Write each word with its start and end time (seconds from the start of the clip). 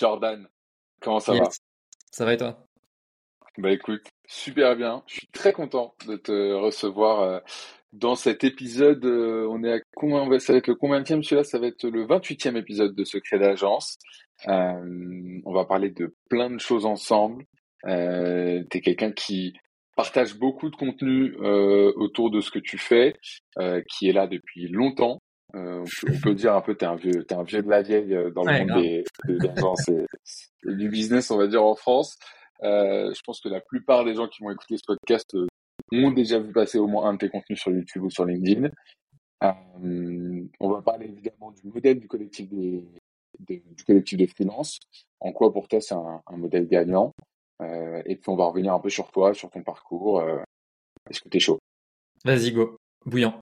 Jordan, 0.00 0.48
comment 1.00 1.20
ça 1.20 1.34
va? 1.34 1.50
Ça 2.10 2.24
va 2.24 2.32
et 2.32 2.38
toi? 2.38 2.66
Bah 3.58 3.70
écoute, 3.70 4.06
super 4.26 4.74
bien. 4.74 5.02
Je 5.06 5.16
suis 5.16 5.26
très 5.28 5.52
content 5.52 5.94
de 6.06 6.16
te 6.16 6.54
recevoir 6.54 7.20
euh, 7.20 7.38
dans 7.92 8.14
cet 8.14 8.42
épisode. 8.42 9.04
Euh, 9.04 9.46
on 9.50 9.62
est 9.62 9.72
à 9.72 9.80
combien 9.94 10.38
Ça 10.38 10.54
va 10.54 10.58
être 10.58 10.68
le 10.68 10.74
combien 10.74 11.04
celui-là 11.04 11.44
Ça 11.44 11.58
va 11.58 11.66
être 11.66 11.84
le 11.86 12.06
28e 12.06 12.56
épisode 12.56 12.94
de 12.94 13.04
Secret 13.04 13.38
d'agence. 13.38 13.98
Euh, 14.48 15.40
on 15.44 15.52
va 15.52 15.66
parler 15.66 15.90
de 15.90 16.14
plein 16.30 16.48
de 16.48 16.58
choses 16.58 16.86
ensemble. 16.86 17.44
Euh, 17.86 18.62
tu 18.70 18.78
es 18.78 18.80
quelqu'un 18.80 19.12
qui 19.12 19.52
partage 19.96 20.38
beaucoup 20.38 20.70
de 20.70 20.76
contenu 20.76 21.36
autour 21.36 22.30
de 22.30 22.40
ce 22.40 22.50
que 22.50 22.58
tu 22.58 22.78
fais, 22.78 23.16
qui 23.90 24.08
est 24.08 24.12
là 24.12 24.26
depuis 24.26 24.68
longtemps. 24.68 25.20
Euh, 25.54 25.84
on, 26.08 26.20
peut, 26.20 26.34
dire 26.34 26.54
un 26.54 26.60
peu, 26.60 26.74
t'es 26.74 26.86
un 26.86 26.96
vieux, 26.96 27.26
es 27.28 27.32
un 27.32 27.42
vieux 27.42 27.62
de 27.62 27.68
la 27.68 27.82
vieille 27.82 28.14
euh, 28.14 28.30
dans 28.30 28.44
le 28.44 28.58
monde 28.58 28.82
des, 28.82 29.04
du 30.64 30.88
business, 30.88 31.30
on 31.30 31.38
va 31.38 31.46
dire 31.46 31.64
en 31.64 31.74
France. 31.74 32.16
Euh, 32.62 33.12
je 33.14 33.20
pense 33.24 33.40
que 33.40 33.48
la 33.48 33.60
plupart 33.60 34.04
des 34.04 34.14
gens 34.14 34.28
qui 34.28 34.42
vont 34.42 34.50
écouter 34.50 34.76
ce 34.76 34.84
podcast 34.86 35.34
euh, 35.34 35.46
ont 35.92 36.12
déjà 36.12 36.38
vu 36.38 36.52
passer 36.52 36.78
au 36.78 36.86
moins 36.86 37.08
un 37.08 37.14
de 37.14 37.18
tes 37.18 37.28
contenus 37.30 37.60
sur 37.60 37.72
YouTube 37.72 38.04
ou 38.04 38.10
sur 38.10 38.24
LinkedIn. 38.24 38.68
On 39.40 40.68
va 40.68 40.82
parler 40.82 41.06
évidemment 41.06 41.50
du 41.50 41.66
modèle 41.66 41.98
du 41.98 42.06
collectif 42.06 42.48
des, 42.48 42.84
du 43.38 43.84
collectif 43.84 44.18
de 44.18 44.26
freelance. 44.26 44.78
En 45.18 45.32
quoi 45.32 45.52
pour 45.52 45.68
toi 45.68 45.80
c'est 45.80 45.94
un, 45.94 46.20
un, 46.26 46.36
modèle 46.36 46.68
gagnant? 46.68 47.12
Et 48.06 48.16
puis 48.16 48.28
on 48.28 48.36
va 48.36 48.46
revenir 48.46 48.74
un 48.74 48.80
peu 48.80 48.90
sur 48.90 49.10
toi, 49.10 49.34
sur 49.34 49.50
ton 49.50 49.62
parcours. 49.62 50.22
Est-ce 51.08 51.20
que 51.22 51.28
t'es 51.28 51.40
chaud? 51.40 51.58
Vas-y 52.24 52.52
go, 52.52 52.76
bouillant. 53.06 53.40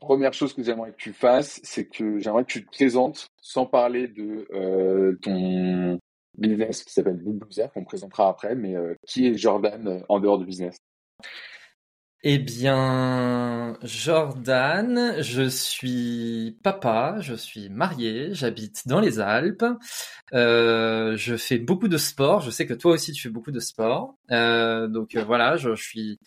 Première 0.00 0.32
chose 0.32 0.54
que 0.54 0.62
j'aimerais 0.62 0.92
que 0.92 0.96
tu 0.96 1.12
fasses, 1.12 1.60
c'est 1.62 1.84
que 1.84 2.18
j'aimerais 2.18 2.44
que 2.44 2.50
tu 2.50 2.64
te 2.64 2.70
présentes 2.70 3.28
sans 3.42 3.66
parler 3.66 4.08
de 4.08 4.48
euh, 4.54 5.18
ton 5.20 5.98
business 6.38 6.84
qui 6.84 6.92
s'appelle 6.92 7.18
Bulldozer, 7.18 7.70
qu'on 7.72 7.84
présentera 7.84 8.30
après, 8.30 8.54
mais 8.54 8.76
euh, 8.76 8.94
qui 9.06 9.26
est 9.26 9.34
Jordan 9.36 9.86
euh, 9.86 10.00
en 10.08 10.18
dehors 10.18 10.38
du 10.38 10.46
business? 10.46 10.78
Eh 12.22 12.38
bien, 12.38 13.78
Jordan, 13.82 15.16
je 15.20 15.48
suis 15.48 16.58
papa, 16.62 17.16
je 17.20 17.34
suis 17.34 17.68
marié, 17.68 18.28
j'habite 18.32 18.88
dans 18.88 19.00
les 19.00 19.20
Alpes, 19.20 19.64
je 20.32 21.36
fais 21.38 21.58
beaucoup 21.58 21.88
de 21.88 21.96
sport, 21.98 22.40
je 22.40 22.50
sais 22.50 22.66
que 22.66 22.74
toi 22.74 22.92
aussi 22.92 23.12
tu 23.12 23.22
fais 23.22 23.30
beaucoup 23.30 23.52
de 23.52 23.60
sport, 23.60 24.16
donc 24.28 25.16
voilà, 25.16 25.56
je, 25.56 25.74
suis 25.74 26.18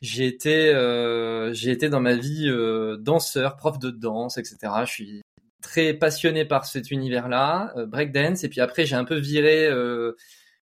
j'ai 0.00 0.26
été, 0.26 0.70
euh, 0.70 1.52
j'ai 1.52 1.70
été 1.70 1.88
dans 1.88 2.00
ma 2.00 2.14
vie 2.14 2.48
euh, 2.48 2.96
danseur, 2.96 3.56
prof 3.56 3.78
de 3.78 3.90
danse, 3.90 4.38
etc. 4.38 4.56
Je 4.86 4.90
suis 4.90 5.22
très 5.60 5.94
passionné 5.94 6.44
par 6.44 6.66
cet 6.66 6.90
univers-là, 6.90 7.72
euh, 7.76 7.86
breakdance. 7.86 8.44
Et 8.44 8.48
puis 8.48 8.60
après, 8.60 8.86
j'ai 8.86 8.96
un 8.96 9.04
peu 9.04 9.16
viré 9.16 9.66
euh, 9.66 10.16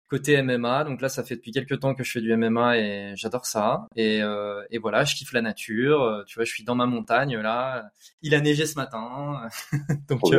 côté 0.08 0.40
MMA. 0.42 0.84
Donc 0.84 1.00
là, 1.00 1.08
ça 1.08 1.24
fait 1.24 1.36
depuis 1.36 1.52
quelques 1.52 1.80
temps 1.80 1.94
que 1.94 2.04
je 2.04 2.10
fais 2.10 2.20
du 2.20 2.36
MMA 2.36 2.78
et 2.78 3.12
j'adore 3.16 3.46
ça. 3.46 3.86
Et, 3.96 4.22
euh, 4.22 4.62
et, 4.70 4.78
voilà, 4.78 5.04
je 5.04 5.14
kiffe 5.14 5.32
la 5.32 5.42
nature. 5.42 6.24
Tu 6.26 6.36
vois, 6.36 6.44
je 6.44 6.52
suis 6.52 6.64
dans 6.64 6.74
ma 6.74 6.86
montagne 6.86 7.38
là. 7.38 7.90
Il 8.22 8.34
a 8.34 8.40
neigé 8.40 8.66
ce 8.66 8.74
matin, 8.74 9.48
donc 10.08 10.20
trop 10.20 10.32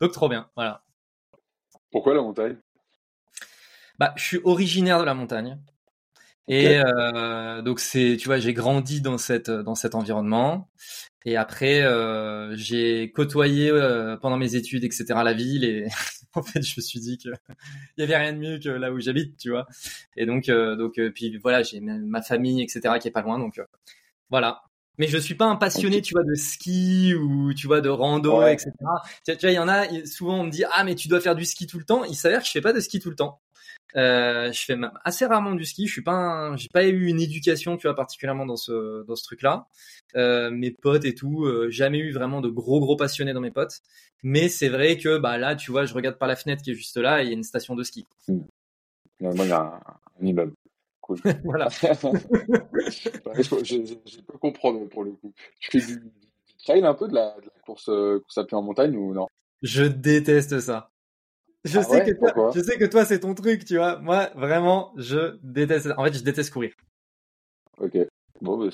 donc 0.00 0.12
trop 0.12 0.28
bien. 0.28 0.48
Voilà. 0.54 0.82
Pourquoi 1.90 2.14
la 2.14 2.22
montagne? 2.22 2.56
Bah, 3.98 4.12
je 4.16 4.22
suis 4.22 4.40
originaire 4.44 5.00
de 5.00 5.04
la 5.04 5.14
montagne. 5.14 5.58
Et 6.48 6.78
euh, 6.78 7.62
donc 7.62 7.78
c'est, 7.78 8.16
tu 8.18 8.26
vois, 8.26 8.38
j'ai 8.38 8.54
grandi 8.54 9.00
dans 9.00 9.18
cette 9.18 9.50
dans 9.50 9.74
cet 9.74 9.94
environnement. 9.94 10.68
Et 11.24 11.36
après, 11.36 11.82
euh, 11.82 12.56
j'ai 12.56 13.10
côtoyé 13.12 13.70
euh, 13.70 14.16
pendant 14.16 14.38
mes 14.38 14.54
études, 14.54 14.84
etc. 14.84 15.04
la 15.24 15.34
ville. 15.34 15.64
Et 15.64 15.86
en 16.34 16.42
fait, 16.42 16.62
je 16.62 16.74
me 16.78 16.82
suis 16.82 17.00
dit 17.00 17.18
que 17.18 17.28
il 17.96 18.00
y 18.00 18.02
avait 18.02 18.16
rien 18.16 18.32
de 18.32 18.38
mieux 18.38 18.58
que 18.58 18.70
là 18.70 18.92
où 18.92 18.98
j'habite, 18.98 19.36
tu 19.36 19.50
vois. 19.50 19.66
Et 20.16 20.24
donc, 20.24 20.48
euh, 20.48 20.74
donc, 20.74 20.98
euh, 20.98 21.10
puis 21.10 21.36
voilà, 21.38 21.62
j'ai 21.62 21.80
ma 21.80 22.22
famille, 22.22 22.62
etc. 22.62 22.94
qui 23.00 23.08
est 23.08 23.12
pas 23.12 23.22
loin. 23.22 23.38
Donc 23.38 23.60
voilà. 24.30 24.62
Mais 24.96 25.06
je 25.06 25.18
suis 25.18 25.34
pas 25.34 25.44
un 25.44 25.56
passionné, 25.56 26.02
tu 26.02 26.14
vois, 26.14 26.24
de 26.24 26.34
ski 26.34 27.14
ou 27.14 27.52
tu 27.54 27.66
vois 27.66 27.80
de 27.80 27.88
rando, 27.88 28.44
etc. 28.46 28.72
Tu 29.26 29.32
vois, 29.34 29.50
il 29.50 29.54
y 29.54 29.58
en 29.58 29.68
a. 29.68 29.84
Souvent, 30.06 30.40
on 30.40 30.44
me 30.44 30.50
dit 30.50 30.64
ah 30.72 30.82
mais 30.82 30.94
tu 30.94 31.08
dois 31.08 31.20
faire 31.20 31.36
du 31.36 31.44
ski 31.44 31.66
tout 31.66 31.78
le 31.78 31.84
temps. 31.84 32.04
Il 32.04 32.16
s'avère 32.16 32.40
que 32.40 32.46
je 32.46 32.52
fais 32.52 32.60
pas 32.60 32.72
de 32.72 32.80
ski 32.80 33.00
tout 33.00 33.10
le 33.10 33.16
temps. 33.16 33.40
Euh, 33.96 34.52
je 34.52 34.64
fais 34.64 34.76
assez 35.04 35.24
rarement 35.26 35.54
du 35.54 35.64
ski. 35.64 35.86
Je 35.86 35.92
suis 35.92 36.02
pas, 36.02 36.54
j'ai 36.56 36.68
pas 36.68 36.86
eu 36.86 37.06
une 37.06 37.20
éducation, 37.20 37.76
tu 37.76 37.86
vois, 37.86 37.94
particulièrement 37.94 38.46
dans 38.46 38.56
ce 38.56 39.04
dans 39.04 39.16
ce 39.16 39.24
truc-là. 39.24 39.66
Euh, 40.16 40.50
mes 40.50 40.70
potes 40.70 41.04
et 41.04 41.14
tout, 41.14 41.44
euh, 41.44 41.70
jamais 41.70 41.98
eu 41.98 42.12
vraiment 42.12 42.40
de 42.40 42.48
gros 42.48 42.80
gros 42.80 42.96
passionnés 42.96 43.32
dans 43.32 43.40
mes 43.40 43.50
potes. 43.50 43.80
Mais 44.22 44.48
c'est 44.48 44.68
vrai 44.68 44.98
que 44.98 45.18
bah 45.18 45.38
là, 45.38 45.54
tu 45.54 45.70
vois, 45.70 45.84
je 45.84 45.94
regarde 45.94 46.18
par 46.18 46.28
la 46.28 46.36
fenêtre 46.36 46.62
qui 46.62 46.72
est 46.72 46.74
juste 46.74 46.96
là 46.96 47.22
et 47.22 47.26
il 47.26 47.28
y 47.28 47.30
a 47.30 47.34
une 47.34 47.44
station 47.44 47.74
de 47.74 47.82
ski. 47.82 48.06
Mmh. 48.28 48.38
Moi, 49.20 49.32
il 49.34 49.48
y 49.48 49.52
a 49.52 49.60
un, 49.62 50.26
immeuble. 50.26 50.52
Cool. 51.00 51.18
voilà. 51.44 51.68
je, 51.70 51.82
je, 53.42 54.20
peux 54.20 54.38
comprendre 54.38 54.86
pour 54.88 55.04
le 55.04 55.12
coup. 55.12 55.32
Tu 55.60 55.70
fais 55.70 55.86
du, 55.86 56.00
du 56.00 56.56
trail 56.64 56.84
un 56.84 56.94
peu 56.94 57.08
de 57.08 57.14
la, 57.14 57.36
de 57.36 57.46
la 57.46 57.62
course, 57.64 57.88
euh, 57.88 58.20
course 58.20 58.38
à 58.38 58.44
pied 58.44 58.56
en 58.56 58.62
montagne 58.62 58.96
ou 58.96 59.14
non? 59.14 59.28
Je 59.62 59.84
déteste 59.84 60.60
ça. 60.60 60.90
Je, 61.64 61.78
ah 61.78 61.82
sais 61.82 62.04
que 62.04 62.12
toi, 62.12 62.52
je 62.54 62.60
sais 62.60 62.78
que 62.78 62.84
toi, 62.84 63.04
c'est 63.04 63.20
ton 63.20 63.34
truc, 63.34 63.64
tu 63.64 63.76
vois. 63.76 63.98
Moi, 63.98 64.30
vraiment, 64.34 64.92
je 64.96 65.38
déteste. 65.42 65.88
En 65.96 66.04
fait, 66.04 66.14
je 66.14 66.22
déteste 66.22 66.52
courir. 66.52 66.72
Ok. 67.78 67.96
Bon, 68.40 68.70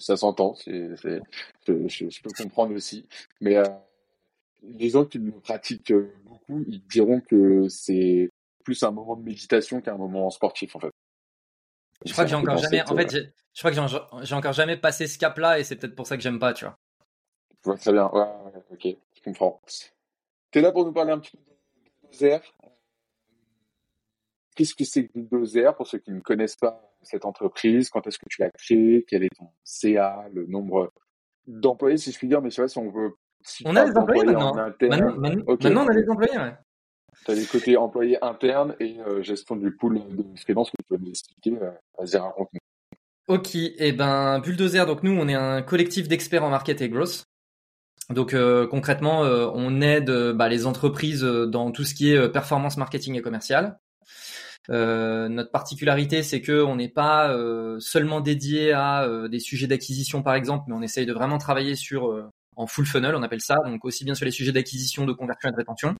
ça 0.00 0.16
s'entend. 0.16 0.54
Je, 0.66 0.96
je, 1.66 2.22
peux 2.22 2.30
comprendre 2.36 2.74
aussi. 2.74 3.06
Mais 3.40 3.56
euh, 3.56 3.64
les 4.62 4.90
gens 4.90 5.04
qui 5.04 5.18
le 5.18 5.30
pratiquent 5.30 5.92
beaucoup, 6.24 6.64
ils 6.66 6.82
diront 6.86 7.20
que 7.20 7.68
c'est 7.68 8.30
plus 8.64 8.82
un 8.82 8.90
moment 8.90 9.14
de 9.14 9.22
méditation 9.22 9.80
qu'un 9.80 9.96
moment 9.96 10.28
sportif, 10.30 10.74
en 10.74 10.80
fait. 10.80 10.90
Je 12.04 12.12
crois 12.12 12.24
que 12.24 12.30
j'ai 12.30 12.36
encore 12.36 12.58
jamais. 12.58 12.82
En 12.82 12.96
fait, 12.96 13.10
je 13.10 13.60
crois 13.60 13.70
que 13.70 14.24
j'ai 14.26 14.34
encore 14.34 14.52
jamais 14.52 14.76
passé 14.76 15.06
ce 15.06 15.18
cap-là, 15.18 15.60
et 15.60 15.64
c'est 15.64 15.76
peut-être 15.76 15.94
pour 15.94 16.06
ça 16.06 16.16
que 16.16 16.22
j'aime 16.22 16.40
pas, 16.40 16.52
tu 16.52 16.64
vois. 16.64 16.76
Je 17.62 17.70
vois 17.70 17.78
très 17.78 17.92
bien. 17.92 18.10
Ouais, 18.12 18.20
ouais, 18.20 18.62
ok, 18.70 18.96
je 19.14 19.22
comprends. 19.22 19.62
T'es 20.50 20.60
là 20.60 20.72
pour 20.72 20.84
nous 20.84 20.92
parler 20.92 21.12
un 21.12 21.18
petit 21.20 21.36
peu 21.36 21.42
Qu'est-ce 24.54 24.74
que 24.74 24.84
c'est 24.84 25.06
que 25.06 25.12
Bulldozer 25.14 25.74
pour 25.76 25.86
ceux 25.86 25.98
qui 25.98 26.10
ne 26.10 26.20
connaissent 26.20 26.56
pas 26.56 26.80
cette 27.02 27.24
entreprise? 27.24 27.90
Quand 27.90 28.06
est-ce 28.06 28.18
que 28.18 28.24
tu 28.28 28.40
l'as 28.40 28.50
créée? 28.50 29.04
Quel 29.06 29.22
est 29.22 29.34
ton 29.36 29.48
CA 29.64 30.26
Le 30.32 30.46
nombre 30.46 30.92
d'employés, 31.46 31.98
si 31.98 32.10
je 32.10 32.18
puis 32.18 32.28
dire, 32.28 32.40
mais 32.40 32.50
je 32.50 32.56
sais 32.56 32.62
pas 32.62 32.68
si 32.68 32.78
on 32.78 32.90
veut. 32.90 33.12
on 33.64 33.76
a 33.76 33.84
des 33.84 33.96
employés 33.96 34.24
maintenant. 34.24 34.54
Maintenant, 34.54 35.16
maintenant, 35.16 35.84
on 35.84 35.88
a 35.88 35.94
des 35.94 36.08
employés, 36.08 36.38
ouais. 36.38 36.54
Tu 37.24 37.30
as 37.30 37.34
les 37.34 37.46
côtés 37.46 37.76
employés 37.76 38.22
internes 38.22 38.76
et 38.78 38.98
euh, 39.00 39.22
gestion 39.22 39.56
du 39.56 39.74
pool 39.74 40.00
de 40.10 40.24
freelance 40.38 40.70
que 40.70 40.76
tu 40.82 40.88
peux 40.88 40.96
nous 40.96 41.10
expliquer. 41.10 41.58
Euh, 41.60 41.70
Vas-y, 41.98 42.16
raconte-nous. 42.16 42.60
Ok, 43.28 43.56
et 43.56 43.74
eh 43.78 43.92
ben 43.92 44.38
Bulldozer, 44.38 44.86
donc 44.86 45.02
nous 45.02 45.10
on 45.10 45.26
est 45.26 45.34
un 45.34 45.60
collectif 45.60 46.06
d'experts 46.06 46.44
en 46.44 46.50
market 46.50 46.80
et 46.80 46.88
growth. 46.88 47.24
Donc 48.10 48.34
euh, 48.34 48.66
concrètement, 48.66 49.24
euh, 49.24 49.50
on 49.52 49.80
aide 49.80 50.10
euh, 50.10 50.32
bah, 50.32 50.48
les 50.48 50.66
entreprises 50.66 51.22
dans 51.22 51.72
tout 51.72 51.84
ce 51.84 51.94
qui 51.94 52.12
est 52.12 52.28
performance 52.28 52.76
marketing 52.76 53.16
et 53.16 53.22
commercial. 53.22 53.78
notre 54.68 55.50
particularité, 55.50 56.22
c'est 56.22 56.40
que 56.40 56.62
on 56.62 56.76
n'est 56.76 56.88
pas 56.88 57.36
seulement 57.80 58.20
dédié 58.20 58.72
à 58.72 59.08
des 59.28 59.40
sujets 59.40 59.66
d'acquisition, 59.66 60.22
par 60.22 60.34
exemple, 60.34 60.64
mais 60.68 60.74
on 60.74 60.82
essaye 60.82 61.06
de 61.06 61.12
vraiment 61.12 61.38
travailler 61.38 61.74
sur 61.76 62.30
en 62.56 62.66
full 62.66 62.86
funnel, 62.86 63.14
on 63.14 63.22
appelle 63.22 63.42
ça, 63.42 63.56
donc 63.64 63.84
aussi 63.84 64.04
bien 64.04 64.14
sur 64.14 64.24
les 64.24 64.30
sujets 64.30 64.52
d'acquisition, 64.52 65.04
de 65.04 65.12
conversion 65.12 65.48
et 65.48 65.52
de 65.52 65.56
rétention. 65.56 65.96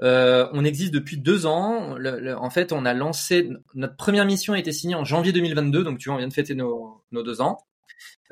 on 0.00 0.64
existe 0.64 0.92
depuis 0.92 1.18
deux 1.18 1.46
ans. 1.46 1.96
en 2.36 2.50
fait, 2.50 2.72
on 2.72 2.84
a 2.84 2.94
lancé 2.94 3.50
notre 3.74 3.96
première 3.96 4.26
mission 4.26 4.54
a 4.54 4.58
été 4.58 4.72
signée 4.72 4.94
en 4.94 5.04
janvier 5.04 5.32
2022, 5.32 5.84
donc 5.84 5.98
tu 5.98 6.08
vois, 6.08 6.16
on 6.16 6.18
vient 6.18 6.28
de 6.28 6.34
fêter 6.34 6.54
nos, 6.54 7.02
nos 7.12 7.22
deux 7.22 7.40
ans. 7.40 7.58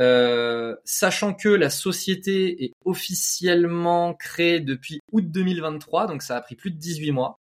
Euh, 0.01 0.77
sachant 0.85 1.35
que 1.35 1.49
la 1.49 1.69
société 1.69 2.65
est 2.65 2.73
officiellement 2.85 4.15
créée 4.15 4.61
depuis 4.61 5.01
août 5.13 5.31
2023, 5.31 6.07
donc 6.07 6.23
ça 6.23 6.37
a 6.37 6.41
pris 6.41 6.57
plus 6.57 6.71
de 6.71 6.79
18 6.79 7.13
mois. 7.13 7.41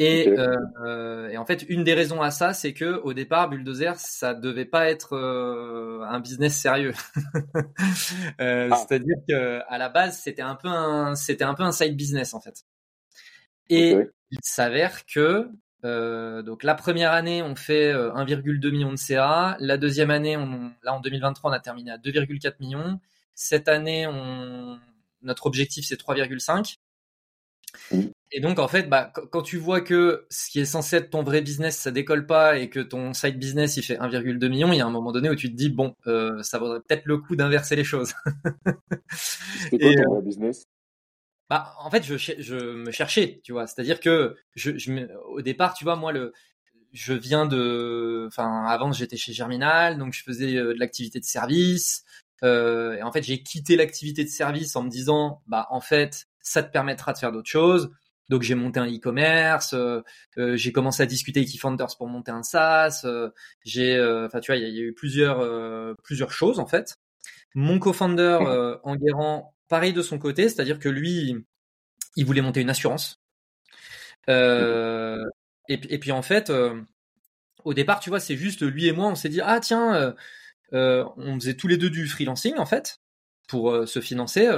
Et, 0.00 0.28
euh, 0.28 1.28
et, 1.28 1.36
en 1.36 1.44
fait, 1.44 1.64
une 1.68 1.82
des 1.82 1.92
raisons 1.92 2.22
à 2.22 2.30
ça, 2.30 2.54
c'est 2.54 2.72
que 2.72 3.00
au 3.02 3.14
départ, 3.14 3.50
Bulldozer, 3.50 3.98
ça 3.98 4.32
devait 4.32 4.64
pas 4.64 4.88
être 4.88 5.16
euh, 5.16 6.02
un 6.08 6.20
business 6.20 6.56
sérieux. 6.56 6.94
euh, 8.40 8.68
ah. 8.70 8.76
C'est-à-dire 8.76 9.16
que 9.28 9.60
à 9.68 9.76
la 9.76 9.88
base, 9.88 10.20
c'était 10.20 10.42
un 10.42 10.54
peu 10.54 10.68
un, 10.68 11.16
c'était 11.16 11.42
un 11.42 11.54
peu 11.54 11.64
un 11.64 11.72
side 11.72 11.96
business 11.96 12.32
en 12.32 12.40
fait. 12.40 12.62
Et 13.70 13.96
il 14.30 14.38
s'avère 14.42 15.04
que 15.04 15.50
euh, 15.84 16.42
donc 16.42 16.62
la 16.64 16.74
première 16.74 17.12
année, 17.12 17.42
on 17.42 17.54
fait 17.54 17.92
1,2 17.92 18.66
euh, 18.66 18.70
million 18.70 18.90
de 18.90 18.96
CA. 18.96 19.56
La 19.60 19.76
deuxième 19.76 20.10
année, 20.10 20.36
on, 20.36 20.72
là 20.82 20.94
en 20.94 21.00
2023, 21.00 21.50
on 21.50 21.54
a 21.54 21.60
terminé 21.60 21.90
à 21.90 21.98
2,4 21.98 22.54
millions. 22.60 23.00
Cette 23.34 23.68
année, 23.68 24.06
on, 24.06 24.78
notre 25.22 25.46
objectif 25.46 25.86
c'est 25.86 26.00
3,5. 26.00 26.76
Et 28.30 28.40
donc 28.40 28.58
en 28.58 28.68
fait, 28.68 28.88
bah, 28.88 29.12
quand 29.30 29.42
tu 29.42 29.56
vois 29.58 29.80
que 29.80 30.26
ce 30.30 30.50
qui 30.50 30.60
est 30.60 30.64
censé 30.64 30.96
être 30.96 31.10
ton 31.10 31.22
vrai 31.22 31.40
business, 31.40 31.76
ça 31.76 31.90
décolle 31.90 32.26
pas 32.26 32.58
et 32.58 32.68
que 32.68 32.80
ton 32.80 33.12
side 33.14 33.38
business 33.38 33.76
il 33.76 33.82
fait 33.82 33.96
1,2 33.96 34.48
million, 34.48 34.72
il 34.72 34.78
y 34.78 34.80
a 34.80 34.86
un 34.86 34.90
moment 34.90 35.12
donné 35.12 35.30
où 35.30 35.34
tu 35.34 35.50
te 35.50 35.56
dis 35.56 35.70
bon, 35.70 35.94
euh, 36.06 36.42
ça 36.42 36.58
vaudrait 36.58 36.80
peut-être 36.80 37.06
le 37.06 37.18
coup 37.18 37.36
d'inverser 37.36 37.76
les 37.76 37.84
choses. 37.84 38.12
C'est 39.70 39.78
quoi 39.78 39.94
ton 39.94 40.14
vrai 40.14 40.22
business 40.22 40.64
Bah, 41.48 41.74
en 41.78 41.90
fait, 41.90 42.02
je, 42.02 42.16
je 42.16 42.56
me 42.56 42.90
cherchais, 42.90 43.40
tu 43.42 43.52
vois. 43.52 43.66
C'est-à-dire 43.66 44.00
que 44.00 44.36
je, 44.54 44.76
je, 44.76 44.92
au 45.28 45.40
départ, 45.40 45.74
tu 45.74 45.84
vois, 45.84 45.96
moi, 45.96 46.12
le, 46.12 46.32
je 46.92 47.12
viens 47.14 47.46
de, 47.46 48.26
enfin, 48.28 48.64
avant 48.66 48.92
j'étais 48.92 49.16
chez 49.16 49.32
Germinal, 49.32 49.98
donc 49.98 50.12
je 50.12 50.22
faisais 50.22 50.56
euh, 50.56 50.74
de 50.74 50.78
l'activité 50.78 51.20
de 51.20 51.24
service. 51.24 52.04
Euh, 52.44 52.96
et 52.96 53.02
en 53.02 53.12
fait, 53.12 53.22
j'ai 53.22 53.42
quitté 53.42 53.76
l'activité 53.76 54.24
de 54.24 54.28
service 54.28 54.76
en 54.76 54.82
me 54.82 54.90
disant, 54.90 55.42
bah, 55.46 55.66
en 55.70 55.80
fait, 55.80 56.26
ça 56.40 56.62
te 56.62 56.70
permettra 56.72 57.12
de 57.12 57.18
faire 57.18 57.32
d'autres 57.32 57.50
choses. 57.50 57.90
Donc 58.28 58.42
j'ai 58.42 58.54
monté 58.54 58.78
un 58.78 58.86
e-commerce, 58.86 59.72
euh, 59.72 60.02
euh 60.36 60.54
j'ai 60.54 60.70
commencé 60.70 61.02
à 61.02 61.06
discuter 61.06 61.40
avec 61.40 61.54
eFounders 61.54 61.96
pour 61.96 62.08
monter 62.08 62.30
un 62.30 62.42
SaaS. 62.42 63.02
Euh, 63.04 63.30
j'ai, 63.64 63.98
enfin, 64.26 64.40
tu 64.40 64.52
vois, 64.52 64.56
il 64.56 64.68
y, 64.68 64.76
y, 64.76 64.80
a 64.80 64.82
eu 64.82 64.92
plusieurs, 64.92 65.96
plusieurs 66.04 66.30
choses 66.30 66.58
en 66.58 66.66
fait. 66.66 66.96
Mon 67.54 67.78
co-founder 67.78 68.38
Enguerrand, 68.84 69.54
pareil 69.68 69.92
de 69.92 70.02
son 70.02 70.18
côté, 70.18 70.48
c'est-à-dire 70.48 70.78
que 70.78 70.88
lui, 70.88 71.36
il 72.16 72.26
voulait 72.26 72.42
monter 72.42 72.60
une 72.60 72.70
assurance. 72.70 73.20
Euh, 74.28 75.24
et, 75.68 75.98
puis 75.98 76.12
en 76.12 76.22
fait, 76.22 76.50
euh, 76.50 76.80
au 77.64 77.74
départ, 77.74 78.00
tu 78.00 78.10
vois, 78.10 78.20
c'est 78.20 78.36
juste 78.36 78.62
lui 78.62 78.86
et 78.86 78.92
moi, 78.92 79.08
on 79.08 79.14
s'est 79.14 79.28
dit 79.28 79.40
ah 79.42 79.60
tiens, 79.60 80.14
euh, 80.72 81.04
on 81.16 81.34
faisait 81.38 81.54
tous 81.54 81.68
les 81.68 81.76
deux 81.76 81.90
du 81.90 82.06
freelancing 82.06 82.56
en 82.58 82.66
fait 82.66 82.98
pour 83.48 83.86
se 83.88 84.00
financer 84.00 84.48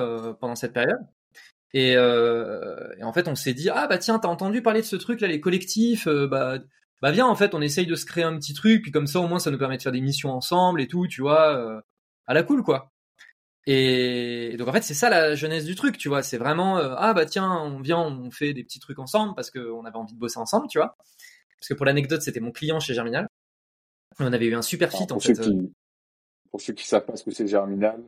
pendant 0.40 0.56
cette 0.56 0.72
période. 0.72 1.00
Et, 1.72 1.96
en 1.98 3.12
fait, 3.12 3.28
on 3.28 3.34
s'est 3.34 3.54
dit 3.54 3.70
ah 3.70 3.86
bah 3.86 3.98
tiens, 3.98 4.18
t'as 4.18 4.28
entendu 4.28 4.62
parler 4.62 4.80
de 4.80 4.86
ce 4.86 4.96
truc 4.96 5.20
là, 5.20 5.28
les 5.28 5.40
collectifs, 5.40 6.08
bah 6.08 6.58
bah 7.02 7.12
viens 7.12 7.26
en 7.26 7.34
fait, 7.34 7.54
on 7.54 7.62
essaye 7.62 7.86
de 7.86 7.94
se 7.94 8.04
créer 8.04 8.24
un 8.24 8.36
petit 8.36 8.52
truc, 8.54 8.82
puis 8.82 8.92
comme 8.92 9.06
ça 9.06 9.20
au 9.20 9.28
moins 9.28 9.38
ça 9.38 9.50
nous 9.50 9.58
permet 9.58 9.78
de 9.78 9.82
faire 9.82 9.92
des 9.92 10.00
missions 10.02 10.30
ensemble 10.32 10.80
et 10.82 10.86
tout, 10.86 11.06
tu 11.08 11.22
vois, 11.22 11.82
à 12.26 12.34
la 12.34 12.42
cool 12.42 12.62
quoi. 12.62 12.92
Et 13.66 14.56
donc 14.58 14.68
en 14.68 14.72
fait 14.72 14.82
c'est 14.82 14.94
ça 14.94 15.10
la 15.10 15.34
jeunesse 15.34 15.64
du 15.64 15.74
truc, 15.74 15.98
tu 15.98 16.08
vois. 16.08 16.22
C'est 16.22 16.38
vraiment 16.38 16.78
euh, 16.78 16.94
ah 16.96 17.12
bah 17.12 17.26
tiens 17.26 17.50
on 17.50 17.80
vient 17.80 17.98
on 17.98 18.30
fait 18.30 18.54
des 18.54 18.64
petits 18.64 18.80
trucs 18.80 18.98
ensemble 18.98 19.34
parce 19.34 19.50
qu'on 19.50 19.84
avait 19.84 19.96
envie 19.96 20.14
de 20.14 20.18
bosser 20.18 20.38
ensemble, 20.38 20.66
tu 20.68 20.78
vois. 20.78 20.96
Parce 21.58 21.68
que 21.68 21.74
pour 21.74 21.84
l'anecdote 21.84 22.22
c'était 22.22 22.40
mon 22.40 22.52
client 22.52 22.80
chez 22.80 22.94
Germinal. 22.94 23.28
On 24.18 24.32
avait 24.32 24.46
eu 24.46 24.54
un 24.54 24.62
super 24.62 24.90
fit 24.90 25.10
en 25.10 25.20
fait. 25.20 25.38
Euh. 25.40 25.70
pour 26.50 26.60
ceux 26.60 26.72
qui 26.72 26.86
savent 26.86 27.04
pas 27.04 27.16
ce 27.16 27.24
que 27.24 27.30
c'est 27.30 27.46
Germinal, 27.46 28.02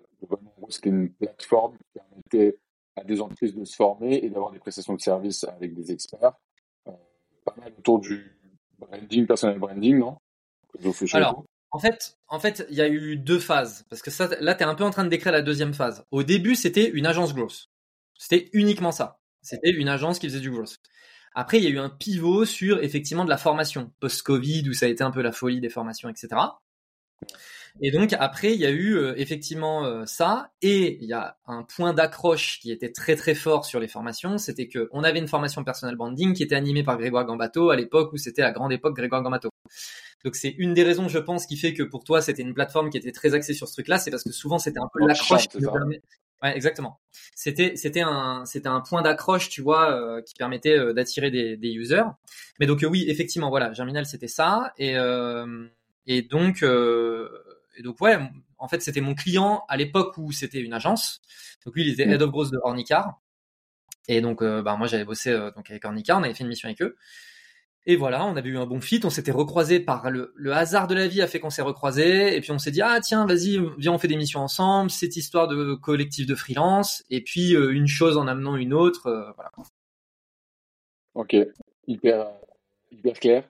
c'est 0.69 0.87
une 0.87 1.11
plateforme 1.13 1.77
qui 1.77 2.01
permettait 2.01 2.59
à 2.97 3.05
des 3.05 3.21
entreprises 3.21 3.55
de 3.55 3.65
se 3.65 3.77
former 3.77 4.17
et 4.17 4.31
d'avoir 4.31 4.53
des 4.53 4.59
prestations 4.59 4.95
de 4.95 5.01
services 5.01 5.45
avec 5.45 5.75
des 5.75 5.93
experts. 5.93 6.33
Euh, 6.89 6.93
pas 7.45 7.55
mal 7.59 7.73
autour 7.79 8.01
du 8.01 8.39
branding, 8.79 9.27
personnel 9.27 9.59
branding, 9.59 9.99
non? 9.99 10.17
Alors, 11.13 11.45
en 11.73 11.79
fait, 11.79 12.19
en 12.29 12.39
fait, 12.39 12.67
il 12.71 12.77
y 12.77 12.83
a 12.83 12.89
eu 12.89 13.17
deux 13.17 13.39
phases 13.39 13.85
parce 13.89 14.03
que 14.03 14.11
ça, 14.11 14.29
là, 14.41 14.55
t'es 14.55 14.65
un 14.65 14.75
peu 14.75 14.85
en 14.85 14.91
train 14.91 15.05
de 15.05 15.09
décrire 15.09 15.33
la 15.33 15.43
deuxième 15.43 15.73
phase. 15.73 16.05
Au 16.11 16.23
début, 16.23 16.55
c'était 16.55 16.89
une 16.91 17.07
agence 17.07 17.35
grosse. 17.35 17.71
C'était 18.19 18.51
uniquement 18.53 18.93
ça. 18.93 19.21
C'était 19.41 19.71
une 19.71 19.89
agence 19.89 20.19
qui 20.19 20.29
faisait 20.29 20.41
du 20.41 20.51
gross. 20.51 20.79
Après, 21.35 21.59
il 21.59 21.65
y 21.65 21.67
a 21.67 21.71
eu 21.71 21.79
un 21.79 21.89
pivot 21.89 22.45
sur 22.45 22.83
effectivement 22.83 23.25
de 23.25 23.31
la 23.31 23.39
formation 23.39 23.91
post-Covid 24.01 24.69
où 24.69 24.75
ça 24.75 24.87
a 24.87 24.89
été 24.91 25.03
un 25.03 25.11
peu 25.11 25.23
la 25.23 25.33
folie 25.33 25.61
des 25.61 25.71
formations, 25.71 26.11
etc. 26.11 26.29
Et 27.81 27.91
donc 27.91 28.13
après, 28.19 28.53
il 28.53 28.61
y 28.61 28.67
a 28.67 28.71
eu 28.71 28.97
euh, 28.97 29.15
effectivement 29.17 29.87
euh, 29.87 30.05
ça, 30.05 30.53
et 30.61 30.99
il 31.03 31.09
y 31.09 31.15
a 31.15 31.39
un 31.47 31.63
point 31.63 31.95
d'accroche 31.95 32.59
qui 32.61 32.71
était 32.71 32.93
très 32.93 33.17
très 33.17 33.35
fort 33.35 33.65
sur 33.65 33.81
les 33.81 33.89
formations, 33.89 34.37
c'était 34.37 34.69
que 34.69 34.91
on 34.93 35.03
avait 35.03 35.19
une 35.19 35.29
formation 35.29 35.65
personnel 35.65 35.97
branding 35.97 36.35
qui 36.35 36.43
était 36.43 36.55
animée 36.55 36.83
par 36.83 36.99
Grégoire 36.99 37.25
Gambato 37.25 37.71
à 37.71 37.77
l'époque 37.77 38.13
où 38.13 38.19
c'était 38.19 38.43
la 38.43 38.53
grande 38.53 38.73
époque 38.73 38.95
Grégoire 38.95 39.23
Gambato. 39.23 39.49
Donc 40.25 40.37
c'est 40.37 40.51
une 40.51 40.75
des 40.75 40.85
raisons, 40.85 41.09
je 41.09 41.19
pense, 41.19 41.47
qui 41.47 41.57
fait 41.57 41.75
que 41.75 41.83
pour 41.83 42.05
toi 42.05 42.23
c'était 42.23 42.43
une 42.43 42.55
plateforme 42.55 42.91
qui 42.91 42.99
était 42.99 43.13
très 43.13 43.35
axée 43.35 43.55
sur 43.55 43.69
ce 43.69 43.75
truc-là, 43.75 43.99
c'est 43.99 44.11
parce 44.11 44.25
que 44.25 44.33
souvent 44.33 44.59
c'était 44.59 44.81
un 44.81 44.89
peu 44.93 45.07
l'accroche 45.07 45.49
qui 45.49 45.59
Ouais, 46.43 46.57
exactement. 46.57 47.01
C'était 47.37 47.77
c'était 47.77 48.01
un 48.01 48.45
c'était 48.47 48.69
un 48.69 48.81
point 48.81 49.03
d'accroche, 49.03 49.49
tu 49.49 49.63
vois, 49.63 49.93
euh, 49.93 50.23
qui 50.23 50.35
permettait 50.35 50.77
euh, 50.77 50.93
d'attirer 50.93 51.31
des, 51.31 51.57
des 51.57 51.71
users. 51.71 52.03
Mais 52.59 52.67
donc 52.67 52.85
oui, 52.89 53.05
effectivement, 53.09 53.49
voilà, 53.49 53.73
Germinal 53.73 54.07
c'était 54.07 54.29
ça 54.29 54.73
et 54.77 54.97
euh, 54.97 55.69
et 56.07 56.23
donc 56.23 56.65
et 56.65 57.83
donc 57.83 58.01
ouais, 58.01 58.19
en 58.59 58.67
fait 58.67 58.83
c'était 58.83 59.01
mon 59.01 59.15
client 59.15 59.65
à 59.69 59.77
l'époque 59.77 60.19
où 60.19 60.33
c'était 60.33 60.61
une 60.61 60.73
agence. 60.73 61.21
Donc 61.65 61.77
lui 61.77 61.83
il 61.83 61.93
était 61.93 62.07
mm. 62.07 62.13
head 62.13 62.23
of 62.23 62.31
growth 62.31 62.51
de 62.51 62.59
Ornicar. 62.59 63.21
Et 64.09 64.21
donc 64.21 64.43
bah 64.43 64.75
moi 64.77 64.89
j'avais 64.89 65.05
bossé 65.05 65.33
donc 65.55 65.71
avec 65.71 65.85
Ornicar, 65.85 66.19
on 66.19 66.25
avait 66.25 66.35
fait 66.35 66.43
une 66.43 66.49
mission 66.49 66.67
avec 66.67 66.83
eux. 66.83 66.97
Et 67.84 67.96
voilà, 67.96 68.25
on 68.26 68.37
avait 68.37 68.50
eu 68.50 68.58
un 68.58 68.67
bon 68.67 68.81
fit, 68.81 69.00
on 69.02 69.11
s'était 69.11 69.32
recroisé 69.32 69.81
par 69.81 70.08
le, 70.08 70.32
hasard 70.52 70.87
de 70.87 70.94
la 70.94 71.08
vie 71.08 71.20
a 71.20 71.26
fait 71.26 71.40
qu'on 71.40 71.50
s'est 71.50 71.62
recroisé 71.62 72.37
et 72.37 72.40
puis 72.40 72.52
on 72.52 72.58
s'est 72.58 72.70
dit 72.70 72.81
ah 72.81 73.00
tiens 73.00 73.26
vas-y 73.26 73.58
viens 73.76 73.93
on 73.93 73.99
fait 73.99 74.06
des 74.06 74.17
missions 74.17 74.40
ensemble, 74.40 74.88
cette 74.90 75.17
histoire 75.17 75.49
de 75.49 75.75
collectif 75.75 76.26
de 76.26 76.37
freelance 76.37 77.02
et 77.11 77.23
puis 77.23 77.56
euh, 77.56 77.73
une 77.73 77.88
chose 77.88 78.17
en 78.17 78.29
amenant 78.29 78.56
une 78.56 78.73
autre, 78.73 79.08
euh, 79.08 79.32
voilà. 79.32 79.50
Ok, 81.14 81.34
hyper 81.88 82.31
hyper 82.93 83.19
clair. 83.19 83.49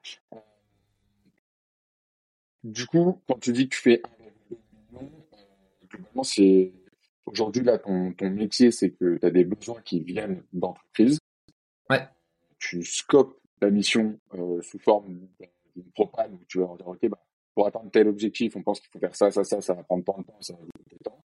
Du 2.65 2.87
coup, 2.87 3.21
quand 3.29 3.39
tu 3.39 3.53
dis 3.53 3.69
que 3.69 3.75
tu 3.75 3.83
fais 3.83 4.03
un 4.95 5.07
globalement 5.91 6.23
c'est 6.23 6.73
aujourd'hui 7.27 7.65
là 7.65 7.77
ton, 7.77 8.15
ton 8.15 8.31
métier 8.31 8.71
c'est 8.71 8.93
que 8.93 9.19
tu 9.19 9.27
as 9.27 9.31
des 9.31 9.45
besoins 9.45 9.83
qui 9.83 10.01
viennent 10.01 10.43
d'entreprise. 10.55 11.19
Ouais. 11.91 12.09
Tu 12.59 12.83
scopes 12.83 13.42
la 13.63 13.71
mission 13.71 14.19
euh, 14.35 14.61
sous 14.63 14.79
forme 14.79 15.19
d'une 15.75 15.91
propane 15.93 16.35
où 16.35 16.45
tu 16.47 16.59
vas 16.59 16.77
dire, 16.77 16.89
OK, 16.89 17.09
bah, 17.09 17.19
pour 17.55 17.67
atteindre 17.67 17.91
tel 17.91 18.09
objectif, 18.09 18.57
on 18.57 18.63
pense 18.63 18.81
qu'il 18.81 18.91
faut 18.91 18.99
faire 18.99 19.15
ça, 19.15 19.31
ça, 19.31 19.45
ça, 19.45 19.61
ça 19.61 19.75
va 19.75 19.83
prendre 19.83 20.05
tant 20.05 20.19
de 20.19 20.25
temps, 20.25 20.41
ça 20.41 20.55
va 20.55 20.61
de 20.61 20.99
temps. 21.03 21.21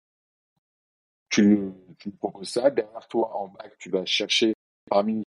Tu, 1.28 1.70
tu 1.98 2.10
proposes 2.10 2.50
ça. 2.50 2.70
Derrière 2.70 3.08
toi, 3.08 3.34
en 3.36 3.48
bac, 3.48 3.74
tu 3.78 3.90
vas 3.90 4.04
chercher 4.04 4.54
parmi 4.88 5.22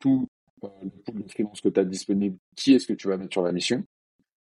tout 0.00 0.26
euh, 0.64 0.68
le 0.82 0.90
pool 0.90 1.22
de 1.22 1.30
freelance 1.30 1.60
que 1.60 1.68
tu 1.68 1.80
as 1.80 1.84
disponible, 1.84 2.36
qui 2.56 2.74
est-ce 2.74 2.86
que 2.86 2.94
tu 2.94 3.08
vas 3.08 3.16
mettre 3.16 3.32
sur 3.32 3.42
la 3.42 3.52
mission? 3.52 3.84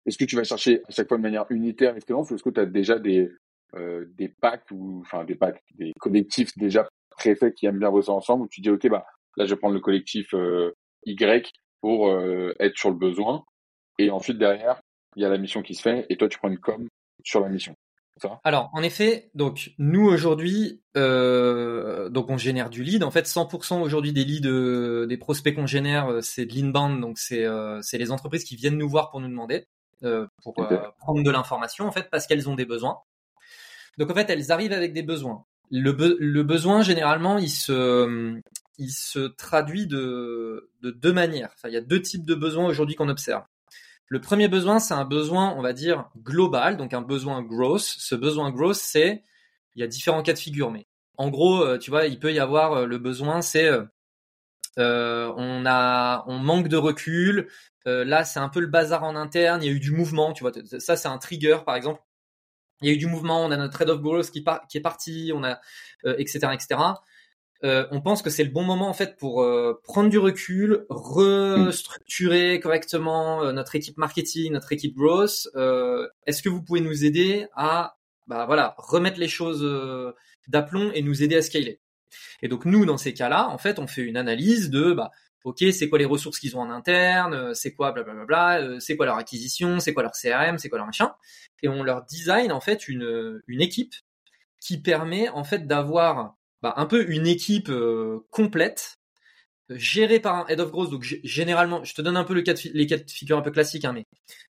Est-ce 0.05 0.17
que 0.17 0.25
tu 0.25 0.35
vas 0.35 0.43
chercher 0.43 0.81
à 0.87 0.91
chaque 0.91 1.07
fois 1.07 1.17
de 1.17 1.23
manière 1.23 1.45
unitaire 1.49 1.93
les 1.93 2.01
freelances 2.01 2.31
ou 2.31 2.35
est-ce 2.35 2.43
que 2.43 2.49
tu 2.49 2.59
as 2.59 2.65
déjà 2.65 2.97
des, 2.97 3.29
euh, 3.75 4.05
des 4.17 4.29
packs 4.29 4.69
ou, 4.71 5.01
enfin, 5.01 5.23
des 5.25 5.35
packs, 5.35 5.61
des 5.75 5.93
collectifs 5.99 6.57
déjà 6.57 6.87
préfaits 7.11 7.53
qui 7.53 7.65
aiment 7.67 7.79
bien 7.79 7.91
bosser 7.91 8.09
ensemble 8.09 8.43
où 8.43 8.47
tu 8.47 8.61
dis, 8.61 8.69
OK, 8.69 8.87
bah, 8.89 9.05
là, 9.37 9.45
je 9.45 9.53
vais 9.53 9.59
prendre 9.59 9.75
le 9.75 9.81
collectif 9.81 10.33
euh, 10.33 10.71
Y 11.05 11.51
pour 11.81 12.09
euh, 12.09 12.55
être 12.59 12.77
sur 12.77 12.89
le 12.89 12.95
besoin. 12.95 13.43
Et 13.99 14.09
ensuite, 14.09 14.37
derrière, 14.37 14.81
il 15.15 15.23
y 15.23 15.25
a 15.25 15.29
la 15.29 15.37
mission 15.37 15.61
qui 15.61 15.75
se 15.75 15.81
fait 15.81 16.05
et 16.09 16.17
toi, 16.17 16.29
tu 16.29 16.37
prends 16.37 16.49
une 16.49 16.59
com 16.59 16.87
sur 17.23 17.41
la 17.41 17.49
mission. 17.49 17.75
Ça 18.17 18.39
Alors, 18.43 18.69
en 18.73 18.83
effet, 18.83 19.29
donc 19.33 19.71
nous 19.77 20.05
aujourd'hui, 20.05 20.81
euh, 20.95 22.09
donc 22.09 22.29
on 22.29 22.37
génère 22.37 22.69
du 22.69 22.83
lead. 22.83 23.03
En 23.03 23.11
fait, 23.11 23.25
100% 23.25 23.81
aujourd'hui 23.81 24.13
des 24.13 24.23
leads, 24.23 24.47
euh, 24.47 25.07
des 25.07 25.17
prospects 25.17 25.55
qu'on 25.55 25.65
génère, 25.65 26.19
c'est 26.21 26.45
de 26.45 26.53
l'inbound. 26.53 27.01
Donc 27.01 27.17
c'est 27.17 27.45
c'est 27.81 27.97
les 27.97 28.11
entreprises 28.11 28.43
qui 28.43 28.55
viennent 28.55 28.77
nous 28.77 28.89
voir 28.89 29.09
pour 29.09 29.21
nous 29.21 29.29
demander, 29.29 29.65
pour 30.43 30.53
prendre 30.99 31.23
de 31.23 31.31
l'information 31.31 31.87
en 31.87 31.91
fait, 31.91 32.09
parce 32.11 32.27
qu'elles 32.27 32.49
ont 32.49 32.55
des 32.55 32.65
besoins. 32.65 32.99
Donc 33.97 34.11
en 34.11 34.13
fait, 34.13 34.29
elles 34.29 34.51
arrivent 34.51 34.73
avec 34.73 34.93
des 34.93 35.03
besoins. 35.03 35.45
Le, 35.71 36.17
le 36.19 36.43
besoin 36.43 36.81
généralement, 36.81 37.37
il 37.37 37.49
se 37.49 38.41
il 38.81 38.89
se 38.91 39.19
traduit 39.19 39.85
de, 39.85 40.71
de 40.81 40.89
deux 40.89 41.13
manières. 41.13 41.53
Il 41.65 41.71
y 41.71 41.77
a 41.77 41.81
deux 41.81 42.01
types 42.01 42.25
de 42.25 42.33
besoins 42.33 42.65
aujourd'hui 42.65 42.95
qu'on 42.95 43.09
observe. 43.09 43.43
Le 44.07 44.19
premier 44.19 44.47
besoin, 44.47 44.79
c'est 44.79 44.95
un 44.95 45.05
besoin, 45.05 45.53
on 45.55 45.61
va 45.61 45.71
dire, 45.71 46.09
global, 46.17 46.77
donc 46.77 46.93
un 46.93 47.01
besoin 47.01 47.43
gross. 47.43 47.95
Ce 47.99 48.15
besoin 48.15 48.49
gross, 48.49 48.79
c'est, 48.79 49.23
il 49.75 49.81
y 49.81 49.83
a 49.83 49.87
différents 49.87 50.23
cas 50.23 50.33
de 50.33 50.39
figure, 50.39 50.71
mais 50.71 50.87
en 51.17 51.29
gros, 51.29 51.61
euh, 51.61 51.77
tu 51.77 51.91
vois, 51.91 52.07
il 52.07 52.19
peut 52.19 52.33
y 52.33 52.39
avoir 52.39 52.73
euh, 52.73 52.85
le 52.87 52.97
besoin, 52.97 53.43
c'est, 53.43 53.69
euh, 54.79 55.33
on 55.37 55.63
a, 55.67 56.23
on 56.27 56.39
manque 56.39 56.67
de 56.69 56.77
recul. 56.77 57.49
là, 57.85 58.25
c'est 58.25 58.39
un 58.39 58.49
peu 58.49 58.61
le 58.61 58.67
bazar 58.67 59.03
en 59.03 59.15
interne. 59.15 59.61
Il 59.61 59.67
y 59.67 59.69
a 59.69 59.73
eu 59.73 59.79
du 59.79 59.91
mouvement, 59.91 60.33
tu 60.33 60.43
vois. 60.43 60.51
Ça, 60.79 60.97
c'est 60.97 61.07
un 61.07 61.19
trigger, 61.19 61.59
par 61.65 61.75
exemple. 61.75 62.01
Il 62.81 62.87
y 62.87 62.91
a 62.91 62.95
eu 62.95 62.97
du 62.97 63.07
mouvement. 63.07 63.45
On 63.45 63.51
a 63.51 63.57
notre 63.57 63.73
trade 63.73 63.89
of 63.89 64.01
growth 64.01 64.31
qui, 64.31 64.43
qui 64.69 64.77
est 64.77 64.81
parti. 64.81 65.31
On 65.35 65.43
a, 65.43 65.59
etc., 66.17 66.39
etc. 66.53 66.79
Euh, 67.63 67.85
on 67.91 68.01
pense 68.01 68.21
que 68.21 68.29
c'est 68.31 68.43
le 68.43 68.49
bon 68.49 68.63
moment 68.63 68.89
en 68.89 68.93
fait 68.93 69.17
pour 69.17 69.43
euh, 69.43 69.79
prendre 69.83 70.09
du 70.09 70.17
recul, 70.17 70.85
restructurer 70.89 72.59
correctement 72.59 73.43
euh, 73.43 73.51
notre 73.51 73.75
équipe 73.75 73.97
marketing, 73.97 74.51
notre 74.53 74.71
équipe 74.71 74.95
growth. 74.95 75.47
Est-ce 76.25 76.41
que 76.41 76.49
vous 76.49 76.63
pouvez 76.63 76.81
nous 76.81 77.05
aider 77.05 77.47
à 77.55 77.97
bah 78.27 78.45
voilà 78.45 78.75
remettre 78.77 79.19
les 79.19 79.27
choses 79.27 79.65
d'aplomb 80.47 80.91
et 80.93 81.01
nous 81.01 81.21
aider 81.21 81.35
à 81.35 81.41
scaler? 81.41 81.79
Et 82.41 82.47
donc 82.47 82.65
nous 82.65 82.85
dans 82.85 82.97
ces 82.97 83.13
cas-là, 83.13 83.47
en 83.49 83.57
fait, 83.57 83.77
on 83.79 83.87
fait 83.87 84.01
une 84.01 84.17
analyse 84.17 84.69
de 84.69 84.93
bah 84.93 85.11
ok 85.43 85.63
c'est 85.71 85.87
quoi 85.87 85.99
les 85.99 86.05
ressources 86.05 86.39
qu'ils 86.39 86.57
ont 86.57 86.61
en 86.61 86.71
interne, 86.71 87.53
c'est 87.53 87.73
quoi 87.73 87.91
blablabla, 87.91 88.79
c'est 88.79 88.97
quoi 88.97 89.05
leur 89.05 89.17
acquisition, 89.17 89.79
c'est 89.79 89.93
quoi 89.93 90.01
leur 90.01 90.13
CRM, 90.13 90.57
c'est 90.57 90.69
quoi 90.69 90.79
leur 90.79 90.87
machin, 90.87 91.13
et 91.61 91.67
on 91.67 91.83
leur 91.83 92.05
design 92.05 92.51
en 92.51 92.59
fait 92.59 92.87
une 92.87 93.41
une 93.47 93.61
équipe 93.61 93.93
qui 94.59 94.81
permet 94.81 95.29
en 95.29 95.43
fait 95.43 95.67
d'avoir 95.67 96.35
bah, 96.61 96.73
un 96.77 96.85
peu 96.85 97.09
une 97.09 97.27
équipe 97.27 97.69
euh, 97.69 98.19
complète 98.29 98.97
géré 99.75 100.19
par 100.19 100.35
un 100.35 100.47
head 100.47 100.59
of 100.59 100.71
growth. 100.71 100.91
Donc 100.91 101.03
généralement, 101.03 101.83
je 101.83 101.93
te 101.93 102.01
donne 102.01 102.17
un 102.17 102.23
peu 102.23 102.33
le 102.33 102.41
cas 102.41 102.53
les 102.73 102.87
cas 102.87 102.97
de 102.97 103.09
figure 103.09 103.37
un 103.37 103.41
peu 103.41 103.51
classiques, 103.51 103.85
hein, 103.85 103.93
mais 103.93 104.05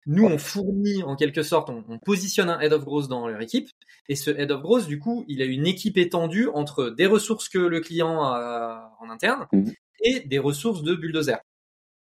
nous 0.07 0.25
on 0.25 0.39
fournit 0.39 1.03
en 1.03 1.17
quelque 1.17 1.43
sorte, 1.43 1.71
on, 1.71 1.99
positionne 1.99 2.51
un 2.51 2.61
head 2.61 2.73
of 2.73 2.85
growth 2.85 3.09
dans 3.09 3.27
leur 3.27 3.41
équipe, 3.41 3.69
et 4.09 4.17
ce 4.17 4.31
head 4.31 4.51
of 4.51 4.63
growth, 4.63 4.87
du 4.87 4.99
coup, 4.99 5.25
il 5.29 5.43
a 5.43 5.45
une 5.45 5.67
équipe 5.67 5.99
étendue 5.99 6.49
entre 6.49 6.91
des 6.91 7.07
ressources 7.07 7.49
que 7.49 7.59
le 7.59 7.81
client 7.81 8.23
a 8.23 8.97
en 9.01 9.11
interne 9.11 9.47
mmh. 9.53 9.71
et 10.05 10.21
des 10.21 10.39
ressources 10.39 10.83
de 10.83 10.95
bulldozer. 10.95 11.39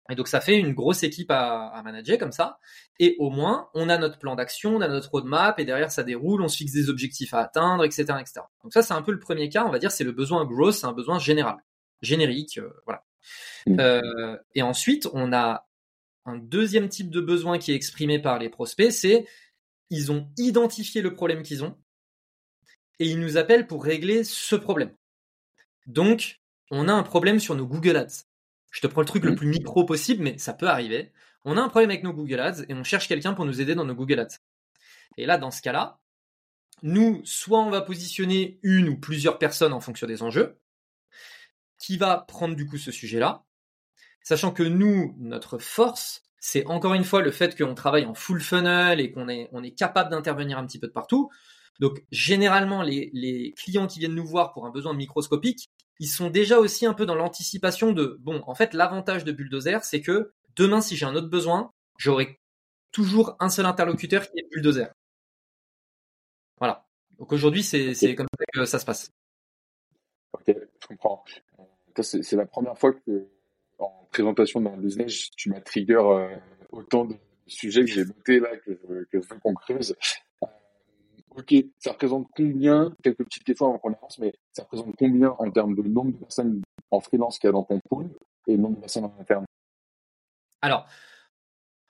Et 0.10 0.16
donc 0.16 0.28
ça 0.28 0.40
fait 0.40 0.58
une 0.58 0.74
grosse 0.74 1.04
équipe 1.04 1.32
à, 1.32 1.68
à, 1.68 1.84
manager 1.84 2.18
comme 2.18 2.32
ça. 2.32 2.60
Et 3.00 3.16
au 3.20 3.30
moins, 3.30 3.70
on 3.74 3.90
a 3.90 3.98
notre 3.98 4.18
plan 4.18 4.36
d'action, 4.36 4.76
on 4.76 4.82
a 4.82 4.88
notre 4.88 5.12
roadmap, 5.12 5.60
et 5.60 5.66
derrière 5.66 5.92
ça 5.92 6.04
déroule, 6.04 6.42
on 6.42 6.48
se 6.48 6.58
fixe 6.58 6.72
des 6.72 6.90
objectifs 6.90 7.34
à 7.34 7.40
atteindre, 7.40 7.84
etc., 7.84 8.04
etc. 8.20 8.42
Donc 8.64 8.74
ça, 8.74 8.82
c'est 8.82 8.94
un 8.94 9.04
peu 9.04 9.12
le 9.12 9.20
premier 9.20 9.50
cas. 9.50 9.66
On 9.66 9.72
va 9.72 9.80
dire 9.80 9.92
c'est 9.92 10.04
le 10.04 10.12
besoin 10.12 10.46
growth, 10.46 10.74
c'est 10.74 10.88
un 10.88 10.94
besoin 10.94 11.20
général 11.20 11.58
générique, 12.02 12.58
euh, 12.58 12.70
voilà. 12.86 13.04
Mmh. 13.66 13.80
Euh, 13.80 14.38
et 14.56 14.62
ensuite, 14.62 15.08
on 15.14 15.34
a 15.34 15.68
un 16.26 16.38
deuxième 16.38 16.90
type 16.90 17.10
de 17.10 17.22
besoin 17.22 17.58
qui 17.58 17.72
est 17.72 17.76
exprimé 17.76 18.20
par 18.20 18.40
les 18.40 18.50
prospects, 18.50 18.92
c'est 18.92 19.26
ils 19.90 20.12
ont 20.12 20.30
identifié 20.38 21.02
le 21.02 21.14
problème 21.14 21.44
qu'ils 21.44 21.64
ont 21.64 21.78
et 23.00 23.08
ils 23.08 23.20
nous 23.20 23.38
appellent 23.38 23.68
pour 23.68 23.84
régler 23.84 24.24
ce 24.24 24.56
problème. 24.56 24.94
Donc, 25.86 26.40
on 26.72 26.88
a 26.88 26.94
un 26.94 27.04
problème 27.04 27.40
sur 27.40 27.56
nos 27.56 27.66
Google 27.66 27.96
Ads. 27.96 28.26
Je 28.72 28.82
te 28.82 28.88
prends 28.88 29.02
le 29.02 29.08
truc 29.08 29.24
le 29.24 29.32
mmh. 29.32 29.36
plus 29.36 29.48
micro 29.48 29.86
possible, 29.86 30.24
mais 30.24 30.38
ça 30.38 30.54
peut 30.54 30.68
arriver. 30.68 31.12
On 31.46 31.58
a 31.58 31.62
un 31.62 31.70
problème 31.70 31.90
avec 31.90 32.04
nos 32.04 32.14
Google 32.14 32.40
Ads 32.40 32.64
et 32.68 32.74
on 32.74 32.84
cherche 32.84 33.08
quelqu'un 33.08 33.34
pour 33.34 33.46
nous 33.46 33.62
aider 33.62 33.76
dans 33.76 33.86
nos 33.86 33.96
Google 33.96 34.20
Ads. 34.20 34.38
Et 35.18 35.26
là, 35.26 35.38
dans 35.38 35.52
ce 35.52 35.62
cas-là, 35.62 36.00
nous, 36.84 37.22
soit 37.26 37.60
on 37.60 37.70
va 37.70 37.82
positionner 37.82 38.60
une 38.62 38.90
ou 38.90 39.00
plusieurs 39.00 39.40
personnes 39.40 39.74
en 39.74 39.80
fonction 39.80 40.08
des 40.08 40.22
enjeux, 40.22 40.60
qui 41.80 41.98
va 41.98 42.18
prendre 42.18 42.56
du 42.56 42.66
coup 42.66 42.78
ce 42.78 42.92
sujet-là, 42.92 43.44
sachant 44.22 44.52
que 44.52 44.64
nous, 44.64 45.16
notre 45.20 45.58
force, 45.58 46.24
c'est 46.40 46.66
encore 46.68 46.94
une 46.94 47.04
fois 47.04 47.22
le 47.22 47.32
fait 47.32 47.58
qu'on 47.58 47.76
travaille 47.76 48.06
en 48.06 48.14
full 48.14 48.42
funnel 48.42 49.00
et 49.00 49.12
qu'on 49.12 49.28
est, 49.30 49.50
on 49.52 49.64
est 49.64 49.72
capable 49.72 50.12
d'intervenir 50.12 50.58
un 50.58 50.66
petit 50.66 50.80
peu 50.80 50.88
de 50.88 50.92
partout. 50.92 51.30
Donc 51.80 52.04
généralement, 52.12 52.82
les, 52.82 53.10
les 53.14 53.54
clients 53.58 53.88
qui 53.88 54.00
viennent 54.00 54.16
nous 54.16 54.26
voir 54.26 54.54
pour 54.54 54.66
un 54.66 54.72
besoin 54.72 54.94
microscopique, 54.94 55.70
ils 56.00 56.08
sont 56.08 56.30
déjà 56.30 56.60
aussi 56.60 56.86
un 56.86 56.94
peu 56.94 57.06
dans 57.06 57.16
l'anticipation 57.16 57.92
de, 57.92 58.18
bon, 58.22 58.44
en 58.46 58.54
fait, 58.54 58.74
l'avantage 58.74 59.24
de 59.24 59.32
Bulldozer, 59.32 59.84
c'est 59.84 60.02
que 60.02 60.34
demain, 60.58 60.82
si 60.82 60.96
j'ai 60.96 61.06
un 61.06 61.16
autre 61.16 61.30
besoin, 61.30 61.72
j'aurai 61.98 62.40
toujours 62.92 63.36
un 63.40 63.50
seul 63.50 63.66
interlocuteur 63.66 64.30
qui 64.30 64.40
est 64.40 64.48
Bulldozer. 64.52 64.92
Voilà. 66.60 66.86
Donc 67.18 67.32
aujourd'hui, 67.32 67.64
c'est 67.64 68.16
comme 68.16 68.28
ça 68.38 68.46
que 68.54 68.66
ça 68.66 68.80
se 68.80 68.86
passe. 68.86 69.12
Ok, 70.34 70.44
je 70.48 70.88
comprends 70.88 71.24
c'est 72.04 72.36
la 72.36 72.46
première 72.46 72.78
fois 72.78 72.94
que, 72.94 73.28
en 73.80 74.08
présentation 74.12 74.62
d'un 74.62 74.78
business, 74.78 75.30
tu 75.36 75.50
m'as 75.50 75.62
trigger 75.62 75.96
euh, 75.96 76.36
autant 76.72 77.06
de 77.06 77.16
sujets 77.46 77.82
que 77.82 77.92
j'ai 77.92 78.06
notés 78.06 78.40
là, 78.40 78.56
que, 78.58 78.78
je 79.12 79.18
veux 79.18 79.40
qu'on 79.42 79.54
creuse. 79.54 79.96
Euh, 80.44 80.48
ok, 81.36 81.54
ça 81.80 81.92
représente 81.92 82.28
combien, 82.36 82.92
quelques 83.04 83.24
petites 83.24 83.44
questions 83.44 83.68
avant 83.68 83.78
qu'on 83.78 83.94
avance, 83.94 84.20
mais 84.20 84.34
ça 84.54 84.64
représente 84.64 84.96
combien 84.98 85.36
en 85.38 85.50
termes 85.52 85.76
de 85.76 85.84
nombre 85.84 86.12
de 86.12 86.18
personnes 86.18 86.62
en 86.92 87.00
freelance 87.00 87.40
qu'il 87.40 87.48
y 87.48 87.50
a 87.50 87.54
dans 87.54 87.64
ton 87.64 87.80
pool 87.90 88.10
et 88.48 88.54
le 88.54 88.58
nombre 88.58 88.76
de 88.76 88.82
personnes 88.82 89.06
en 89.06 89.16
interne? 89.20 89.46
Alors, 90.62 90.88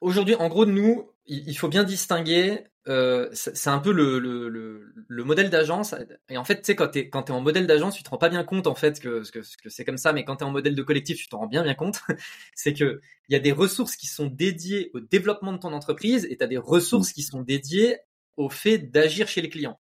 aujourd'hui, 0.01 0.36
en 0.36 0.47
gros, 0.50 0.65
nous, 0.65 1.12
il 1.25 1.57
faut 1.57 1.67
bien 1.67 1.83
distinguer 1.83 2.65
euh, 2.88 3.27
c'est 3.33 3.69
un 3.69 3.79
peu 3.79 3.91
le, 3.91 4.17
le, 4.19 4.93
le, 5.07 5.24
modèle 5.24 5.50
d'agence. 5.50 5.93
Et 6.29 6.38
en 6.38 6.45
fait, 6.45 6.62
tu 6.62 6.65
sais, 6.67 6.75
quand 6.75 6.88
t'es 6.88 7.09
quand 7.09 7.29
es 7.29 7.33
en 7.33 7.41
modèle 7.41 7.67
d'agence, 7.67 7.95
tu 7.95 8.03
te 8.03 8.09
rends 8.09 8.17
pas 8.17 8.29
bien 8.29 8.45
compte 8.45 8.65
en 8.65 8.75
fait 8.75 9.01
que, 9.01 9.29
que, 9.29 9.39
que 9.39 9.69
c'est 9.69 9.83
comme 9.83 9.97
ça. 9.97 10.13
Mais 10.13 10.24
quand 10.24 10.38
t'es 10.38 10.45
en 10.45 10.51
modèle 10.51 10.75
de 10.75 10.83
collectif, 10.83 11.17
tu 11.17 11.27
t'en 11.27 11.39
rends 11.39 11.47
bien 11.47 11.63
bien 11.63 11.74
compte. 11.74 12.00
c'est 12.55 12.74
que 12.74 13.01
il 13.27 13.33
y 13.33 13.36
a 13.36 13.39
des 13.39 13.51
ressources 13.51 13.97
qui 13.97 14.07
sont 14.07 14.27
dédiées 14.27 14.89
au 14.93 15.01
développement 15.01 15.51
de 15.51 15.57
ton 15.57 15.74
entreprise 15.74 16.25
et 16.29 16.38
t'as 16.38 16.47
des 16.47 16.57
ressources 16.57 17.12
qui 17.12 17.24
sont 17.24 17.41
dédiées 17.41 17.97
au 18.38 18.50
fait 18.50 18.77
d'agir 18.77 19.27
chez 19.27 19.41
les 19.41 19.50
clients. 19.50 19.79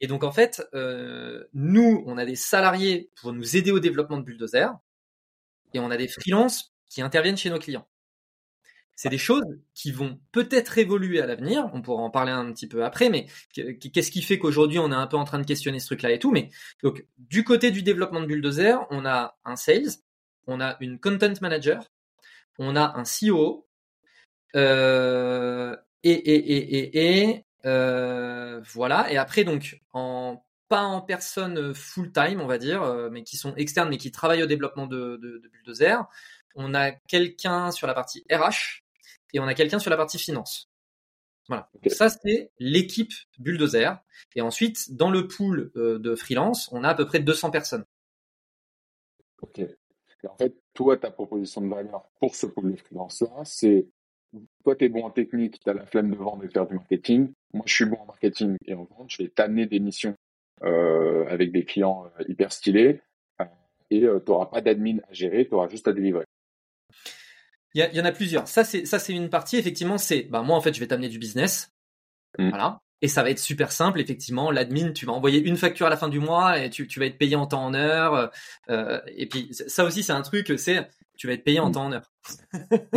Et 0.00 0.08
donc 0.08 0.24
en 0.24 0.32
fait, 0.32 0.66
euh, 0.74 1.44
nous, 1.52 2.02
on 2.06 2.18
a 2.18 2.24
des 2.24 2.36
salariés 2.36 3.10
pour 3.20 3.32
nous 3.32 3.56
aider 3.56 3.70
au 3.70 3.78
développement 3.78 4.18
de 4.18 4.24
Bulldozer 4.24 4.72
et 5.72 5.78
on 5.78 5.90
a 5.92 5.96
des 5.96 6.08
freelances 6.08 6.72
qui 6.90 7.00
interviennent 7.00 7.38
chez 7.38 7.48
nos 7.48 7.58
clients. 7.58 7.88
C'est 8.96 9.08
des 9.08 9.16
choses 9.16 9.46
qui 9.72 9.92
vont 9.92 10.20
peut-être 10.30 10.76
évoluer 10.76 11.22
à 11.22 11.26
l'avenir. 11.26 11.70
On 11.72 11.80
pourra 11.80 12.02
en 12.02 12.10
parler 12.10 12.32
un 12.32 12.52
petit 12.52 12.68
peu 12.68 12.84
après, 12.84 13.08
mais 13.08 13.28
qu'est-ce 13.54 14.10
qui 14.10 14.20
fait 14.20 14.38
qu'aujourd'hui 14.38 14.78
on 14.78 14.92
est 14.92 14.94
un 14.94 15.06
peu 15.06 15.16
en 15.16 15.24
train 15.24 15.38
de 15.38 15.46
questionner 15.46 15.80
ce 15.80 15.86
truc-là 15.86 16.10
et 16.10 16.18
tout. 16.18 16.32
Mais 16.32 16.50
donc 16.82 17.06
du 17.16 17.42
côté 17.42 17.70
du 17.70 17.82
développement 17.82 18.20
de 18.20 18.26
Bulldozer, 18.26 18.86
on 18.90 19.06
a 19.06 19.38
un 19.46 19.56
sales, 19.56 19.88
on 20.46 20.60
a 20.60 20.76
une 20.80 21.00
content 21.00 21.32
manager, 21.40 21.82
on 22.58 22.76
a 22.76 22.94
un 22.98 23.04
CEO, 23.04 23.66
euh, 24.54 25.74
et 26.02 26.12
et 26.12 26.52
et 26.52 26.78
et, 26.78 27.30
et 27.30 27.46
euh, 27.64 28.60
voilà. 28.74 29.10
Et 29.10 29.16
après 29.16 29.44
donc 29.44 29.80
en 29.94 30.44
pas 30.68 30.82
en 30.82 31.00
personne 31.00 31.74
full 31.74 32.12
time, 32.12 32.40
on 32.40 32.46
va 32.46 32.58
dire, 32.58 32.82
euh, 32.82 33.08
mais 33.10 33.24
qui 33.24 33.36
sont 33.36 33.54
externes, 33.56 33.88
mais 33.88 33.96
qui 33.96 34.12
travaillent 34.12 34.42
au 34.44 34.46
développement 34.46 34.86
de, 34.86 35.16
de, 35.16 35.38
de 35.38 35.48
Bulldozer. 35.48 36.06
On 36.54 36.74
a 36.74 36.92
quelqu'un 36.92 37.70
sur 37.70 37.86
la 37.86 37.94
partie 37.94 38.24
RH, 38.30 38.82
et 39.32 39.40
on 39.40 39.44
a 39.44 39.54
quelqu'un 39.54 39.78
sur 39.78 39.90
la 39.90 39.96
partie 39.96 40.18
finance. 40.18 40.68
Voilà. 41.48 41.68
Ça, 41.88 42.08
c'est 42.08 42.50
l'équipe 42.58 43.12
Bulldozer. 43.38 43.98
Et 44.36 44.40
ensuite, 44.40 44.94
dans 44.94 45.10
le 45.10 45.26
pool 45.26 45.72
euh, 45.76 45.98
de 45.98 46.14
freelance, 46.14 46.68
on 46.72 46.84
a 46.84 46.90
à 46.90 46.94
peu 46.94 47.06
près 47.06 47.18
200 47.18 47.50
personnes. 47.50 47.84
Ok. 49.42 49.58
Et 49.58 50.26
en 50.28 50.36
fait, 50.36 50.54
toi, 50.74 50.96
ta 50.96 51.10
proposition 51.10 51.60
de 51.62 51.68
valeur 51.68 52.08
pour 52.20 52.34
ce 52.34 52.46
pool 52.46 52.72
de 52.72 52.76
freelance-là, 52.76 53.44
c'est 53.44 53.88
toi, 54.62 54.76
tu 54.76 54.84
es 54.84 54.88
bon 54.88 55.04
en 55.04 55.10
technique, 55.10 55.58
tu 55.58 55.68
as 55.68 55.74
la 55.74 55.86
flemme 55.86 56.10
de 56.10 56.16
vendre 56.16 56.44
et 56.44 56.46
de 56.46 56.52
faire 56.52 56.66
du 56.66 56.74
marketing. 56.74 57.32
Moi, 57.52 57.64
je 57.66 57.74
suis 57.74 57.84
bon 57.84 57.96
en 57.96 58.06
marketing 58.06 58.56
et 58.66 58.74
en 58.74 58.84
vente. 58.84 59.10
Je 59.10 59.22
vais 59.22 59.28
t'amener 59.28 59.66
des 59.66 59.80
missions 59.80 60.14
euh, 60.62 61.26
avec 61.26 61.50
des 61.50 61.64
clients 61.64 62.04
euh, 62.20 62.24
hyper 62.28 62.52
stylés 62.52 63.00
et 63.90 64.00
tu 64.00 64.06
n'auras 64.06 64.46
pas 64.46 64.60
d'admin 64.60 64.98
à 65.08 65.12
gérer, 65.12 65.48
tu 65.48 65.54
auras 65.54 65.66
juste 65.66 65.88
à 65.88 65.92
délivrer. 65.92 66.24
Il 67.74 67.88
y, 67.92 67.96
y, 67.96 68.00
en 68.00 68.04
a 68.04 68.12
plusieurs. 68.12 68.48
Ça, 68.48 68.64
c'est 68.64 68.84
ça, 68.84 68.98
c'est 68.98 69.12
une 69.12 69.30
partie. 69.30 69.56
Effectivement, 69.56 69.98
c'est 69.98 70.22
bah 70.22 70.42
moi 70.42 70.56
en 70.56 70.60
fait, 70.60 70.74
je 70.74 70.80
vais 70.80 70.88
t'amener 70.88 71.08
du 71.08 71.18
business, 71.18 71.72
mm. 72.38 72.50
voilà. 72.50 72.80
Et 73.02 73.08
ça 73.08 73.22
va 73.22 73.30
être 73.30 73.38
super 73.38 73.72
simple, 73.72 74.00
effectivement. 74.00 74.50
L'admin, 74.50 74.92
tu 74.92 75.06
vas 75.06 75.12
envoyer 75.12 75.40
une 75.40 75.56
facture 75.56 75.86
à 75.86 75.90
la 75.90 75.96
fin 75.96 76.08
du 76.08 76.18
mois 76.18 76.58
et 76.58 76.68
tu, 76.68 76.86
tu 76.86 76.98
vas 76.98 77.06
être 77.06 77.16
payé 77.16 77.34
en 77.34 77.46
temps 77.46 77.64
en 77.64 77.72
heure. 77.72 78.30
Euh, 78.68 79.00
et 79.06 79.26
puis 79.26 79.48
ça 79.52 79.84
aussi, 79.84 80.02
c'est 80.02 80.12
un 80.12 80.20
truc, 80.20 80.52
c'est 80.58 80.86
tu 81.16 81.26
vas 81.26 81.32
être 81.32 81.44
payé 81.44 81.60
en 81.60 81.70
mm. 81.70 81.72
temps 81.72 81.84
en 81.86 81.92
heure. 81.92 82.12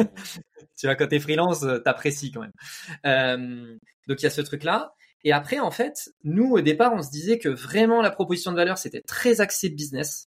tu 0.78 0.88
vois, 0.88 0.96
quand 0.96 1.08
t'es 1.08 1.20
freelance, 1.20 1.66
t'apprécies 1.86 2.32
quand 2.32 2.42
même. 2.42 2.52
Euh, 3.06 3.78
donc 4.08 4.22
il 4.22 4.24
y 4.24 4.28
a 4.28 4.32
ce 4.32 4.42
truc-là. 4.42 4.94
Et 5.24 5.32
après, 5.32 5.60
en 5.60 5.72
fait, 5.72 6.10
nous 6.24 6.52
au 6.52 6.62
départ, 6.62 6.94
on 6.94 7.02
se 7.02 7.10
disait 7.10 7.40
que 7.40 7.48
vraiment 7.48 8.02
la 8.02 8.12
proposition 8.12 8.52
de 8.52 8.58
valeur, 8.58 8.78
c'était 8.78 9.02
très 9.02 9.40
axé 9.40 9.70
business. 9.70 10.28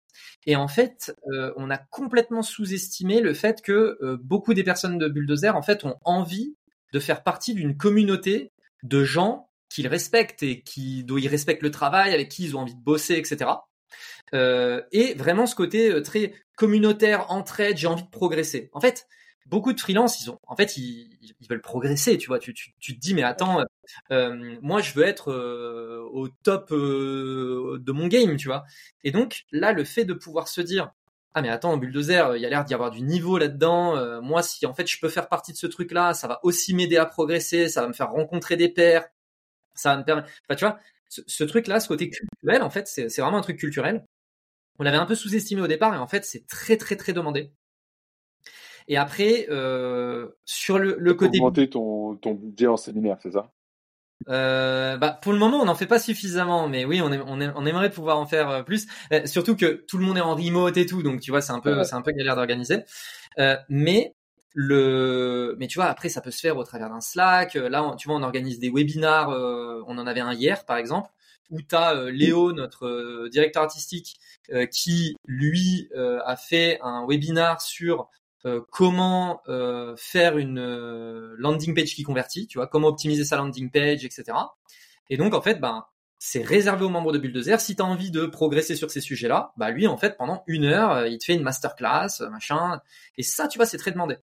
Et 0.47 0.55
en 0.55 0.69
fait, 0.69 1.13
euh, 1.33 1.51
on 1.57 1.69
a 1.69 1.77
complètement 1.77 2.41
sous-estimé 2.41 3.19
le 3.19 3.33
fait 3.33 3.61
que 3.61 3.97
euh, 4.01 4.17
beaucoup 4.19 4.53
des 4.53 4.63
personnes 4.63 4.97
de 4.97 5.09
Bulldozer, 5.09 5.55
en 5.55 5.61
fait, 5.61 5.83
ont 5.83 5.97
envie 6.05 6.55
de 6.93 6.99
faire 7.01 7.21
partie 7.21 7.53
d'une 7.53 7.75
communauté 7.75 8.53
de 8.81 9.03
gens 9.03 9.49
qu'ils 9.69 9.87
respectent 9.87 10.43
et 10.43 10.61
qui, 10.61 11.03
dont 11.03 11.17
ils 11.17 11.27
respectent 11.27 11.63
le 11.63 11.71
travail, 11.71 12.13
avec 12.13 12.29
qui 12.29 12.45
ils 12.45 12.55
ont 12.55 12.61
envie 12.61 12.75
de 12.75 12.81
bosser, 12.81 13.15
etc. 13.15 13.51
Euh, 14.33 14.81
et 14.93 15.13
vraiment 15.15 15.45
ce 15.45 15.55
côté 15.55 16.01
très 16.01 16.33
communautaire, 16.55 17.29
entraide, 17.29 17.77
j'ai 17.77 17.87
envie 17.87 18.05
de 18.05 18.09
progresser. 18.09 18.69
En 18.71 18.79
fait, 18.79 19.05
beaucoup 19.49 19.73
de 19.73 19.79
freelance, 19.79 20.21
ils 20.21 20.29
ont, 20.29 20.39
en 20.47 20.55
fait, 20.55 20.77
ils, 20.77 21.09
veulent 21.49 21.61
progresser, 21.61 22.17
tu 22.17 22.27
vois. 22.27 22.39
Tu, 22.39 22.53
tu, 22.53 22.73
tu, 22.79 22.95
te 22.95 22.99
dis, 22.99 23.13
mais 23.13 23.23
attends, 23.23 23.63
euh, 24.11 24.57
moi, 24.61 24.81
je 24.81 24.93
veux 24.93 25.05
être 25.05 25.31
euh, 25.31 26.07
au 26.11 26.27
top 26.27 26.71
euh, 26.71 27.77
de 27.81 27.91
mon 27.91 28.07
game, 28.07 28.37
tu 28.37 28.47
vois. 28.47 28.65
Et 29.03 29.11
donc, 29.11 29.45
là, 29.51 29.71
le 29.73 29.83
fait 29.83 30.05
de 30.05 30.13
pouvoir 30.13 30.47
se 30.47 30.61
dire, 30.61 30.91
ah 31.33 31.41
mais 31.41 31.49
attends, 31.49 31.77
Bulldozer, 31.77 32.35
il 32.35 32.41
y 32.41 32.45
a 32.45 32.49
l'air 32.49 32.65
d'y 32.65 32.73
avoir 32.73 32.91
du 32.91 33.01
niveau 33.01 33.37
là-dedans. 33.37 34.21
moi, 34.21 34.41
si 34.41 34.65
en 34.65 34.73
fait 34.73 34.87
je 34.87 34.99
peux 34.99 35.09
faire 35.09 35.29
partie 35.29 35.51
de 35.53 35.57
ce 35.57 35.67
truc-là, 35.67 36.13
ça 36.15 36.27
va 36.27 36.39
aussi 36.43 36.73
m'aider 36.73 36.97
à 36.97 37.05
progresser, 37.05 37.69
ça 37.69 37.81
va 37.81 37.87
me 37.87 37.93
faire 37.93 38.09
rencontrer 38.09 38.57
des 38.57 38.69
pairs, 38.69 39.07
ça 39.75 39.91
va 39.91 39.97
me 39.97 40.03
permettre. 40.03 40.29
Enfin, 40.49 40.55
tu 40.55 40.65
vois, 40.65 40.79
ce, 41.09 41.21
ce 41.27 41.43
truc-là, 41.43 41.79
ce 41.79 41.87
côté 41.87 42.09
culturel, 42.09 42.63
en 42.63 42.69
fait, 42.71 42.87
c'est 42.87 43.21
vraiment 43.21 43.37
un 43.37 43.41
truc 43.41 43.57
culturel. 43.59 44.03
On 44.79 44.83
l'avait 44.83 44.97
un 44.97 45.05
peu 45.05 45.15
sous-estimé 45.15 45.61
au 45.61 45.67
départ, 45.67 45.93
et 45.95 45.97
en 45.97 46.07
fait, 46.07 46.25
c'est 46.25 46.47
très 46.47 46.77
très 46.77 46.95
très 46.95 47.13
demandé. 47.13 47.51
Et 48.87 48.97
après, 48.97 49.47
euh, 49.49 50.27
sur 50.45 50.79
le, 50.79 50.95
le 50.97 51.13
côté... 51.13 51.39
Augmenter 51.39 51.69
ton, 51.69 52.15
ton 52.15 52.33
budget 52.33 52.67
en 52.67 52.77
séminaire, 52.77 53.17
c'est 53.21 53.31
ça? 53.31 53.51
Euh, 54.29 54.97
bah, 54.97 55.17
pour 55.21 55.31
le 55.31 55.39
moment, 55.39 55.61
on 55.61 55.65
n'en 55.65 55.75
fait 55.75 55.85
pas 55.87 55.99
suffisamment, 55.99 56.67
mais 56.67 56.85
oui, 56.85 57.01
on, 57.01 57.11
on, 57.11 57.41
on, 57.41 57.65
aimerait 57.65 57.89
pouvoir 57.89 58.17
en 58.17 58.25
faire 58.25 58.49
euh, 58.49 58.63
plus. 58.63 58.87
Euh, 59.13 59.25
surtout 59.25 59.55
que 59.55 59.85
tout 59.87 59.97
le 59.97 60.05
monde 60.05 60.17
est 60.17 60.21
en 60.21 60.35
remote 60.35 60.75
et 60.77 60.85
tout, 60.85 61.03
donc 61.03 61.21
tu 61.21 61.31
vois, 61.31 61.41
c'est 61.41 61.53
un 61.53 61.59
peu, 61.59 61.83
c'est 61.83 61.95
un 61.95 62.01
peu 62.01 62.11
galère 62.11 62.35
d'organiser. 62.35 62.79
Euh, 63.39 63.55
mais 63.69 64.15
le, 64.53 65.55
mais 65.59 65.67
tu 65.67 65.77
vois, 65.77 65.85
après, 65.85 66.09
ça 66.09 66.21
peut 66.21 66.31
se 66.31 66.39
faire 66.39 66.57
au 66.57 66.63
travers 66.63 66.89
d'un 66.89 67.01
Slack. 67.01 67.53
Là, 67.53 67.93
tu 67.97 68.07
vois, 68.07 68.17
on 68.17 68.23
organise 68.23 68.59
des 68.59 68.69
webinars. 68.69 69.29
on 69.29 69.97
en 69.97 70.07
avait 70.07 70.21
un 70.21 70.33
hier, 70.33 70.65
par 70.65 70.77
exemple, 70.77 71.11
où 71.51 71.61
tu 71.61 71.75
as 71.75 72.09
Léo, 72.09 72.53
notre 72.53 73.27
directeur 73.29 73.63
artistique, 73.63 74.19
qui 74.71 75.15
lui 75.27 75.89
a 75.93 76.35
fait 76.35 76.79
un 76.81 77.05
webinar 77.07 77.61
sur 77.61 78.09
comment 78.71 79.41
faire 79.97 80.37
une 80.37 81.33
landing 81.37 81.75
page 81.75 81.95
qui 81.95 82.03
convertit, 82.03 82.47
tu 82.47 82.57
vois, 82.57 82.67
comment 82.67 82.87
optimiser 82.87 83.25
sa 83.25 83.37
landing 83.37 83.69
page, 83.71 84.05
etc. 84.05 84.25
Et 85.09 85.17
donc 85.17 85.33
en 85.33 85.41
fait, 85.41 85.59
ben 85.59 85.85
c'est 86.19 86.41
réservé 86.43 86.83
aux 86.83 86.89
membres 86.89 87.11
de 87.11 87.19
Bulldozer. 87.19 87.59
Si 87.59 87.75
tu 87.75 87.81
as 87.81 87.85
envie 87.85 88.09
de 88.11 88.25
progresser 88.25 88.75
sur 88.75 88.89
ces 88.89 89.01
sujets-là, 89.01 89.53
bah 89.57 89.69
lui 89.69 89.87
en 89.87 89.97
fait 89.97 90.17
pendant 90.17 90.43
une 90.47 90.65
heure, 90.65 91.05
il 91.05 91.17
te 91.19 91.25
fait 91.25 91.35
une 91.35 91.43
masterclass, 91.43 92.21
machin. 92.31 92.81
Et 93.17 93.23
ça, 93.23 93.47
tu 93.47 93.57
vois, 93.59 93.65
c'est 93.65 93.77
très 93.77 93.91
demandé. 93.91 94.17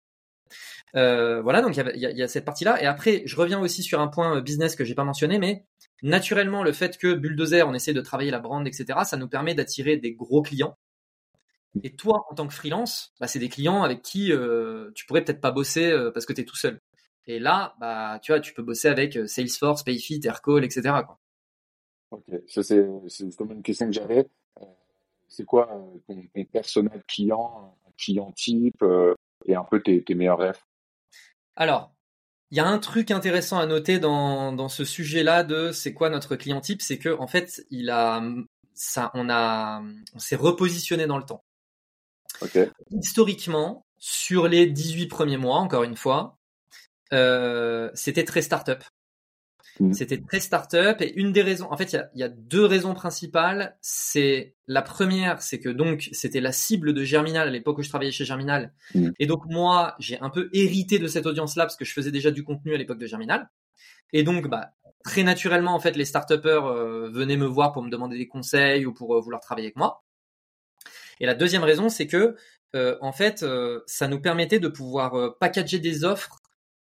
Euh, 0.97 1.43
voilà, 1.43 1.61
donc 1.61 1.77
il 1.77 1.97
y, 1.97 2.01
y 2.01 2.23
a, 2.23 2.29
cette 2.29 2.45
partie-là. 2.45 2.83
Et 2.83 2.87
après, 2.87 3.23
je 3.27 3.37
reviens 3.37 3.61
aussi 3.61 3.83
sur 3.83 4.01
un 4.01 4.09
point 4.09 4.41
business 4.41 4.77
que 4.77 4.85
j'ai 4.85 4.95
pas 4.95 5.05
mentionné, 5.05 5.39
mais 5.39 5.65
naturellement, 6.03 6.63
le 6.63 6.73
fait 6.73 6.99
que 6.99 7.15
Bulldozer, 7.15 7.67
on 7.69 7.75
essaie 7.75 7.93
de 7.93 8.01
travailler 8.01 8.31
la 8.31 8.39
brand, 8.39 8.67
etc., 8.67 9.01
ça 9.05 9.17
nous 9.17 9.29
permet 9.29 9.55
d'attirer 9.55 9.97
des 9.97 10.15
gros 10.15 10.43
clients. 10.43 10.77
Et 11.83 11.95
toi, 11.97 12.27
en 12.31 12.35
tant 12.35 12.47
que 12.47 12.55
freelance, 12.55 13.13
bah, 13.21 13.27
c'est 13.27 13.39
des 13.39 13.49
clients 13.49 13.83
avec 13.83 14.03
qui 14.03 14.33
euh, 14.33 14.91
tu 14.95 15.07
pourrais 15.07 15.25
peut-être 15.25 15.41
pas 15.41 15.51
bosser 15.51 15.91
euh, 15.91 16.11
parce 16.13 16.27
que 16.27 16.33
tu 16.33 16.43
es 16.43 16.45
tout 16.45 16.57
seul. 16.57 16.81
Et 17.27 17.39
là, 17.39 17.75
bah, 17.81 18.21
tu 18.23 18.33
vois, 18.33 18.41
tu 18.41 18.55
peux 18.55 18.63
bosser 18.63 18.89
avec 18.89 19.17
euh, 19.17 19.27
Salesforce, 19.27 19.83
Payfit, 19.83 20.21
Aircall, 20.25 20.65
etc. 20.65 20.83
Quoi. 21.05 21.19
Ok, 22.11 22.25
ça 22.47 22.63
c'est 22.63 22.87
justement 23.09 23.55
une 23.55 23.63
question 23.63 23.87
que 23.87 23.93
j'avais. 23.93 24.29
c'est 25.29 25.45
quoi 25.45 25.67
ton, 26.07 26.23
ton 26.35 26.45
personnel 26.45 27.03
client, 27.09 27.77
client 27.99 28.31
type 28.33 28.85
et 29.47 29.57
un 29.57 29.65
peu 29.65 29.83
tes, 29.83 30.05
tes 30.05 30.15
meilleurs 30.15 30.39
rêves? 30.39 30.61
Alors, 31.57 31.93
il 32.53 32.59
y 32.59 32.61
a 32.61 32.67
un 32.67 32.79
truc 32.79 33.11
intéressant 33.11 33.59
à 33.59 33.67
noter 33.67 33.99
dans, 33.99 34.53
dans 34.53 34.69
ce 34.69 34.85
sujet-là 34.85 35.43
de 35.43 35.73
c'est 35.73 35.93
quoi 35.93 36.09
notre 36.09 36.37
client 36.37 36.61
type, 36.61 36.83
c'est 36.83 36.99
que 36.99 37.19
en 37.19 37.27
fait, 37.27 37.65
il 37.71 37.91
a 37.91 38.23
ça, 38.75 39.11
on 39.15 39.31
a, 39.31 39.83
on 40.15 40.19
s'est 40.19 40.37
repositionné 40.37 41.07
dans 41.07 41.19
le 41.19 41.25
temps. 41.25 41.43
Historiquement, 42.91 43.87
sur 43.99 44.49
les 44.49 44.67
18 44.67 45.07
premiers 45.07 45.37
mois, 45.37 45.57
encore 45.57 45.85
une 45.85 45.97
fois, 45.97 46.39
euh, 47.13 47.91
c'était 47.95 48.25
très 48.25 48.43
start-up. 48.43 48.83
Mmh. 49.81 49.93
C'était 49.93 50.21
très 50.21 50.39
start-up 50.39 51.01
et 51.01 51.13
une 51.17 51.33
des 51.33 51.43
raisons, 51.43 51.67
en 51.71 51.77
fait, 51.77 51.93
il 51.93 52.21
y 52.21 52.23
a, 52.23 52.29
deux 52.29 52.65
raisons 52.65 52.95
principales. 52.95 53.77
C'est 53.81 54.55
la 54.69 54.83
première, 54.83 55.43
c'est 55.43 55.59
que 55.59 55.69
donc 55.69 56.09
c'était 56.13 56.41
la 56.41 56.53
cible 56.53 56.93
de 56.93 57.03
Germinal 57.03 57.49
à 57.49 57.51
l'époque 57.51 57.79
où 57.79 57.83
je 57.83 57.89
travaillais 57.89 58.13
chez 58.13 58.25
Germinal. 58.25 58.73
Mmh. 58.95 59.11
Et 59.19 59.27
donc 59.27 59.43
moi, 59.47 59.97
j'ai 59.99 60.21
un 60.21 60.31
peu 60.31 60.49
hérité 60.53 60.99
de 60.99 61.09
cette 61.09 61.27
audience-là 61.27 61.65
parce 61.65 61.77
que 61.77 61.85
je 61.85 61.93
faisais 61.93 62.13
déjà 62.13 62.31
du 62.31 62.45
contenu 62.45 62.75
à 62.75 62.79
l'époque 62.79 62.99
de 62.99 63.07
Germinal. 63.07 63.51
Et 64.13 64.23
donc, 64.23 64.49
bah, 64.49 64.71
très 65.03 65.25
naturellement, 65.25 65.75
en 65.75 65.81
fait, 65.81 65.97
les 65.97 66.05
start-upers 66.05 66.67
euh, 66.67 67.11
venaient 67.11 67.37
me 67.37 67.47
voir 67.47 67.73
pour 67.73 67.83
me 67.83 67.91
demander 67.91 68.17
des 68.17 68.29
conseils 68.29 68.87
ou 68.87 68.95
pour 68.95 69.17
euh, 69.17 69.21
vouloir 69.21 69.41
travailler 69.41 69.67
avec 69.67 69.77
moi. 69.77 70.04
Et 71.21 71.27
la 71.27 71.35
deuxième 71.35 71.65
raison, 71.65 71.89
c'est 71.89 72.07
que 72.07 72.37
euh, 72.75 72.97
en 73.01 73.13
fait, 73.13 73.45
ça 73.87 74.09
nous 74.09 74.21
permettait 74.21 74.59
de 74.59 74.69
pouvoir 74.69 75.39
packager 75.39 75.79
des 75.79 76.05
offres 76.05 76.41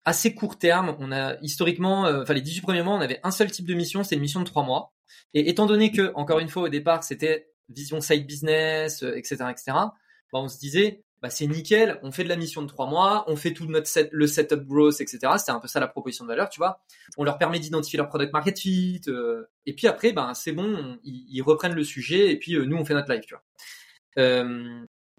assez 0.08 0.34
court 0.34 0.58
terme. 0.58 0.96
On 0.98 1.12
a 1.12 1.36
historiquement, 1.42 2.06
euh, 2.06 2.22
enfin 2.22 2.34
les 2.34 2.40
18 2.40 2.62
premiers 2.62 2.82
mois, 2.82 2.94
on 2.94 3.00
avait 3.00 3.20
un 3.22 3.30
seul 3.30 3.50
type 3.50 3.66
de 3.66 3.74
mission, 3.74 4.02
c'est 4.02 4.14
une 4.14 4.22
mission 4.22 4.40
de 4.40 4.46
trois 4.46 4.64
mois. 4.64 4.92
Et 5.34 5.50
étant 5.50 5.66
donné 5.66 5.92
que, 5.92 6.12
encore 6.14 6.38
une 6.38 6.48
fois, 6.48 6.62
au 6.62 6.68
départ, 6.68 7.04
c'était 7.04 7.50
vision 7.68 8.00
side 8.00 8.26
business, 8.26 9.02
etc., 9.02 9.36
euh, 9.40 9.48
etc., 9.50 9.64
bah, 10.32 10.40
on 10.40 10.48
se 10.48 10.58
disait, 10.58 11.02
bah, 11.20 11.28
c'est 11.28 11.46
nickel, 11.46 11.98
on 12.02 12.10
fait 12.10 12.24
de 12.24 12.28
la 12.28 12.36
mission 12.36 12.62
de 12.62 12.68
trois 12.68 12.86
mois, 12.86 13.24
on 13.28 13.36
fait 13.36 13.52
tout 13.52 13.66
notre 13.66 13.86
set, 13.86 14.08
le 14.12 14.26
setup 14.26 14.64
growth, 14.64 15.00
etc. 15.00 15.18
C'était 15.36 15.52
un 15.52 15.60
peu 15.60 15.68
ça 15.68 15.80
la 15.80 15.88
proposition 15.88 16.24
de 16.24 16.30
valeur, 16.30 16.48
tu 16.48 16.58
vois. 16.58 16.80
On 17.18 17.24
leur 17.24 17.36
permet 17.36 17.58
d'identifier 17.58 17.98
leur 17.98 18.08
product 18.08 18.32
market 18.32 18.58
fit, 18.58 19.02
euh, 19.08 19.44
et 19.66 19.74
puis 19.74 19.86
après, 19.88 20.12
bah, 20.12 20.32
c'est 20.34 20.52
bon, 20.52 20.98
ils, 21.04 21.42
reprennent 21.42 21.74
le 21.74 21.84
sujet, 21.84 22.30
et 22.32 22.38
puis 22.38 22.56
nous, 22.58 22.76
on 22.76 22.84
fait 22.84 22.94
notre 22.94 23.12
live, 23.12 23.24
tu 23.26 23.34
vois. 23.34 23.42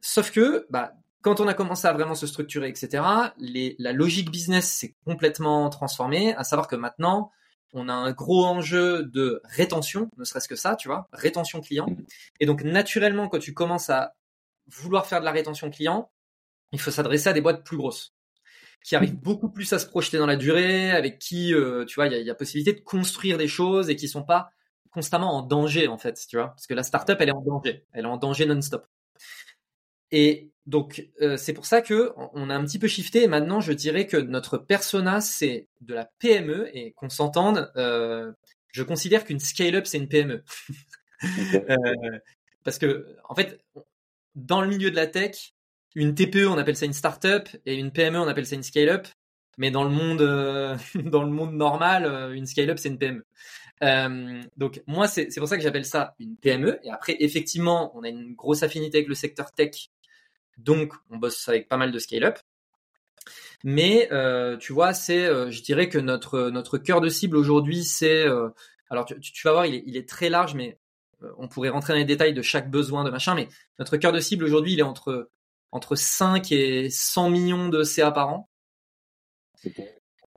Sauf 0.01 0.32
que, 0.32 0.65
bah, 0.70 0.94
quand 1.22 1.41
on 1.41 1.48
a 1.48 1.53
commencé 1.53 1.88
à 1.88 1.94
vraiment 1.94 2.15
se 2.15 2.27
structurer, 2.27 2.70
etc., 2.70 3.03
les, 3.38 3.75
la 3.77 3.91
logique 3.91 4.32
business 4.32 4.70
s'est 4.70 4.96
complètement 5.06 5.70
transformée, 5.70 6.34
à 6.36 6.44
savoir 6.44 6.68
que 6.68 6.75
maintenant, 6.75 7.32
on 7.74 7.89
a 7.89 7.94
un 7.94 8.12
gros 8.12 8.46
enjeu 8.46 9.03
de 9.03 9.41
rétention, 9.44 10.10
ne 10.18 10.24
serait-ce 10.24 10.48
que 10.48 10.56
ça, 10.56 10.75
tu 10.75 10.88
vois, 10.88 11.08
rétention 11.12 11.62
client. 11.62 11.88
Et 12.39 12.46
donc, 12.46 12.63
naturellement, 12.63 13.27
quand 13.27 13.39
tu 13.39 13.53
commences 13.53 13.89
à 13.89 14.15
vouloir 14.68 15.06
faire 15.06 15.20
de 15.20 15.25
la 15.25 15.32
rétention 15.32 15.70
client, 15.70 16.10
il 16.72 16.79
faut 16.79 16.91
s'adresser 16.91 17.29
à 17.29 17.34
des 17.34 17.41
boîtes 17.41 17.63
plus 17.63 17.77
grosses, 17.77 18.13
qui 18.84 18.95
arrivent 18.95 19.19
beaucoup 19.19 19.50
plus 19.50 19.71
à 19.74 19.80
se 19.80 19.86
projeter 19.86 20.17
dans 20.17 20.26
la 20.26 20.36
durée, 20.36 20.91
avec 20.91 21.19
qui, 21.19 21.54
euh, 21.54 21.86
tu 21.86 21.95
vois, 21.95 22.08
il 22.08 22.13
y 22.13 22.15
a, 22.15 22.19
y 22.19 22.30
a, 22.30 22.36
possibilité 22.36 22.74
de 22.74 22.84
construire 22.84 23.38
des 23.38 23.47
choses 23.47 23.89
et 23.89 23.95
qui 23.95 24.08
sont 24.08 24.24
pas 24.24 24.52
constamment 24.91 25.38
en 25.38 25.41
danger, 25.41 25.88
en 25.88 25.97
fait, 25.97 26.19
tu 26.28 26.38
vois, 26.38 26.49
parce 26.49 26.67
que 26.67 26.73
la 26.73 26.84
startup, 26.84 27.17
elle 27.19 27.30
est 27.30 27.34
en 27.34 27.41
danger, 27.41 27.86
elle 27.93 28.06
est 28.06 28.08
en 28.08 28.17
danger 28.17 28.45
non-stop. 28.45 28.86
Et 30.12 30.52
donc 30.65 31.08
euh, 31.21 31.38
c'est 31.38 31.54
pour 31.54 31.65
ça 31.65 31.82
que 31.82 32.13
on 32.15 32.49
a 32.49 32.56
un 32.56 32.63
petit 32.63 32.80
peu 32.80 32.88
shifté. 32.88 33.23
Et 33.23 33.28
maintenant, 33.28 33.62
je 33.62 33.73
dirais 33.73 34.08
que 34.08 34.17
notre 34.17 34.58
persona 34.58 35.21
c'est 35.21 35.67
de 35.82 35.93
la 35.93 36.06
PME 36.19 36.69
et 36.75 36.93
qu'on 36.93 37.10
s'entende. 37.10 37.71
Euh, 37.75 38.32
je 38.71 38.84
considère 38.84 39.23
qu'une 39.23 39.39
scale-up 39.39 39.86
c'est 39.88 39.97
une 39.97 40.08
PME 40.08 40.43
euh, 41.23 42.19
parce 42.63 42.78
que 42.78 43.17
en 43.28 43.36
fait, 43.36 43.60
dans 44.36 44.62
le 44.62 44.67
milieu 44.67 44.91
de 44.91 44.95
la 44.95 45.08
tech, 45.08 45.54
une 45.95 46.15
TPE 46.15 46.47
on 46.47 46.58
appelle 46.58 46.78
ça 46.78 46.86
une 46.86 46.93
startup 46.93 47.49
et 47.65 47.75
une 47.75 47.91
PME 47.91 48.19
on 48.19 48.28
appelle 48.28 48.45
ça 48.45 48.56
une 48.56 48.63
scale-up. 48.63 49.08
Mais 49.58 49.71
dans 49.71 49.84
le 49.84 49.89
monde 49.89 50.19
dans 51.10 51.23
le 51.23 51.32
monde 51.32 51.54
normal, 51.54 52.34
une 52.36 52.45
scale-up 52.45 52.78
c'est 52.80 52.89
une 52.89 52.99
PME. 52.99 53.25
Donc 53.82 54.84
moi 54.88 55.08
c'est 55.08 55.34
pour 55.38 55.48
ça 55.48 55.56
que 55.56 55.63
j'appelle 55.63 55.86
ça 55.86 56.15
une 56.20 56.36
PME 56.36 56.80
et 56.84 56.89
après 56.89 57.15
effectivement 57.20 57.92
on 57.96 58.04
a 58.04 58.10
une 58.10 58.36
grosse 58.36 58.62
affinité 58.62 58.98
avec 58.98 59.08
le 59.08 59.15
secteur 59.15 59.54
tech 59.54 59.89
donc, 60.60 60.94
on 61.10 61.18
bosse 61.18 61.48
avec 61.48 61.68
pas 61.68 61.78
mal 61.78 61.92
de 61.92 62.00
scale-up. 62.00 62.38
Mais 63.63 64.10
euh, 64.12 64.58
tu 64.58 64.74
vois, 64.74 64.94
c'est, 64.94 65.26
euh, 65.26 65.52
je 65.52 65.62
dirais 65.62 65.89
que 65.89 65.98
notre 65.98 66.50
notre 66.50 66.78
cœur 66.78 67.02
de 67.02 67.10
cible 67.10 67.38
aujourd'hui, 67.38 67.84
c'est, 67.84 68.26
euh, 68.26 68.50
alors 68.89 69.06
tu, 69.06 69.42
vas 69.44 69.52
voir, 69.52 69.65
il 69.65 69.98
est, 69.98 70.08
très 70.08 70.30
large, 70.30 70.56
mais 70.56 70.78
on 71.38 71.48
pourrait 71.48 71.70
rentrer 71.70 71.94
dans 71.94 72.00
les 72.00 72.06
détails 72.06 72.34
de 72.34 72.42
chaque 72.42 72.70
besoin 72.70 73.04
de 73.04 73.10
machin. 73.10 73.36
Mais 73.36 73.48
notre 73.80 73.98
cœur 73.98 74.12
de 74.13 74.20
cible 74.20 74.46
aujourd'hui, 74.46 74.74
il 74.74 74.80
est 74.80 74.84
entre 74.84 75.30
entre 75.72 75.96
5 75.96 76.52
et 76.52 76.89
100 76.89 77.30
millions 77.30 77.70
de 77.70 77.84
CA 77.84 78.12
par 78.12 78.30
an. 78.30 78.50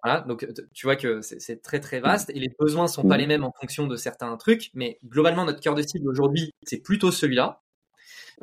Voilà, 0.02 0.20
donc 0.22 0.46
tu 0.74 0.86
vois 0.86 0.96
que 0.96 1.20
c'est 1.22 1.62
très 1.62 1.78
très 1.78 2.00
vaste 2.00 2.30
et 2.30 2.38
les 2.40 2.52
besoins 2.58 2.88
sont 2.88 3.06
pas 3.06 3.16
mmh. 3.16 3.20
les 3.20 3.26
mêmes 3.28 3.44
en 3.44 3.52
fonction 3.52 3.86
de 3.86 3.96
certains 3.96 4.36
trucs, 4.36 4.70
mais 4.74 4.98
globalement 5.04 5.44
notre 5.44 5.60
cœur 5.60 5.76
de 5.76 5.82
cible 5.82 6.08
aujourd'hui 6.08 6.52
c'est 6.64 6.78
plutôt 6.78 7.12
celui-là. 7.12 7.62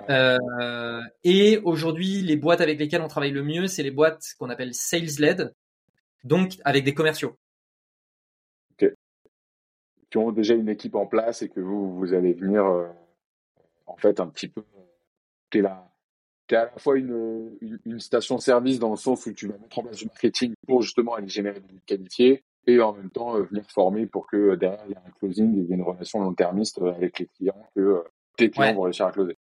Euh, 0.10 1.02
et 1.24 1.58
aujourd'hui, 1.64 2.22
les 2.22 2.38
boîtes 2.38 2.62
avec 2.62 2.80
lesquelles 2.80 3.02
on 3.02 3.08
travaille 3.08 3.32
le 3.32 3.44
mieux, 3.44 3.68
c'est 3.68 3.84
les 3.84 3.92
boîtes 3.92 4.36
qu'on 4.38 4.50
appelle 4.50 4.74
sales-led, 4.74 5.54
donc 6.24 6.54
avec 6.64 6.84
des 6.84 6.94
commerciaux. 6.94 7.38
Ok. 8.74 8.94
Qui 10.10 10.18
ont 10.18 10.32
déjà 10.32 10.54
une 10.54 10.70
équipe 10.70 10.96
en 10.96 11.06
place 11.06 11.42
et 11.42 11.50
que 11.50 11.60
vous, 11.60 11.98
vous 11.98 12.14
allez 12.14 12.34
venir, 12.34 12.66
euh, 12.66 12.88
en 13.88 13.98
fait, 13.98 14.20
un 14.20 14.28
petit 14.28 14.48
peu. 14.48 14.64
Tu 16.50 16.56
es 16.56 16.58
à 16.58 16.66
la 16.66 16.80
fois 16.80 16.98
une, 16.98 17.52
une, 17.86 18.00
station-service 18.00 18.80
dans 18.80 18.90
le 18.90 18.98
sens 18.98 19.24
où 19.28 19.34
tu 19.34 19.48
vas 19.48 19.58
mettre 19.58 19.78
en 19.78 19.84
place 19.84 19.98
du 19.98 20.06
marketing 20.06 20.54
pour 20.66 20.82
justement 20.82 21.14
aller 21.14 21.28
générer 21.28 21.60
des 21.60 21.80
qualifiés 21.86 22.44
et 22.66 22.82
en 22.82 22.94
même 22.94 23.12
temps 23.12 23.36
euh, 23.36 23.44
venir 23.44 23.64
former 23.70 24.08
pour 24.08 24.26
que 24.26 24.56
derrière 24.56 24.84
il 24.88 24.90
y 24.90 24.94
ait 24.94 24.98
un 24.98 25.12
closing 25.20 25.56
et 25.56 25.62
il 25.62 25.70
y 25.70 25.72
ait 25.72 25.76
une 25.76 25.84
relation 25.84 26.20
long-termiste 26.20 26.82
avec 26.82 27.20
les 27.20 27.28
clients 27.28 27.68
que 27.76 28.04
tes 28.36 28.50
clients 28.50 28.74
vont 28.74 28.82
réussir 28.82 29.06
à 29.06 29.12
closer. 29.12 29.38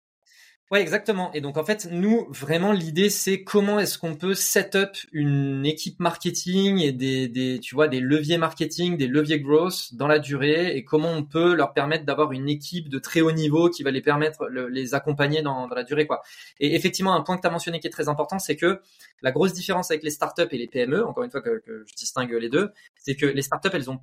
Ouais, 0.70 0.82
exactement. 0.82 1.32
Et 1.32 1.40
donc 1.40 1.56
en 1.56 1.64
fait, 1.64 1.88
nous 1.92 2.28
vraiment 2.30 2.74
l'idée 2.74 3.10
c'est 3.10 3.42
comment 3.42 3.80
est-ce 3.80 3.98
qu'on 3.98 4.16
peut 4.16 4.34
set 4.34 4.76
up 4.76 4.98
une 5.14 5.66
équipe 5.66 5.98
marketing 6.02 6.80
et 6.82 6.92
des, 6.92 7.30
des 7.30 7.62
tu 7.62 7.74
vois 7.74 7.88
des 7.88 8.02
leviers 8.02 8.38
marketing, 8.38 8.98
des 8.98 9.08
leviers 9.08 9.40
growth 9.40 9.94
dans 9.94 10.08
la 10.08 10.20
durée 10.20 10.76
et 10.76 10.84
comment 10.84 11.10
on 11.14 11.24
peut 11.24 11.56
leur 11.56 11.72
permettre 11.74 12.04
d'avoir 12.04 12.34
une 12.34 12.50
équipe 12.50 12.90
de 12.90 13.00
très 13.00 13.22
haut 13.22 13.32
niveau 13.32 13.70
qui 13.70 13.82
va 13.82 13.92
les 13.92 14.02
permettre 14.02 14.46
les 14.50 14.94
accompagner 14.94 15.42
dans, 15.42 15.68
dans 15.70 15.76
la 15.76 15.86
durée 15.86 16.06
quoi. 16.06 16.22
Et 16.60 16.76
effectivement, 16.76 17.16
un 17.16 17.22
point 17.22 17.38
que 17.38 17.42
tu 17.42 17.48
as 17.48 17.52
mentionné 17.52 17.80
qui 17.80 17.88
est 17.88 17.90
très 17.92 18.10
important, 18.10 18.38
c'est 18.38 18.58
que 18.58 18.82
la 19.22 19.32
grosse 19.32 19.54
différence 19.54 19.90
avec 19.90 20.04
les 20.04 20.12
startups 20.12 20.48
et 20.52 20.58
les 20.58 20.68
PME, 20.68 21.06
encore 21.06 21.24
une 21.24 21.32
fois 21.32 21.42
que, 21.42 21.60
que 21.66 21.86
je 21.88 21.96
distingue 21.96 22.34
les 22.34 22.50
deux, 22.50 22.72
c'est 22.98 23.16
que 23.16 23.26
les 23.26 23.42
startups 23.42 23.70
elles 23.72 23.90
ont 23.90 24.02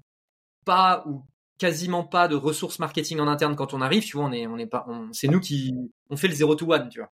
pas 0.65 1.05
ou 1.07 1.25
quasiment 1.59 2.05
pas 2.05 2.29
de 2.29 2.37
ressources 2.37 2.79
marketing 2.79 3.21
en 3.21 3.29
interne 3.29 3.57
quand 3.57 3.75
on 3.75 3.81
arrive. 3.81 4.05
Tu 4.05 4.17
vois, 4.17 4.27
on 4.27 4.33
est, 4.33 4.47
on 4.47 4.59
est 4.59 4.67
pas, 4.67 4.87
c'est 5.13 5.29
nous 5.29 5.41
qui, 5.41 5.75
on 6.11 6.17
fait 6.17 6.29
le 6.29 6.35
0 6.35 6.55
to 6.57 6.73
1, 6.73 6.89
tu 6.89 7.01
vois. 7.01 7.13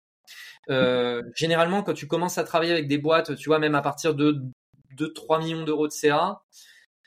Euh, 0.71 1.23
généralement, 1.35 1.83
quand 1.83 1.95
tu 1.95 2.07
commences 2.07 2.39
à 2.39 2.45
travailler 2.45 2.73
avec 2.73 2.89
des 2.89 2.99
boîtes, 2.99 3.37
tu 3.37 3.49
vois, 3.49 3.59
même 3.59 3.75
à 3.75 3.83
partir 3.83 4.15
de 4.15 4.43
2-3 4.97 5.43
millions 5.43 5.65
d'euros 5.65 5.89
de 5.89 5.93
CA, 5.93 6.43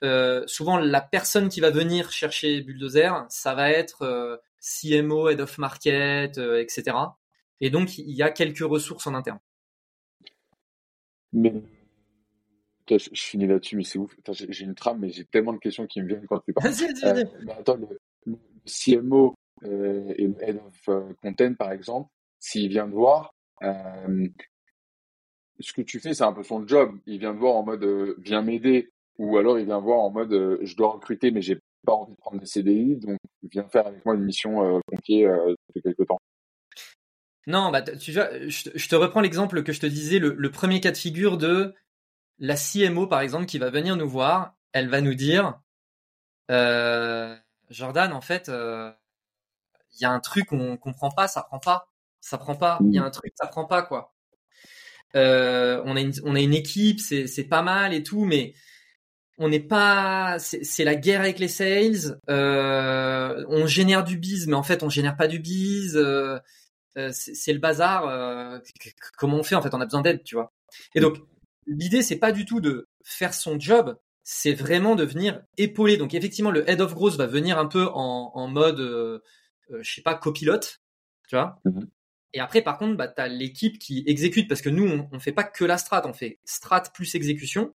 euh, 0.04 0.44
souvent 0.48 0.78
la 0.78 1.02
personne 1.02 1.50
qui 1.50 1.62
va 1.62 1.70
venir 1.70 2.12
chercher 2.12 2.62
Bulldozer, 2.62 3.26
ça 3.30 3.54
va 3.54 3.70
être 3.70 4.02
euh, 4.02 4.38
CMO, 4.60 5.30
Head 5.30 5.41
of 5.41 5.58
Market, 5.58 6.38
etc. 6.38 6.98
Et 7.60 7.70
donc, 7.70 7.98
il 7.98 8.12
y 8.12 8.24
a 8.24 8.32
quelques 8.32 8.60
ressources 8.60 9.06
en 9.06 9.13
interne. 9.13 9.39
Je, 12.97 13.10
finis 13.13 13.47
là-dessus, 13.47 13.75
mais 13.75 13.84
c'est 13.84 13.99
ouf. 13.99 14.15
J'ai 14.32 14.65
une 14.65 14.75
trame, 14.75 14.99
mais 14.99 15.10
j'ai 15.10 15.25
tellement 15.25 15.54
de 15.54 15.60
questions 15.60 15.88
qui 15.88 16.01
me 16.01 16.08
viennent 16.08 16.25
quand 16.27 16.39
tu 16.39 16.54
parles. 16.54 16.69
Vas-y, 16.69 16.93
vas-y, 17.01 17.23
euh, 17.23 17.54
attends, 17.58 17.80
CMO 18.65 19.36
et 19.63 20.27
le 20.27 20.36
Head 20.41 20.58
of 20.58 20.89
Content, 21.21 21.54
par 21.54 21.71
exemple, 21.71 22.10
s'il 22.39 22.69
vient 22.69 22.88
de 22.88 22.93
voir, 22.93 23.34
ce 23.62 25.73
que 25.73 25.82
tu 25.82 25.99
fais, 25.99 26.13
c'est 26.13 26.23
un 26.23 26.34
peu 26.34 26.43
son 26.43 26.67
job. 26.67 26.97
Il 27.06 27.19
vient 27.19 27.34
de 27.34 27.39
voir 27.39 27.56
en 27.56 27.63
mode 27.63 27.86
viens 28.19 28.41
m'aider, 28.41 28.89
ou 29.17 29.38
alors 29.38 29.60
il 29.60 29.65
vient 29.65 29.80
voir 29.80 29.99
en 29.99 30.10
mode 30.10 30.60
je 30.62 30.75
dois 30.75 30.91
recruter, 30.91 31.32
mais 31.32 31.41
j'ai 31.41 31.60
pas 31.86 31.93
envie 31.93 32.13
de 32.13 32.17
prendre 32.17 32.39
des 32.39 32.47
CDI, 32.47 32.97
donc 32.97 33.17
viens 33.43 33.67
faire 33.67 33.88
avec 33.88 34.06
moi 34.06 34.15
une 34.15 34.23
mission 34.23 34.82
confiée 34.88 35.25
depuis 35.25 35.82
quelques 35.84 36.08
temps. 36.08 36.19
Non, 37.47 37.71
bah, 37.71 37.82
tu 37.82 38.12
vois, 38.12 38.30
je, 38.47 38.88
te 38.88 38.95
reprends 38.95 39.21
l'exemple 39.21 39.63
que 39.63 39.73
je 39.73 39.80
te 39.80 39.88
disais, 39.88 40.19
le, 40.19 40.51
premier 40.51 40.80
cas 40.80 40.91
de 40.91 40.97
figure 40.97 41.38
de 41.38 41.73
la 42.41 42.56
CMO, 42.56 43.08
par 43.08 43.21
exemple, 43.21 43.45
qui 43.45 43.60
va 43.60 43.69
venir 43.69 43.95
nous 43.95 44.10
voir, 44.10 44.56
elle 44.73 44.89
va 44.89 44.99
nous 44.99 45.13
dire, 45.13 45.62
euh, 46.49 47.36
Jordan, 47.69 48.12
en 48.12 48.19
fait, 48.19 48.47
il 48.47 48.54
euh, 48.54 48.91
y 50.01 50.06
a 50.06 50.12
un 50.12 50.19
truc 50.19 50.51
on 50.51 50.75
comprend 50.75 51.12
pas, 51.12 51.27
ça 51.27 51.43
prend 51.43 51.60
pas, 51.60 51.88
ça 52.19 52.38
prend 52.38 52.56
pas, 52.56 52.80
il 52.82 52.93
y 52.93 52.99
a 52.99 53.04
un 53.04 53.12
truc 53.12 53.32
ça 53.36 53.47
prend 53.47 53.65
pas 53.65 53.84
quoi. 53.84 54.13
Euh, 55.15 55.82
on 55.86 55.95
a 55.95 56.01
une, 56.01 56.13
on 56.25 56.36
a 56.36 56.39
une 56.39 56.54
équipe, 56.54 56.99
c'est 56.99 57.43
pas 57.43 57.62
mal 57.62 57.93
et 57.93 58.04
tout, 58.04 58.25
mais 58.25 58.54
on 59.38 59.49
n'est 59.49 59.60
pas, 59.60 60.38
c'est 60.39 60.84
la 60.84 60.95
guerre 60.95 61.21
avec 61.21 61.39
les 61.39 61.47
sales. 61.47 62.19
on 62.27 63.67
génère 63.67 64.04
du 64.04 64.17
biz, 64.17 64.47
mais 64.47 64.56
en 64.56 64.63
fait 64.63 64.84
on 64.84 64.89
génère 64.89 65.15
pas 65.15 65.27
du 65.27 65.39
biz. 65.39 65.97
Euh, 66.97 67.10
c'est 67.13 67.54
le 67.54 67.60
bazar. 67.60 68.08
Euh, 68.08 68.60
comment 69.17 69.38
on 69.38 69.43
fait 69.43 69.56
en 69.56 69.62
fait 69.62 69.73
On 69.73 69.82
a 69.82 69.86
besoin 69.86 70.01
d'aide, 70.01 70.23
tu 70.23 70.36
vois. 70.36 70.51
Et 70.95 70.99
donc 70.99 71.17
l'idée 71.67 72.02
c'est 72.02 72.19
pas 72.19 72.32
du 72.32 72.45
tout 72.45 72.60
de 72.60 72.88
faire 73.04 73.34
son 73.34 73.60
job, 73.60 73.97
c'est 74.24 74.54
vraiment 74.54 74.95
de 74.95 75.04
venir 75.04 75.41
épauler. 75.58 75.97
Donc 75.97 76.13
effectivement 76.13 76.52
le 76.52 76.69
head 76.69 76.82
of 76.82 76.93
growth 76.93 77.15
va 77.15 77.28
venir 77.28 77.58
un 77.58 77.67
peu 77.67 77.88
en, 77.93 78.47
mode, 78.47 78.80
euh, 78.80 79.19
je 79.82 79.93
sais 79.93 80.02
pas, 80.02 80.15
copilote, 80.15 80.82
tu 81.28 81.36
vois. 81.36 81.60
Mm-hmm. 81.65 81.88
Et 82.34 82.39
après, 82.39 82.62
par 82.62 82.78
contre, 82.78 82.95
bah, 82.95 83.10
tu 83.10 83.21
as 83.21 83.28
l'équipe 83.28 83.78
qui 83.78 84.04
exécute 84.08 84.47
parce 84.47 84.62
que 84.62 84.69
nous, 84.69 84.88
on, 84.88 85.10
on 85.12 85.19
fait 85.19 85.34
pas 85.34 85.43
que 85.43 85.65
la 85.65 85.78
strat, 85.78 86.04
on 86.06 86.13
fait 86.13 86.39
strat 86.45 86.84
plus 86.93 87.13
exécution. 87.15 87.74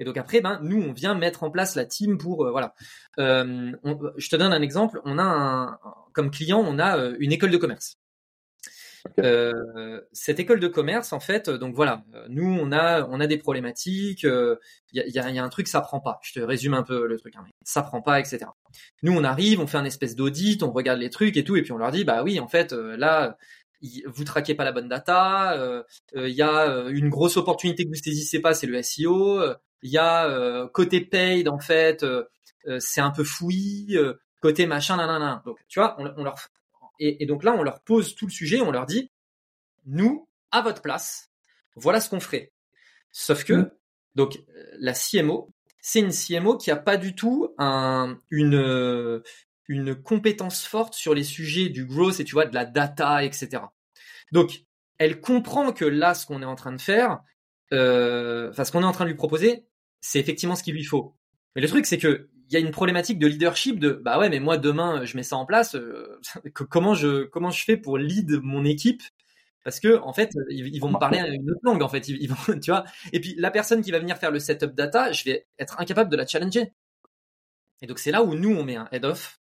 Et 0.00 0.04
donc 0.04 0.16
après, 0.16 0.40
ben, 0.40 0.58
nous, 0.62 0.82
on 0.82 0.92
vient 0.92 1.14
mettre 1.14 1.44
en 1.44 1.50
place 1.50 1.76
la 1.76 1.84
team 1.84 2.18
pour, 2.18 2.50
voilà. 2.50 2.74
je 3.18 4.28
te 4.28 4.36
donne 4.36 4.52
un 4.52 4.62
exemple. 4.62 5.00
On 5.04 5.18
a 5.18 5.22
un, 5.22 5.78
comme 6.12 6.30
client, 6.30 6.58
on 6.66 6.78
a 6.78 6.96
une 7.18 7.32
école 7.32 7.50
de 7.50 7.58
commerce. 7.58 7.99
Euh, 9.18 10.00
cette 10.12 10.40
école 10.40 10.60
de 10.60 10.68
commerce, 10.68 11.12
en 11.12 11.20
fait, 11.20 11.50
donc 11.50 11.74
voilà, 11.74 12.04
nous 12.28 12.46
on 12.46 12.72
a 12.72 13.06
on 13.08 13.20
a 13.20 13.26
des 13.26 13.38
problématiques. 13.38 14.22
Il 14.22 14.28
euh, 14.28 14.56
y, 14.92 15.18
a, 15.18 15.24
un 15.44 15.48
truc 15.48 15.68
ça 15.68 15.80
prend 15.80 16.00
pas. 16.00 16.18
Je 16.22 16.32
te 16.34 16.40
résume 16.40 16.74
un 16.74 16.82
peu 16.82 17.06
le 17.06 17.18
truc. 17.18 17.34
Hein, 17.36 17.44
ça 17.64 17.82
prend 17.82 18.02
pas, 18.02 18.20
etc. 18.20 18.46
Nous 19.02 19.12
on 19.12 19.24
arrive, 19.24 19.60
on 19.60 19.66
fait 19.66 19.78
un 19.78 19.84
espèce 19.84 20.16
d'audit, 20.16 20.62
on 20.62 20.72
regarde 20.72 21.00
les 21.00 21.10
trucs 21.10 21.36
et 21.36 21.44
tout, 21.44 21.56
et 21.56 21.62
puis 21.62 21.72
on 21.72 21.78
leur 21.78 21.90
dit 21.90 22.04
bah 22.04 22.22
oui, 22.22 22.40
en 22.40 22.48
fait 22.48 22.72
euh, 22.72 22.96
là 22.96 23.36
vous 24.04 24.24
traquez 24.24 24.54
pas 24.54 24.64
la 24.64 24.72
bonne 24.72 24.88
data. 24.88 25.84
Il 26.14 26.28
y 26.28 26.42
a 26.42 26.66
une 26.90 27.08
grosse 27.08 27.38
opportunité 27.38 27.84
que 27.84 27.88
vous 27.88 27.94
saisissez 27.94 28.40
pas, 28.40 28.52
c'est 28.52 28.66
le 28.66 28.82
SEO. 28.82 29.42
Il 29.82 29.90
y 29.90 29.98
a 29.98 30.68
côté 30.74 31.00
paid 31.00 31.48
en 31.48 31.58
fait, 31.58 32.04
c'est 32.78 33.00
un 33.00 33.10
peu 33.10 33.24
fouillis. 33.24 33.96
côté 34.42 34.66
machin, 34.66 34.98
nanana. 34.98 35.42
Donc 35.46 35.56
tu 35.68 35.80
vois, 35.80 35.96
on 35.98 36.22
leur 36.24 36.36
et, 37.00 37.26
donc 37.26 37.44
là, 37.44 37.54
on 37.58 37.62
leur 37.62 37.80
pose 37.80 38.14
tout 38.14 38.26
le 38.26 38.32
sujet, 38.32 38.60
on 38.60 38.70
leur 38.70 38.86
dit, 38.86 39.10
nous, 39.86 40.28
à 40.50 40.60
votre 40.62 40.82
place, 40.82 41.30
voilà 41.74 42.00
ce 42.00 42.10
qu'on 42.10 42.20
ferait. 42.20 42.52
Sauf 43.10 43.44
que, 43.44 43.54
mm. 43.54 43.70
donc, 44.14 44.40
la 44.78 44.92
CMO, 44.92 45.52
c'est 45.80 46.00
une 46.00 46.12
CMO 46.12 46.56
qui 46.56 46.70
a 46.70 46.76
pas 46.76 46.96
du 46.96 47.14
tout 47.14 47.54
un, 47.58 48.20
une, 48.30 49.22
une 49.68 49.94
compétence 49.94 50.64
forte 50.64 50.94
sur 50.94 51.14
les 51.14 51.24
sujets 51.24 51.68
du 51.70 51.86
growth 51.86 52.20
et 52.20 52.24
tu 52.24 52.32
vois, 52.32 52.44
de 52.44 52.54
la 52.54 52.66
data, 52.66 53.24
etc. 53.24 53.62
Donc, 54.32 54.64
elle 54.98 55.20
comprend 55.20 55.72
que 55.72 55.86
là, 55.86 56.14
ce 56.14 56.26
qu'on 56.26 56.42
est 56.42 56.46
en 56.46 56.56
train 56.56 56.72
de 56.72 56.80
faire, 56.80 57.20
euh, 57.72 58.50
enfin, 58.50 58.64
ce 58.64 58.72
qu'on 58.72 58.82
est 58.82 58.86
en 58.86 58.92
train 58.92 59.04
de 59.04 59.10
lui 59.10 59.16
proposer, 59.16 59.66
c'est 60.00 60.20
effectivement 60.20 60.56
ce 60.56 60.62
qu'il 60.62 60.74
lui 60.74 60.84
faut. 60.84 61.16
Mais 61.54 61.62
le 61.62 61.68
truc, 61.68 61.86
c'est 61.86 61.98
que 61.98 62.28
il 62.50 62.54
y 62.54 62.56
a 62.56 62.60
une 62.60 62.72
problématique 62.72 63.20
de 63.20 63.28
leadership 63.28 63.78
de 63.78 63.92
bah 63.92 64.18
ouais 64.18 64.28
mais 64.28 64.40
moi 64.40 64.58
demain 64.58 65.04
je 65.04 65.16
mets 65.16 65.22
ça 65.22 65.36
en 65.36 65.46
place 65.46 65.76
euh, 65.76 66.20
comment 66.52 66.94
je 66.94 67.24
comment 67.24 67.50
je 67.50 67.64
fais 67.64 67.76
pour 67.76 67.96
lead 67.96 68.40
mon 68.42 68.64
équipe? 68.64 69.02
Parce 69.62 69.78
que 69.78 70.00
en 70.00 70.12
fait 70.12 70.32
ils, 70.48 70.80
vont 70.80 70.90
me 70.90 70.98
parler 70.98 71.18
une 71.18 71.50
autre 71.50 71.60
langue 71.62 71.82
en 71.82 71.88
fait. 71.88 72.00
Tu 72.62 72.70
vois. 72.70 72.84
Et 73.12 73.20
puis 73.20 73.34
la 73.38 73.50
personne 73.50 73.82
qui 73.82 73.92
va 73.92 74.00
venir 74.00 74.16
faire 74.16 74.32
le 74.32 74.40
setup 74.40 74.74
data 74.74 75.12
je 75.12 75.24
vais 75.24 75.46
être 75.58 75.78
incapable 75.80 76.10
de 76.10 76.16
la 76.16 76.26
challenger. 76.26 76.72
Et 77.82 77.86
donc 77.86 77.98
c'est 78.00 78.10
là 78.10 78.22
où 78.22 78.34
nous 78.34 78.50
on 78.50 78.64
met 78.64 78.76
un 78.76 78.88
head 78.90 79.04
off. 79.04 79.40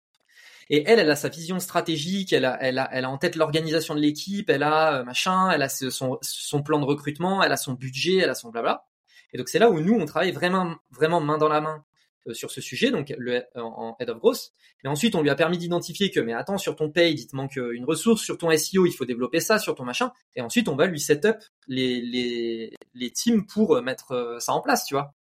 Et 0.69 0.85
elle 0.87 0.99
elle 0.99 1.11
a 1.11 1.17
sa 1.17 1.31
vision 1.31 1.61
stratégique 1.61 2.35
elle 2.35 2.45
a 2.45 2.59
elle 2.61 2.87
elle 2.93 3.07
a 3.07 3.11
en 3.11 3.17
tête 3.17 3.37
l'organisation 3.37 3.95
de 3.95 4.01
l'équipe 4.01 4.51
elle 4.51 4.63
a 4.63 4.99
euh, 4.99 5.05
machin 5.05 5.51
elle 5.51 5.63
a 5.63 5.71
son 5.71 6.19
son 6.21 6.63
plan 6.63 6.79
de 6.79 6.85
recrutement 6.85 7.43
elle 7.43 7.53
a 7.53 7.57
son 7.57 7.73
budget 7.73 8.19
elle 8.19 8.29
a 8.29 8.35
son 8.35 8.51
blabla 8.51 8.85
et 9.33 9.39
donc 9.39 9.49
c'est 9.49 9.59
là 9.59 9.71
où 9.71 9.81
nous 9.81 9.95
on 9.95 10.05
travaille 10.05 10.33
vraiment 10.33 10.77
vraiment 10.91 11.23
main 11.23 11.39
dans 11.39 11.49
la 11.49 11.63
main 11.63 11.87
sur 12.33 12.51
ce 12.51 12.61
sujet, 12.61 12.91
donc 12.91 13.15
le, 13.17 13.43
en 13.55 13.97
head 13.99 14.11
of 14.11 14.19
growth. 14.19 14.53
Mais 14.83 14.91
ensuite, 14.91 15.15
on 15.15 15.23
lui 15.23 15.31
a 15.31 15.35
permis 15.35 15.59
d'identifier 15.59 16.11
que, 16.11 16.21
mais 16.21 16.33
attends, 16.33 16.59
sur 16.59 16.77
ton 16.77 16.91
paid, 16.91 17.19
il 17.19 17.27
te 17.27 17.35
manque 17.35 17.59
euh, 17.59 17.75
une 17.75 17.85
ressource, 17.85 18.23
sur 18.23 18.39
ton 18.39 18.57
SEO, 18.57 18.87
il 18.87 18.93
faut 18.93 19.05
développer 19.05 19.41
ça, 19.41 19.59
sur 19.59 19.75
ton 19.75 19.85
machin. 19.85 20.13
Et 20.37 20.41
ensuite, 20.41 20.69
on 20.69 20.77
va 20.77 20.87
lui 20.87 21.01
set 21.01 21.25
up 21.25 21.39
les, 21.67 22.01
les, 22.01 22.73
les 22.95 23.11
teams 23.11 23.47
pour 23.47 23.77
euh, 23.77 23.83
mettre 23.83 24.37
ça 24.41 24.53
en 24.53 24.61
place, 24.61 24.85
tu 24.85 24.95
vois. 24.95 25.15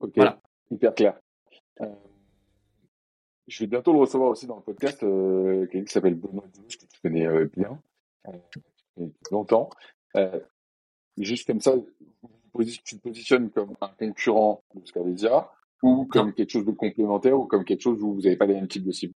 Ok, 0.00 0.12
voilà. 0.16 0.40
hyper 0.70 0.94
clair. 0.94 1.18
je 3.46 3.58
vais 3.60 3.66
bientôt 3.66 3.92
le 3.92 3.98
recevoir 4.00 4.30
aussi 4.30 4.46
dans 4.46 4.56
le 4.56 4.62
podcast, 4.62 5.00
quelqu'un 5.00 5.84
qui 5.84 5.92
s'appelle 5.92 6.14
Benoît 6.14 6.44
Douche, 6.54 6.78
que 6.78 6.84
tu 6.86 7.00
connais 7.00 7.26
bien, 7.56 7.80
depuis 8.96 9.30
longtemps. 9.30 9.70
juste 11.16 11.46
comme 11.46 11.60
ça, 11.60 11.74
tu 12.62 12.96
te 12.96 13.02
positionnes 13.02 13.50
comme 13.50 13.74
un 13.80 13.88
concurrent 13.88 14.62
de 14.74 14.86
Scalesia 14.86 15.50
ou 15.82 16.06
comme 16.06 16.32
quelque 16.32 16.50
chose 16.50 16.64
de 16.64 16.70
complémentaire 16.70 17.38
ou 17.38 17.46
comme 17.46 17.64
quelque 17.64 17.82
chose 17.82 18.02
où 18.02 18.14
vous 18.14 18.22
n'avez 18.22 18.36
pas 18.36 18.46
les 18.46 18.54
mêmes 18.54 18.68
types 18.68 18.84
de 18.84 18.92
cibles. 18.92 19.14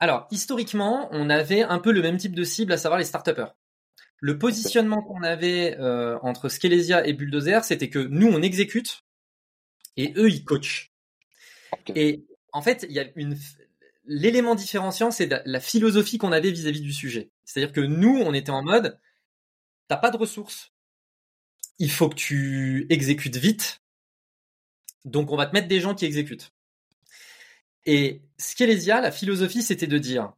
Alors, 0.00 0.26
historiquement, 0.30 1.08
on 1.12 1.28
avait 1.28 1.62
un 1.62 1.78
peu 1.78 1.92
le 1.92 2.00
même 2.00 2.16
type 2.16 2.34
de 2.34 2.42
cible, 2.42 2.72
à 2.72 2.78
savoir 2.78 2.98
les 2.98 3.04
start 3.04 3.30
Le 4.18 4.38
positionnement 4.38 5.02
qu'on 5.02 5.22
avait 5.22 5.76
euh, 5.78 6.18
entre 6.22 6.48
Scalesia 6.48 7.06
et 7.06 7.12
Bulldozer, 7.12 7.64
c'était 7.64 7.90
que 7.90 7.98
nous, 7.98 8.26
on 8.26 8.40
exécute 8.40 9.02
et 9.96 10.14
eux, 10.16 10.30
ils 10.30 10.44
coachent. 10.44 10.92
Et 11.94 12.24
en 12.52 12.62
fait, 12.62 12.86
il 12.88 12.94
y 12.94 13.00
a 13.00 13.04
une 13.14 13.36
l'élément 14.06 14.56
différenciant, 14.56 15.10
c'est 15.10 15.30
la 15.44 15.60
philosophie 15.60 16.18
qu'on 16.18 16.32
avait 16.32 16.50
vis-à-vis 16.50 16.80
-vis 16.80 16.84
du 16.84 16.92
sujet. 16.92 17.30
C'est-à-dire 17.44 17.72
que 17.72 17.80
nous, 17.80 18.18
on 18.18 18.34
était 18.34 18.50
en 18.50 18.62
mode, 18.62 18.98
t'as 19.86 19.98
pas 19.98 20.10
de 20.10 20.16
ressources, 20.16 20.72
il 21.80 21.90
faut 21.90 22.08
que 22.08 22.14
tu 22.14 22.86
exécutes 22.90 23.38
vite. 23.38 23.82
Donc 25.04 25.32
on 25.32 25.36
va 25.36 25.46
te 25.46 25.54
mettre 25.54 25.66
des 25.66 25.80
gens 25.80 25.94
qui 25.94 26.04
exécutent. 26.04 26.52
Et 27.86 28.22
Skelesia, 28.36 29.00
la 29.00 29.10
philosophie, 29.10 29.62
c'était 29.62 29.86
de 29.86 29.98
dire, 29.98 30.34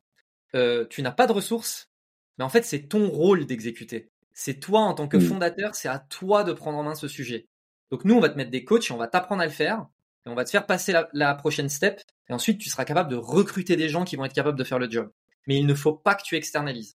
euh, 0.55 0.87
tu 0.89 1.03
n'as 1.03 1.11
pas 1.11 1.27
de 1.27 1.33
ressources, 1.33 1.91
mais 2.39 2.45
en 2.45 2.49
fait 2.49 2.65
c'est 2.65 2.89
ton 2.89 3.09
rôle 3.09 3.45
d'exécuter. 3.45 4.11
C'est 4.33 4.61
toi 4.61 4.81
en 4.81 4.95
tant 4.95 5.09
que 5.09 5.17
mmh. 5.17 5.23
fondateur, 5.23 5.75
c'est 5.75 5.89
à 5.89 5.99
toi 5.99 6.45
de 6.45 6.53
prendre 6.53 6.79
en 6.79 6.85
main 6.85 6.95
ce 6.95 7.09
sujet. 7.09 7.49
Donc 7.91 8.05
nous, 8.05 8.15
on 8.15 8.21
va 8.21 8.31
te 8.31 8.37
mettre 8.37 8.51
des 8.51 8.65
coachs 8.65 8.89
et 8.89 8.93
on 8.93 8.97
va 8.97 9.09
t'apprendre 9.09 9.43
à 9.43 9.47
le 9.47 9.53
faire. 9.53 9.87
Et 10.25 10.31
on 10.31 10.35
va 10.37 10.45
te 10.45 10.51
faire 10.51 10.65
passer 10.65 10.95
la, 11.13 11.35
prochaine 11.35 11.69
step. 11.69 12.01
Et 12.31 12.33
ensuite, 12.33 12.59
tu 12.59 12.71
seras 12.71 12.85
capable 12.85 13.11
de 13.11 13.17
recruter 13.17 13.77
des 13.77 13.89
gens 13.89 14.05
qui 14.05 14.15
vont 14.15 14.25
être 14.25 14.33
capables 14.33 14.57
de 14.57 14.65
faire 14.65 14.79
le 14.79 14.89
job. 14.89 15.11
Mais 15.49 15.59
il 15.59 15.67
ne 15.67 15.75
faut 15.75 15.93
pas 15.93 16.15
que 16.15 16.23
tu 16.23 16.37
externalises. 16.37 16.97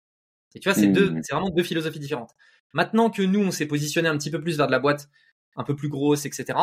Et 0.54 0.60
tu 0.60 0.68
vois, 0.68 0.78
c'est 0.78 0.86
deux, 0.86 1.10
mmh. 1.10 1.22
c'est 1.24 1.34
vraiment 1.34 1.50
deux 1.50 1.62
philosophies 1.64 1.98
différentes. 1.98 2.30
Maintenant 2.74 3.08
que 3.08 3.22
nous, 3.22 3.40
on 3.40 3.50
s'est 3.50 3.66
positionné 3.66 4.08
un 4.08 4.18
petit 4.18 4.30
peu 4.30 4.40
plus 4.40 4.58
vers 4.58 4.66
de 4.66 4.72
la 4.72 4.80
boîte 4.80 5.08
un 5.56 5.64
peu 5.64 5.74
plus 5.74 5.88
grosse, 5.88 6.26
etc. 6.26 6.58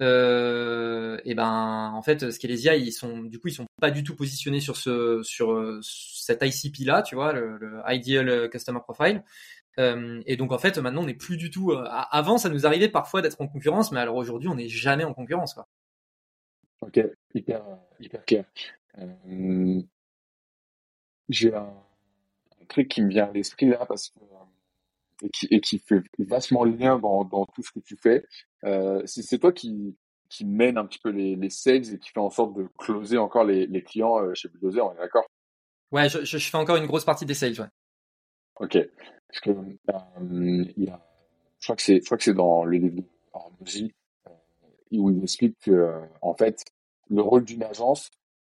Euh, 0.00 1.18
et 1.26 1.34
ben 1.34 1.90
en 1.92 2.00
fait 2.00 2.30
Scalesia 2.30 2.74
ils 2.74 2.90
sont 2.90 3.18
du 3.18 3.38
coup 3.38 3.48
ils 3.48 3.54
sont 3.54 3.66
pas 3.82 3.90
du 3.90 4.02
tout 4.02 4.16
positionnés 4.16 4.60
sur 4.60 4.78
ce 4.78 5.22
sur 5.22 5.52
euh, 5.52 5.78
cet 5.82 6.42
ICP 6.42 6.86
là 6.86 7.02
tu 7.02 7.16
vois 7.16 7.34
le, 7.34 7.82
ideal 7.86 8.48
customer 8.48 8.80
profile 8.80 9.22
euh, 9.78 10.22
et 10.24 10.38
donc 10.38 10.52
en 10.52 10.58
fait 10.58 10.78
maintenant 10.78 11.02
on 11.02 11.06
n'est 11.06 11.12
plus 11.12 11.36
du 11.36 11.50
tout 11.50 11.74
avant 12.10 12.38
ça 12.38 12.48
nous 12.48 12.64
arrivait 12.64 12.88
parfois 12.88 13.20
d'être 13.20 13.38
en 13.42 13.46
concurrence 13.46 13.92
mais 13.92 14.00
alors 14.00 14.16
aujourd'hui 14.16 14.48
on 14.48 14.54
n'est 14.54 14.68
jamais 14.68 15.04
en 15.04 15.12
concurrence 15.12 15.52
quoi 15.52 15.68
ok 16.80 16.98
hyper 17.34 17.62
hyper 17.98 18.24
clair 18.24 18.46
j'ai 21.28 21.54
un, 21.54 21.74
un, 22.62 22.64
truc 22.68 22.88
qui 22.88 23.02
me 23.02 23.10
vient 23.10 23.26
à 23.26 23.32
l'esprit 23.32 23.66
là 23.66 23.84
parce 23.84 24.08
que 24.08 24.20
et 25.22 25.30
qui, 25.30 25.46
et 25.50 25.60
qui 25.60 25.78
fait 25.78 26.02
vachement 26.18 26.64
lien 26.64 26.98
dans, 26.98 27.24
dans 27.24 27.46
tout 27.46 27.62
ce 27.62 27.72
que 27.72 27.80
tu 27.80 27.96
fais. 27.96 28.24
Euh, 28.64 29.02
c'est 29.06 29.38
toi 29.38 29.52
qui, 29.52 29.96
qui 30.28 30.44
mène 30.44 30.78
un 30.78 30.86
petit 30.86 30.98
peu 30.98 31.10
les, 31.10 31.36
les 31.36 31.50
sales 31.50 31.92
et 31.92 31.98
qui 31.98 32.10
fait 32.10 32.20
en 32.20 32.30
sorte 32.30 32.56
de 32.56 32.68
closer 32.78 33.18
encore 33.18 33.44
les, 33.44 33.66
les 33.66 33.82
clients 33.82 34.22
euh, 34.22 34.34
chez 34.34 34.48
Bulldozer, 34.48 34.86
on 34.86 34.92
est 34.94 34.98
d'accord? 34.98 35.26
Ouais, 35.92 36.08
je, 36.08 36.24
je, 36.24 36.38
fais 36.38 36.56
encore 36.56 36.76
une 36.76 36.86
grosse 36.86 37.04
partie 37.04 37.26
des 37.26 37.34
sales, 37.34 37.60
ouais. 37.60 37.66
Ok. 38.60 38.78
Parce 39.28 39.40
que, 39.40 39.50
euh, 39.50 40.64
il 40.76 40.84
y 40.84 40.88
a, 40.88 41.00
je 41.58 41.66
crois 41.66 41.76
que 41.76 41.82
c'est, 41.82 42.00
je 42.00 42.04
crois 42.04 42.16
que 42.16 42.24
c'est 42.24 42.34
dans 42.34 42.64
le 42.64 42.78
livre 42.78 43.02
euh, 43.34 44.30
où 44.92 45.10
il 45.10 45.22
explique 45.22 45.58
que, 45.60 46.00
en 46.22 46.34
fait, 46.34 46.64
le 47.08 47.22
rôle 47.22 47.44
d'une 47.44 47.62
agence, 47.64 48.10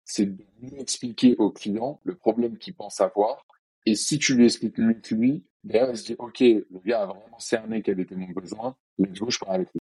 c'est 0.05 0.27
de 0.27 0.45
mieux 0.61 0.81
expliquer 0.81 1.37
au 1.39 1.51
client 1.51 2.01
le 2.05 2.17
problème 2.17 2.59
qu'il 2.59 2.75
pense 2.75 3.01
avoir. 3.01 3.47
Et 3.87 3.95
si 3.95 4.19
tu 4.19 4.35
lui 4.35 4.45
expliques 4.45 4.79
mieux 4.79 4.95
que 4.95 5.15
lui, 5.15 5.45
derrière, 5.65 5.91
il 5.91 5.97
se 5.97 6.05
dit, 6.05 6.17
OK, 6.19 6.41
le 6.41 6.65
gars 6.85 7.03
a 7.03 7.07
vraiment 7.07 7.39
cerné 7.39 7.83
quel 7.83 8.01
était 8.01 8.15
mon 8.15 8.29
besoin, 8.31 8.77
let's 8.99 9.19
go, 9.19 9.31
je 9.31 9.39
parle 9.39 9.57
avec 9.57 9.69
lui. 9.73 9.81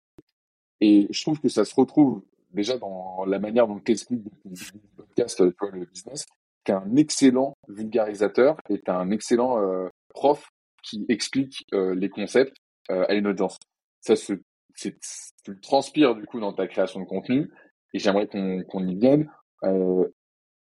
Et 0.81 1.07
je 1.09 1.21
trouve 1.21 1.39
que 1.39 1.49
ça 1.49 1.65
se 1.65 1.73
retrouve 1.75 2.23
déjà 2.51 2.77
dans 2.77 3.25
la 3.25 3.39
manière 3.39 3.67
dont 3.67 3.79
tu 3.79 3.91
expliques 3.91 4.23
depuis 4.45 4.71
le 4.73 5.03
podcast, 5.03 5.38
toi, 5.57 5.69
le 5.71 5.86
business, 5.86 6.25
qu'un 6.63 6.95
excellent 6.95 7.53
vulgarisateur 7.67 8.57
est 8.69 8.88
un 8.89 9.12
excellent 9.12 9.62
euh, 9.62 9.89
prof 10.09 10.49
qui 10.83 11.05
explique 11.09 11.65
euh, 11.73 11.95
les 11.95 12.09
concepts 12.09 12.55
euh, 12.91 13.05
à 13.07 13.13
une 13.13 13.27
audience. 13.27 13.57
Ça 14.01 14.15
se, 14.15 14.33
c'est, 14.75 14.97
tu 15.43 15.51
le 15.51 15.59
transpires 15.59 16.15
du 16.15 16.25
coup 16.25 16.39
dans 16.39 16.53
ta 16.53 16.67
création 16.67 16.99
de 16.99 17.05
contenu 17.05 17.49
et 17.93 17.99
j'aimerais 17.99 18.27
qu'on, 18.27 18.63
qu'on 18.63 18.88
y 18.88 18.95
vienne. 18.95 19.31
Euh, 19.63 20.07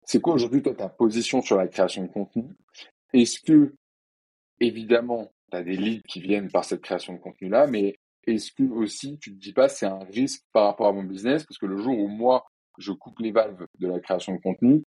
c'est 0.04 0.20
quoi 0.20 0.34
aujourd'hui 0.34 0.62
toi 0.62 0.74
ta 0.74 0.88
position 0.88 1.42
sur 1.42 1.56
la 1.56 1.66
création 1.66 2.04
de 2.04 2.08
contenu? 2.08 2.44
Est-ce 3.12 3.40
que 3.40 3.74
évidemment 4.60 5.32
tu 5.50 5.56
as 5.56 5.62
des 5.62 5.76
leads 5.76 6.02
qui 6.08 6.20
viennent 6.20 6.50
par 6.50 6.64
cette 6.64 6.80
création 6.80 7.14
de 7.14 7.18
contenu 7.18 7.48
là, 7.48 7.66
mais 7.66 7.98
est-ce 8.26 8.50
que 8.52 8.64
aussi 8.64 9.18
tu 9.18 9.32
te 9.32 9.40
dis 9.40 9.52
pas 9.52 9.68
c'est 9.68 9.86
un 9.86 10.04
risque 10.04 10.44
par 10.52 10.64
rapport 10.64 10.88
à 10.88 10.92
mon 10.92 11.04
business? 11.04 11.44
Parce 11.44 11.58
que 11.58 11.66
le 11.66 11.76
jour 11.76 11.96
où 11.98 12.08
moi 12.08 12.44
je 12.78 12.92
coupe 12.92 13.20
les 13.20 13.32
valves 13.32 13.66
de 13.78 13.88
la 13.88 14.00
création 14.00 14.34
de 14.34 14.40
contenu, 14.40 14.82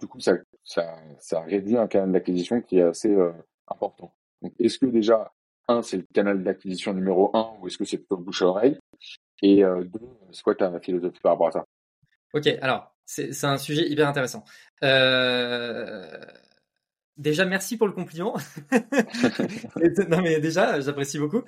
du 0.00 0.06
coup 0.06 0.20
ça 0.20 0.34
ça, 0.64 0.98
ça 1.18 1.40
réduit 1.42 1.76
un 1.76 1.86
canal 1.86 2.12
d'acquisition 2.12 2.60
qui 2.60 2.78
est 2.78 2.82
assez 2.82 3.14
euh, 3.14 3.32
important. 3.68 4.14
Donc 4.42 4.52
est-ce 4.58 4.78
que 4.78 4.86
déjà 4.86 5.32
un 5.68 5.82
c'est 5.82 5.98
le 5.98 6.06
canal 6.12 6.42
d'acquisition 6.42 6.92
numéro 6.92 7.30
un 7.34 7.56
ou 7.60 7.66
est-ce 7.66 7.78
que 7.78 7.84
c'est 7.84 7.98
plutôt 7.98 8.16
bouche 8.16 8.42
à 8.42 8.46
oreille? 8.46 8.78
Et 9.42 9.62
euh, 9.62 9.84
deux, 9.84 10.00
c'est 10.32 10.42
quoi 10.42 10.54
ta 10.54 10.80
philosophie 10.80 11.20
par 11.20 11.32
rapport 11.32 11.48
à 11.48 11.52
ça? 11.52 11.64
Ok, 12.34 12.46
alors 12.60 12.94
c'est 13.04 13.44
un 13.44 13.58
sujet 13.58 13.88
hyper 13.88 14.08
intéressant. 14.08 14.44
Euh... 14.82 16.10
Déjà, 17.16 17.44
merci 17.46 17.76
pour 17.76 17.86
le 17.86 17.92
compliment. 17.94 18.36
non, 20.08 20.20
mais 20.22 20.40
déjà, 20.40 20.80
j'apprécie 20.80 21.18
beaucoup. 21.18 21.42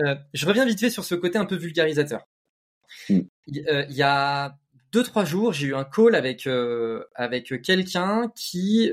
Euh, 0.00 0.16
je 0.34 0.46
reviens 0.46 0.64
vite 0.66 0.80
fait 0.80 0.90
sur 0.90 1.04
ce 1.04 1.14
côté 1.14 1.38
un 1.38 1.44
peu 1.44 1.56
vulgarisateur. 1.56 2.26
Mm. 3.08 3.20
Euh, 3.68 3.84
Il 3.88 3.96
y 3.96 4.02
a 4.02 4.56
deux 4.92 5.02
trois 5.02 5.24
jours, 5.24 5.52
j'ai 5.52 5.68
eu 5.68 5.74
un 5.74 5.84
call 5.84 6.14
avec 6.14 6.46
euh, 6.46 7.04
avec 7.14 7.62
quelqu'un 7.62 8.30
qui 8.36 8.90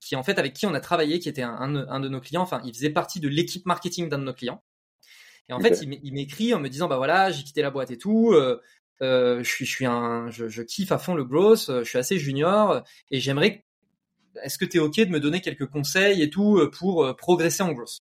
qui 0.00 0.16
en 0.16 0.22
fait 0.22 0.38
avec 0.38 0.52
qui 0.52 0.66
on 0.66 0.74
a 0.74 0.80
travaillé, 0.80 1.18
qui 1.20 1.28
était 1.28 1.42
un, 1.42 1.54
un, 1.54 1.76
un 1.88 2.00
de 2.00 2.08
nos 2.08 2.20
clients. 2.20 2.42
Enfin, 2.42 2.60
il 2.64 2.74
faisait 2.74 2.90
partie 2.90 3.20
de 3.20 3.28
l'équipe 3.28 3.64
marketing 3.66 4.08
d'un 4.08 4.18
de 4.18 4.24
nos 4.24 4.34
clients. 4.34 4.62
Et 5.48 5.52
en 5.52 5.58
fait, 5.60 5.80
il 5.82 5.88
m'é- 5.88 6.00
il 6.02 6.12
m'écrit 6.12 6.54
en 6.54 6.60
me 6.60 6.68
disant 6.68 6.88
bah 6.88 6.96
voilà, 6.96 7.30
j'ai 7.30 7.42
quitté 7.44 7.62
la 7.62 7.70
boîte 7.70 7.90
et 7.90 7.98
tout. 7.98 8.34
je 9.00 9.42
suis, 9.44 9.64
je 9.64 9.70
suis 9.70 9.86
un, 9.86 10.28
je, 10.30 10.48
je 10.48 10.62
kiffe 10.62 10.92
à 10.92 10.98
fond 10.98 11.14
le 11.14 11.24
growth. 11.24 11.66
Je 11.68 11.84
suis 11.84 11.98
assez 11.98 12.18
junior 12.18 12.82
et 13.10 13.20
j'aimerais. 13.20 13.64
Est-ce 14.42 14.58
que 14.58 14.64
tu 14.64 14.78
es 14.78 14.80
ok 14.80 14.96
de 14.96 15.10
me 15.10 15.20
donner 15.20 15.40
quelques 15.40 15.66
conseils 15.66 16.22
et 16.22 16.30
tout 16.30 16.58
euh, 16.58 16.70
pour 16.70 17.04
euh, 17.04 17.14
progresser 17.14 17.62
en 17.62 17.72
growth? 17.72 18.00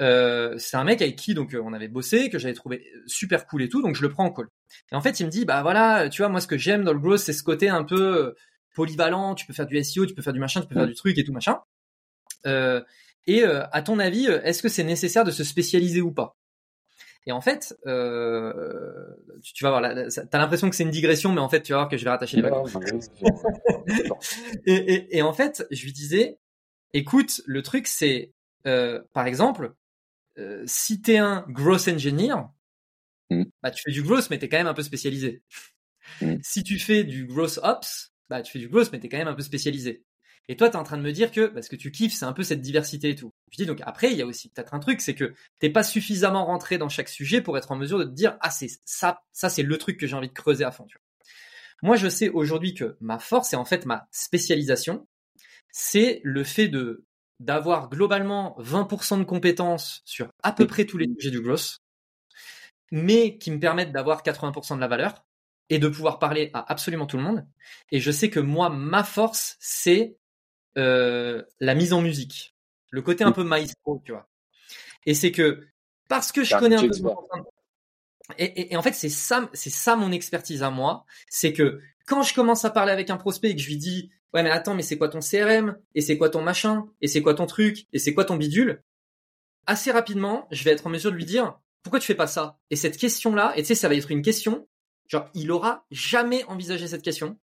Euh, 0.00 0.56
C'est 0.58 0.76
un 0.76 0.84
mec 0.84 1.00
avec 1.00 1.16
qui 1.16 1.34
donc 1.34 1.56
on 1.60 1.72
avait 1.72 1.88
bossé, 1.88 2.30
que 2.30 2.38
j'avais 2.38 2.54
trouvé 2.54 2.84
super 3.06 3.46
cool 3.46 3.62
et 3.62 3.68
tout, 3.68 3.82
donc 3.82 3.94
je 3.94 4.02
le 4.02 4.08
prends 4.08 4.24
en 4.24 4.32
call. 4.32 4.48
Et 4.90 4.94
en 4.96 5.00
fait, 5.00 5.20
il 5.20 5.26
me 5.26 5.30
dit 5.30 5.44
bah 5.44 5.62
voilà, 5.62 6.08
tu 6.08 6.22
vois 6.22 6.28
moi 6.28 6.40
ce 6.40 6.46
que 6.46 6.58
j'aime 6.58 6.84
dans 6.84 6.92
le 6.92 6.98
growth, 6.98 7.20
c'est 7.20 7.32
ce 7.32 7.42
côté 7.42 7.68
un 7.68 7.84
peu 7.84 8.34
polyvalent. 8.74 9.34
Tu 9.34 9.46
peux 9.46 9.52
faire 9.52 9.66
du 9.66 9.76
SEO, 9.82 10.06
tu 10.06 10.14
peux 10.14 10.22
faire 10.22 10.32
du 10.32 10.40
machin, 10.40 10.60
tu 10.60 10.68
peux 10.68 10.74
faire 10.74 10.86
du 10.86 10.94
truc 10.94 11.18
et 11.18 11.24
tout 11.24 11.32
machin. 11.32 11.58
Euh, 12.46 12.82
et 13.26 13.44
euh, 13.44 13.64
à 13.72 13.82
ton 13.82 13.98
avis, 13.98 14.26
est-ce 14.26 14.62
que 14.62 14.68
c'est 14.68 14.84
nécessaire 14.84 15.24
de 15.24 15.30
se 15.30 15.44
spécialiser 15.44 16.00
ou 16.00 16.12
pas? 16.12 16.36
Et 17.26 17.32
en 17.32 17.40
fait, 17.40 17.76
euh, 17.86 19.06
tu, 19.42 19.52
tu 19.52 19.64
vas 19.64 19.70
voir, 19.70 19.94
t'as 20.30 20.38
l'impression 20.38 20.68
que 20.68 20.76
c'est 20.76 20.82
une 20.82 20.90
digression, 20.90 21.32
mais 21.32 21.40
en 21.40 21.48
fait, 21.48 21.62
tu 21.62 21.72
vas 21.72 21.78
voir 21.78 21.88
que 21.88 21.96
je 21.96 22.04
vais 22.04 22.10
rattacher 22.10 22.36
les 22.36 22.42
wagons. 22.42 22.64
Et, 24.66 24.74
et, 24.74 25.16
et 25.18 25.22
en 25.22 25.32
fait, 25.32 25.66
je 25.70 25.84
lui 25.84 25.92
disais, 25.92 26.38
écoute, 26.92 27.40
le 27.46 27.62
truc 27.62 27.86
c'est, 27.86 28.32
euh, 28.66 29.00
par 29.12 29.26
exemple, 29.26 29.74
euh, 30.38 30.62
si 30.66 31.00
t'es 31.00 31.18
un 31.18 31.44
growth 31.48 31.88
engineer, 31.88 32.34
Mm. 33.32 33.44
bah 33.62 33.70
tu 33.70 33.82
fais 33.82 33.92
du 33.92 34.02
growth, 34.02 34.28
mais 34.30 34.38
t'es 34.38 34.48
quand 34.48 34.58
même 34.58 34.66
un 34.66 34.74
peu 34.74 34.82
spécialisé. 34.82 35.42
Mm. 36.20 36.36
Si 36.42 36.62
tu 36.62 36.78
fais 36.78 37.04
du 37.04 37.26
growth 37.26 37.58
ops, 37.62 38.12
bah 38.28 38.42
tu 38.42 38.52
fais 38.52 38.58
du 38.58 38.68
growth, 38.68 38.90
mais 38.92 39.00
t'es 39.00 39.08
quand 39.08 39.16
même 39.16 39.28
un 39.28 39.34
peu 39.34 39.42
spécialisé. 39.42 40.04
Et 40.48 40.56
toi, 40.56 40.68
t'es 40.68 40.76
en 40.76 40.82
train 40.82 40.96
de 40.96 41.02
me 41.02 41.12
dire 41.12 41.30
que, 41.30 41.46
parce 41.46 41.68
que 41.68 41.76
tu 41.76 41.90
kiffes, 41.90 42.14
c'est 42.14 42.24
un 42.24 42.32
peu 42.32 42.42
cette 42.42 42.60
diversité 42.60 43.10
et 43.10 43.14
tout. 43.14 43.32
Je 43.50 43.56
dis 43.56 43.66
donc 43.66 43.80
après, 43.82 44.10
il 44.10 44.18
y 44.18 44.22
a 44.22 44.26
aussi 44.26 44.48
peut-être 44.48 44.74
un 44.74 44.80
truc, 44.80 45.00
c'est 45.00 45.14
que 45.14 45.34
t'es 45.60 45.70
pas 45.70 45.82
suffisamment 45.82 46.44
rentré 46.46 46.78
dans 46.78 46.88
chaque 46.88 47.08
sujet 47.08 47.40
pour 47.40 47.56
être 47.56 47.70
en 47.70 47.76
mesure 47.76 47.98
de 47.98 48.04
te 48.04 48.10
dire, 48.10 48.36
ah 48.40 48.50
c'est 48.50 48.68
ça, 48.84 49.22
ça 49.32 49.48
c'est 49.48 49.62
le 49.62 49.78
truc 49.78 49.98
que 49.98 50.06
j'ai 50.06 50.16
envie 50.16 50.28
de 50.28 50.32
creuser 50.32 50.64
à 50.64 50.72
fond. 50.72 50.84
Tu 50.86 50.96
vois. 50.96 51.28
Moi, 51.82 51.96
je 51.96 52.08
sais 52.08 52.28
aujourd'hui 52.28 52.74
que 52.74 52.96
ma 53.00 53.18
force 53.18 53.52
et 53.52 53.56
en 53.56 53.64
fait 53.64 53.86
ma 53.86 54.08
spécialisation, 54.10 55.06
c'est 55.70 56.20
le 56.24 56.44
fait 56.44 56.68
de 56.68 57.04
d'avoir 57.40 57.88
globalement 57.88 58.56
20% 58.60 59.18
de 59.18 59.24
compétences 59.24 60.02
sur 60.04 60.28
à 60.44 60.52
peu 60.52 60.66
près 60.68 60.84
tous 60.84 60.96
les 60.96 61.08
sujets 61.18 61.32
du 61.32 61.40
growth, 61.40 61.78
mais 62.92 63.36
qui 63.38 63.50
me 63.50 63.58
permettent 63.58 63.90
d'avoir 63.90 64.22
80% 64.22 64.76
de 64.76 64.80
la 64.80 64.86
valeur 64.86 65.24
et 65.70 65.78
de 65.80 65.88
pouvoir 65.88 66.20
parler 66.20 66.50
à 66.54 66.70
absolument 66.70 67.06
tout 67.06 67.16
le 67.16 67.22
monde. 67.24 67.46
Et 67.90 67.98
je 67.98 68.12
sais 68.12 68.30
que 68.30 68.38
moi, 68.38 68.68
ma 68.68 69.02
force, 69.02 69.56
c'est 69.58 70.18
euh, 70.78 71.42
la 71.60 71.74
mise 71.74 71.92
en 71.92 72.00
musique, 72.00 72.54
le 72.90 73.02
côté 73.02 73.24
un 73.24 73.32
peu 73.32 73.44
maestro, 73.44 74.02
tu 74.04 74.12
vois. 74.12 74.28
Et 75.06 75.14
c'est 75.14 75.32
que 75.32 75.66
parce 76.08 76.32
que 76.32 76.44
je 76.44 76.56
connais 76.56 76.76
un 76.76 76.88
peu 76.88 76.88
et, 78.38 78.72
et 78.72 78.76
en 78.76 78.82
fait, 78.82 78.92
c'est 78.92 79.08
ça, 79.08 79.48
c'est 79.52 79.70
ça 79.70 79.96
mon 79.96 80.12
expertise 80.12 80.62
à 80.62 80.70
moi, 80.70 81.04
c'est 81.28 81.52
que 81.52 81.80
quand 82.06 82.22
je 82.22 82.34
commence 82.34 82.64
à 82.64 82.70
parler 82.70 82.92
avec 82.92 83.10
un 83.10 83.16
prospect 83.16 83.50
et 83.50 83.56
que 83.56 83.60
je 83.60 83.68
lui 83.68 83.76
dis, 83.76 84.10
ouais 84.32 84.42
mais 84.42 84.50
attends, 84.50 84.74
mais 84.74 84.82
c'est 84.82 84.96
quoi 84.96 85.08
ton 85.08 85.20
CRM 85.20 85.76
et 85.94 86.00
c'est 86.00 86.16
quoi 86.18 86.30
ton 86.30 86.42
machin? 86.42 86.86
Et 87.00 87.08
c'est 87.08 87.22
quoi 87.22 87.34
ton 87.34 87.46
truc? 87.46 87.86
Et 87.92 87.98
c'est 87.98 88.14
quoi 88.14 88.24
ton 88.24 88.36
bidule, 88.36 88.82
assez 89.66 89.90
rapidement, 89.90 90.46
je 90.50 90.64
vais 90.64 90.70
être 90.70 90.86
en 90.86 90.90
mesure 90.90 91.10
de 91.10 91.16
lui 91.16 91.24
dire, 91.24 91.58
pourquoi 91.82 92.00
tu 92.00 92.06
fais 92.06 92.14
pas 92.14 92.26
ça? 92.26 92.58
Et 92.70 92.76
cette 92.76 92.96
question-là, 92.96 93.52
et 93.56 93.62
tu 93.62 93.68
sais, 93.68 93.74
ça 93.74 93.88
va 93.88 93.94
être 93.94 94.10
une 94.10 94.22
question, 94.22 94.68
genre 95.08 95.28
il 95.34 95.50
aura 95.50 95.84
jamais 95.90 96.44
envisagé 96.44 96.88
cette 96.88 97.02
question. 97.02 97.38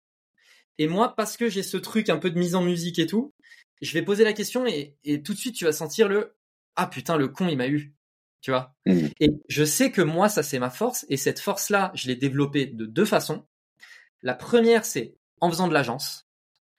Et 0.77 0.87
moi, 0.87 1.15
parce 1.15 1.37
que 1.37 1.49
j'ai 1.49 1.63
ce 1.63 1.77
truc 1.77 2.09
un 2.09 2.17
peu 2.17 2.29
de 2.29 2.37
mise 2.39 2.55
en 2.55 2.61
musique 2.61 2.99
et 2.99 3.07
tout, 3.07 3.33
je 3.81 3.93
vais 3.93 4.01
poser 4.01 4.23
la 4.23 4.33
question 4.33 4.65
et, 4.65 4.95
et 5.03 5.21
tout 5.21 5.33
de 5.33 5.37
suite 5.37 5.55
tu 5.55 5.65
vas 5.65 5.71
sentir 5.71 6.07
le, 6.07 6.35
ah 6.75 6.87
putain, 6.87 7.17
le 7.17 7.27
con 7.27 7.47
il 7.47 7.57
m'a 7.57 7.67
eu, 7.67 7.93
tu 8.41 8.51
vois 8.51 8.73
Mm. 8.85 9.07
et 9.19 9.29
je 9.49 9.63
sais 9.63 9.91
que 9.91 10.01
moi, 10.01 10.29
ça 10.29 10.43
c'est 10.43 10.59
ma 10.59 10.69
force, 10.69 11.05
et 11.09 11.17
cette 11.17 11.39
force-là, 11.39 11.91
je 11.95 12.07
l'ai 12.07 12.15
développée 12.15 12.65
de 12.67 12.85
deux 12.85 13.05
façons. 13.05 13.45
La 14.21 14.33
première, 14.35 14.85
c'est 14.85 15.15
en 15.41 15.49
faisant 15.49 15.67
de 15.67 15.73
l'agence, 15.73 16.27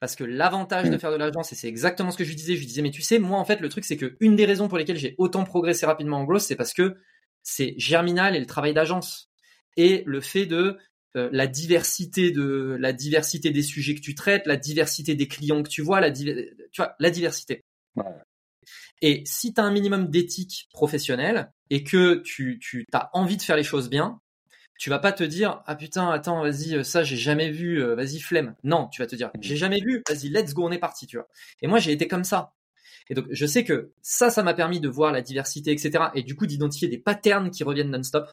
parce 0.01 0.15
que 0.17 0.25
l'avantage 0.25 0.89
de 0.91 0.97
Mm. 0.97 0.99
faire 0.99 1.11
de 1.13 1.17
l'agence, 1.17 1.53
et 1.53 1.55
c'est 1.57 1.69
exactement 1.69 2.11
ce 2.11 2.17
que 2.19 2.25
je 2.25 2.29
lui 2.31 2.37
disais, 2.37 2.55
je 2.55 2.61
lui 2.61 2.67
disais, 2.67 2.83
mais 2.83 2.91
tu 2.91 3.03
sais, 3.03 3.19
moi 3.19 3.39
en 3.39 3.45
fait, 3.45 3.61
le 3.61 3.69
truc 3.69 3.85
c'est 3.85 3.97
que 3.97 4.17
une 4.21 4.37
des 4.37 4.45
raisons 4.47 4.69
pour 4.69 4.79
lesquelles 4.79 4.99
j'ai 4.99 5.15
autant 5.19 5.45
progressé 5.45 5.87
rapidement 5.87 6.19
en 6.19 6.25
growth, 6.25 6.43
c'est 6.43 6.57
parce 6.57 6.73
que 6.75 6.97
c'est 7.43 7.75
Germinal 7.79 8.35
et 8.37 8.41
le 8.41 8.47
travail 8.47 8.75
d'agence, 8.75 9.31
et 9.77 10.03
le 10.07 10.21
fait 10.21 10.47
de 10.47 10.79
euh, 11.17 11.29
la 11.33 11.47
diversité 11.47 12.31
de 12.31 12.77
la 12.79 12.93
diversité 12.93 13.51
des 13.51 13.63
sujets 13.63 13.95
que 13.95 14.01
tu 14.01 14.15
traites, 14.15 14.47
la 14.47 14.57
diversité 14.57 15.15
des 15.15 15.29
clients 15.29 15.63
que 15.63 15.69
tu 15.69 15.83
vois, 15.83 16.01
la 16.01 16.11
tu 16.11 16.55
vois, 16.77 16.95
la 16.99 17.11
diversité. 17.11 17.63
Ouais. 17.97 18.05
Et 19.03 19.23
si 19.27 19.53
tu 19.55 19.61
as 19.61 19.65
un 19.65 19.73
minimum 19.73 20.09
d'éthique 20.09 20.69
professionnelle 20.71 21.53
et 21.71 21.85
que 21.85 22.17
tu, 22.17 22.59
tu 22.61 22.85
as 22.93 23.11
envie 23.13 23.37
de 23.37 23.43
faire 23.43 23.57
les 23.57 23.63
choses 23.63 23.89
bien, 23.89 24.21
tu 24.79 24.91
vas 24.91 24.99
pas 24.99 25.13
te 25.13 25.25
dire 25.25 25.63
ah 25.67 25.75
putain 25.75 26.11
attends 26.11 26.43
vas-y 26.43 26.75
euh, 26.75 26.83
ça 26.83 27.03
j'ai 27.03 27.17
jamais 27.17 27.51
vu 27.51 27.83
euh, 27.83 27.95
vas-y 27.95 28.21
flemme 28.21 28.55
non 28.63 28.89
tu 28.89 29.01
vas 29.01 29.07
te 29.07 29.17
dire 29.17 29.31
j'ai 29.41 29.57
jamais 29.57 29.81
vu 29.81 30.03
vas-y 30.07 30.29
let's 30.29 30.53
go 30.53 30.67
on 30.67 30.71
est 30.71 30.79
parti 30.79 31.07
tu 31.07 31.17
vois 31.17 31.29
et 31.63 31.67
moi 31.67 31.79
j'ai 31.79 31.93
été 31.93 32.07
comme 32.09 32.25
ça 32.25 32.53
et 33.09 33.15
donc 33.15 33.25
je 33.31 33.47
sais 33.47 33.65
que 33.65 33.93
ça 34.03 34.29
ça 34.31 34.43
m'a 34.43 34.53
permis 34.53 34.81
de 34.81 34.89
voir 34.89 35.13
la 35.13 35.23
diversité 35.23 35.73
etc 35.73 36.07
et 36.15 36.23
du 36.23 36.37
coup 36.37 36.47
d'identifier 36.47 36.89
des 36.89 36.99
patterns 36.99 37.51
qui 37.51 37.65
reviennent 37.65 37.91
non-stop 37.91 38.31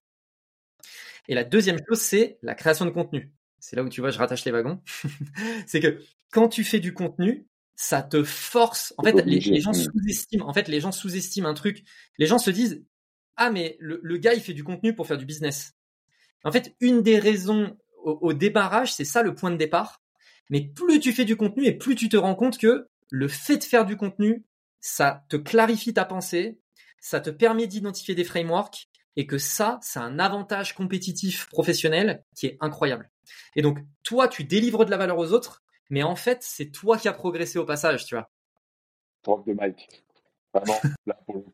et 1.28 1.36
la 1.36 1.44
deuxième 1.44 1.80
chose 1.88 2.00
c'est 2.00 2.38
la 2.42 2.56
création 2.56 2.86
de 2.86 2.92
contenu. 2.92 3.32
C'est 3.60 3.76
là 3.76 3.84
où 3.84 3.90
tu 3.90 4.02
vois 4.02 4.10
je 4.10 4.18
rattache 4.18 4.46
les 4.46 4.52
wagons. 4.52 4.82
C'est 5.68 5.80
que 5.80 6.00
quand 6.32 6.50
tu 6.50 6.64
fais 6.64 6.80
du 6.80 6.94
contenu 6.94 7.48
ça 7.76 8.04
te 8.04 8.24
force. 8.24 8.94
En 8.98 9.04
fait 9.04 9.26
les, 9.26 9.62
gens 9.62 9.74
sous-estiment. 9.74 10.48
En 10.48 10.54
fait 10.54 10.68
les 10.68 10.80
gens 10.80 10.92
sous-estiment 10.92 11.50
un 11.50 11.54
truc. 11.54 11.84
Les 12.18 12.26
gens 12.26 12.40
se 12.40 12.52
disent 12.52 12.84
ah 13.38 13.52
mais 13.52 13.78
le, 13.80 14.00
le 14.04 14.18
gars 14.18 14.34
il 14.34 14.42
fait 14.42 14.54
du 14.54 14.64
contenu 14.64 14.94
pour 14.94 15.08
faire 15.08 15.18
du 15.18 15.26
business 15.26 15.74
en 16.44 16.52
fait, 16.52 16.76
une 16.80 17.02
des 17.02 17.20
raisons 17.20 17.78
au, 18.04 18.18
au 18.22 18.34
débarrage, 18.34 18.94
c'est 18.94 19.06
ça 19.06 19.24
le 19.24 19.34
point 19.34 19.52
de 19.52 19.58
départ. 19.58 20.02
Mais 20.50 20.62
plus 20.62 21.00
tu 21.00 21.14
fais 21.14 21.26
du 21.26 21.36
contenu 21.36 21.66
et 21.66 21.72
plus 21.72 21.96
tu 21.96 22.10
te 22.10 22.18
rends 22.18 22.36
compte 22.36 22.58
que 22.58 22.88
le 23.10 23.28
fait 23.28 23.58
de 23.58 23.64
faire 23.64 23.86
du 23.86 23.96
contenu, 23.96 24.44
ça 24.82 25.26
te 25.30 25.38
clarifie 25.38 25.94
ta 25.94 26.04
pensée, 26.04 26.60
ça 27.00 27.22
te 27.22 27.30
permet 27.30 27.68
d'identifier 27.68 28.16
des 28.16 28.24
frameworks 28.24 28.90
et 29.16 29.28
que 29.28 29.38
ça, 29.38 29.80
c'est 29.82 30.00
un 30.00 30.20
avantage 30.20 30.74
compétitif 30.74 31.48
professionnel 31.50 32.24
qui 32.36 32.48
est 32.48 32.58
incroyable. 32.62 33.10
Et 33.56 33.62
donc, 33.62 33.80
toi, 34.04 34.28
tu 34.28 34.44
délivres 34.44 34.86
de 34.86 34.92
la 34.92 34.98
valeur 34.98 35.18
aux 35.18 35.32
autres, 35.32 35.64
mais 35.90 36.04
en 36.04 36.16
fait, 36.16 36.40
c'est 36.42 36.72
toi 36.72 36.98
qui 36.98 37.08
as 37.08 37.14
progressé 37.14 37.60
au 37.60 37.66
passage, 37.66 38.06
tu 38.06 38.16
vois. 38.16 38.30
Drop 39.24 39.46
de 39.46 39.54
Mike. 39.54 40.04
Vraiment, 40.54 40.80
là, 41.06 41.20
pour 41.26 41.36
le 41.36 41.42
coup. 41.42 41.52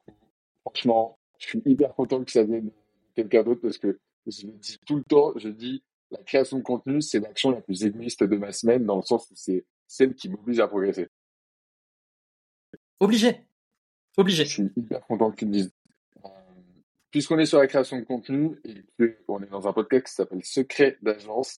Franchement, 0.61 1.19
je 1.37 1.47
suis 1.47 1.61
hyper 1.65 1.93
content 1.95 2.23
que 2.23 2.31
ça 2.31 2.43
vienne 2.43 2.67
de 2.67 2.71
quelqu'un 3.15 3.43
d'autre 3.43 3.61
parce 3.61 3.77
que 3.77 3.99
je 4.27 4.47
le 4.47 4.53
dis 4.53 4.77
tout 4.85 4.97
le 4.97 5.03
temps, 5.03 5.33
je 5.35 5.49
dis, 5.49 5.83
la 6.11 6.19
création 6.23 6.57
de 6.57 6.63
contenu, 6.63 7.01
c'est 7.01 7.19
l'action 7.19 7.51
la 7.51 7.61
plus 7.61 7.83
égoïste 7.83 8.23
de 8.23 8.37
ma 8.37 8.51
semaine, 8.51 8.85
dans 8.85 8.95
le 8.95 9.01
sens 9.01 9.29
où 9.31 9.35
c'est 9.35 9.65
celle 9.87 10.15
qui 10.15 10.29
m'oblige 10.29 10.59
à 10.59 10.67
progresser. 10.67 11.07
Obligé. 12.99 13.41
Obligé. 14.17 14.45
Je 14.45 14.49
suis 14.49 14.71
hyper 14.75 15.05
content 15.05 15.31
que 15.31 15.37
tu 15.37 15.45
me 15.45 15.51
dises. 15.51 15.71
Puisqu'on 17.11 17.39
est 17.39 17.45
sur 17.45 17.59
la 17.59 17.67
création 17.67 17.97
de 17.97 18.03
contenu 18.03 18.59
et 18.99 19.15
qu'on 19.25 19.41
est 19.41 19.49
dans 19.49 19.67
un 19.67 19.73
podcast 19.73 20.07
qui 20.07 20.13
s'appelle 20.13 20.43
Secret 20.43 20.97
d'agence, 21.01 21.57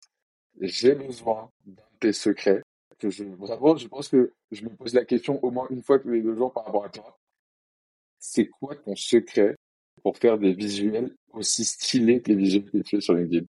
j'ai 0.61 0.95
besoin 0.95 1.51
d'un 1.67 1.83
de 1.83 1.99
tes 1.99 2.13
secrets. 2.13 2.63
Que 2.99 3.09
je, 3.09 3.25
vraiment, 3.25 3.77
je 3.77 3.89
pense 3.89 4.09
que 4.09 4.33
je 4.53 4.63
me 4.63 4.69
pose 4.69 4.93
la 4.93 5.07
question 5.07 5.43
au 5.43 5.51
moins 5.51 5.67
une 5.71 5.83
fois 5.83 5.99
tous 5.99 6.11
les 6.11 6.21
deux 6.21 6.37
jours 6.37 6.53
par 6.53 6.67
rapport 6.67 6.85
à 6.85 6.91
toi. 6.91 7.19
C'est 8.19 8.47
quoi 8.47 8.77
ton 8.77 8.95
secret 8.95 9.57
pour 10.03 10.19
faire 10.19 10.37
des 10.37 10.53
visuels 10.53 11.17
aussi 11.33 11.65
stylés 11.65 12.21
que 12.21 12.29
les 12.29 12.37
visuels 12.37 12.71
que 12.71 12.79
tu 12.79 12.97
fais 12.97 13.01
sur 13.01 13.15
LinkedIn? 13.15 13.47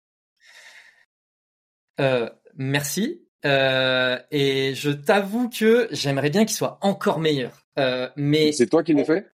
Euh, 1.99 2.29
Merci. 2.55 3.27
Euh, 3.45 4.19
et 4.29 4.75
je 4.75 4.91
t'avoue 4.91 5.49
que 5.49 5.87
j'aimerais 5.91 6.29
bien 6.29 6.45
qu'il 6.45 6.55
soit 6.55 6.77
encore 6.81 7.19
meilleur. 7.19 7.65
Euh, 7.79 8.09
mais 8.15 8.51
c'est 8.51 8.67
toi 8.67 8.83
qui 8.83 8.93
l'as 8.93 9.05
fait? 9.05 9.27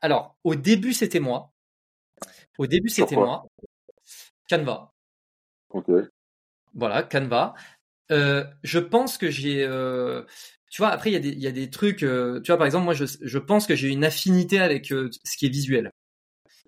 Alors, 0.00 0.36
au 0.44 0.54
début, 0.54 0.92
c'était 0.92 1.20
moi. 1.20 1.49
Au 2.58 2.66
début, 2.66 2.88
c'était 2.88 3.16
moi. 3.16 3.46
Canva. 4.48 4.92
Ok. 5.70 5.90
Voilà, 6.74 7.02
Canva. 7.02 7.54
Euh, 8.10 8.44
je 8.62 8.78
pense 8.78 9.18
que 9.18 9.30
j'ai, 9.30 9.64
euh, 9.64 10.24
tu 10.70 10.82
vois, 10.82 10.90
après 10.90 11.10
il 11.10 11.12
y 11.12 11.16
a 11.16 11.20
des, 11.20 11.28
il 11.28 11.40
y 11.40 11.46
a 11.46 11.52
des 11.52 11.70
trucs, 11.70 12.02
euh, 12.02 12.40
tu 12.40 12.48
vois, 12.48 12.58
par 12.58 12.66
exemple, 12.66 12.84
moi, 12.84 12.94
je, 12.94 13.04
je 13.20 13.38
pense 13.38 13.66
que 13.66 13.76
j'ai 13.76 13.88
une 13.88 14.04
affinité 14.04 14.58
avec 14.58 14.86
ce 14.86 15.36
qui 15.36 15.46
est 15.46 15.50
visuel. 15.50 15.92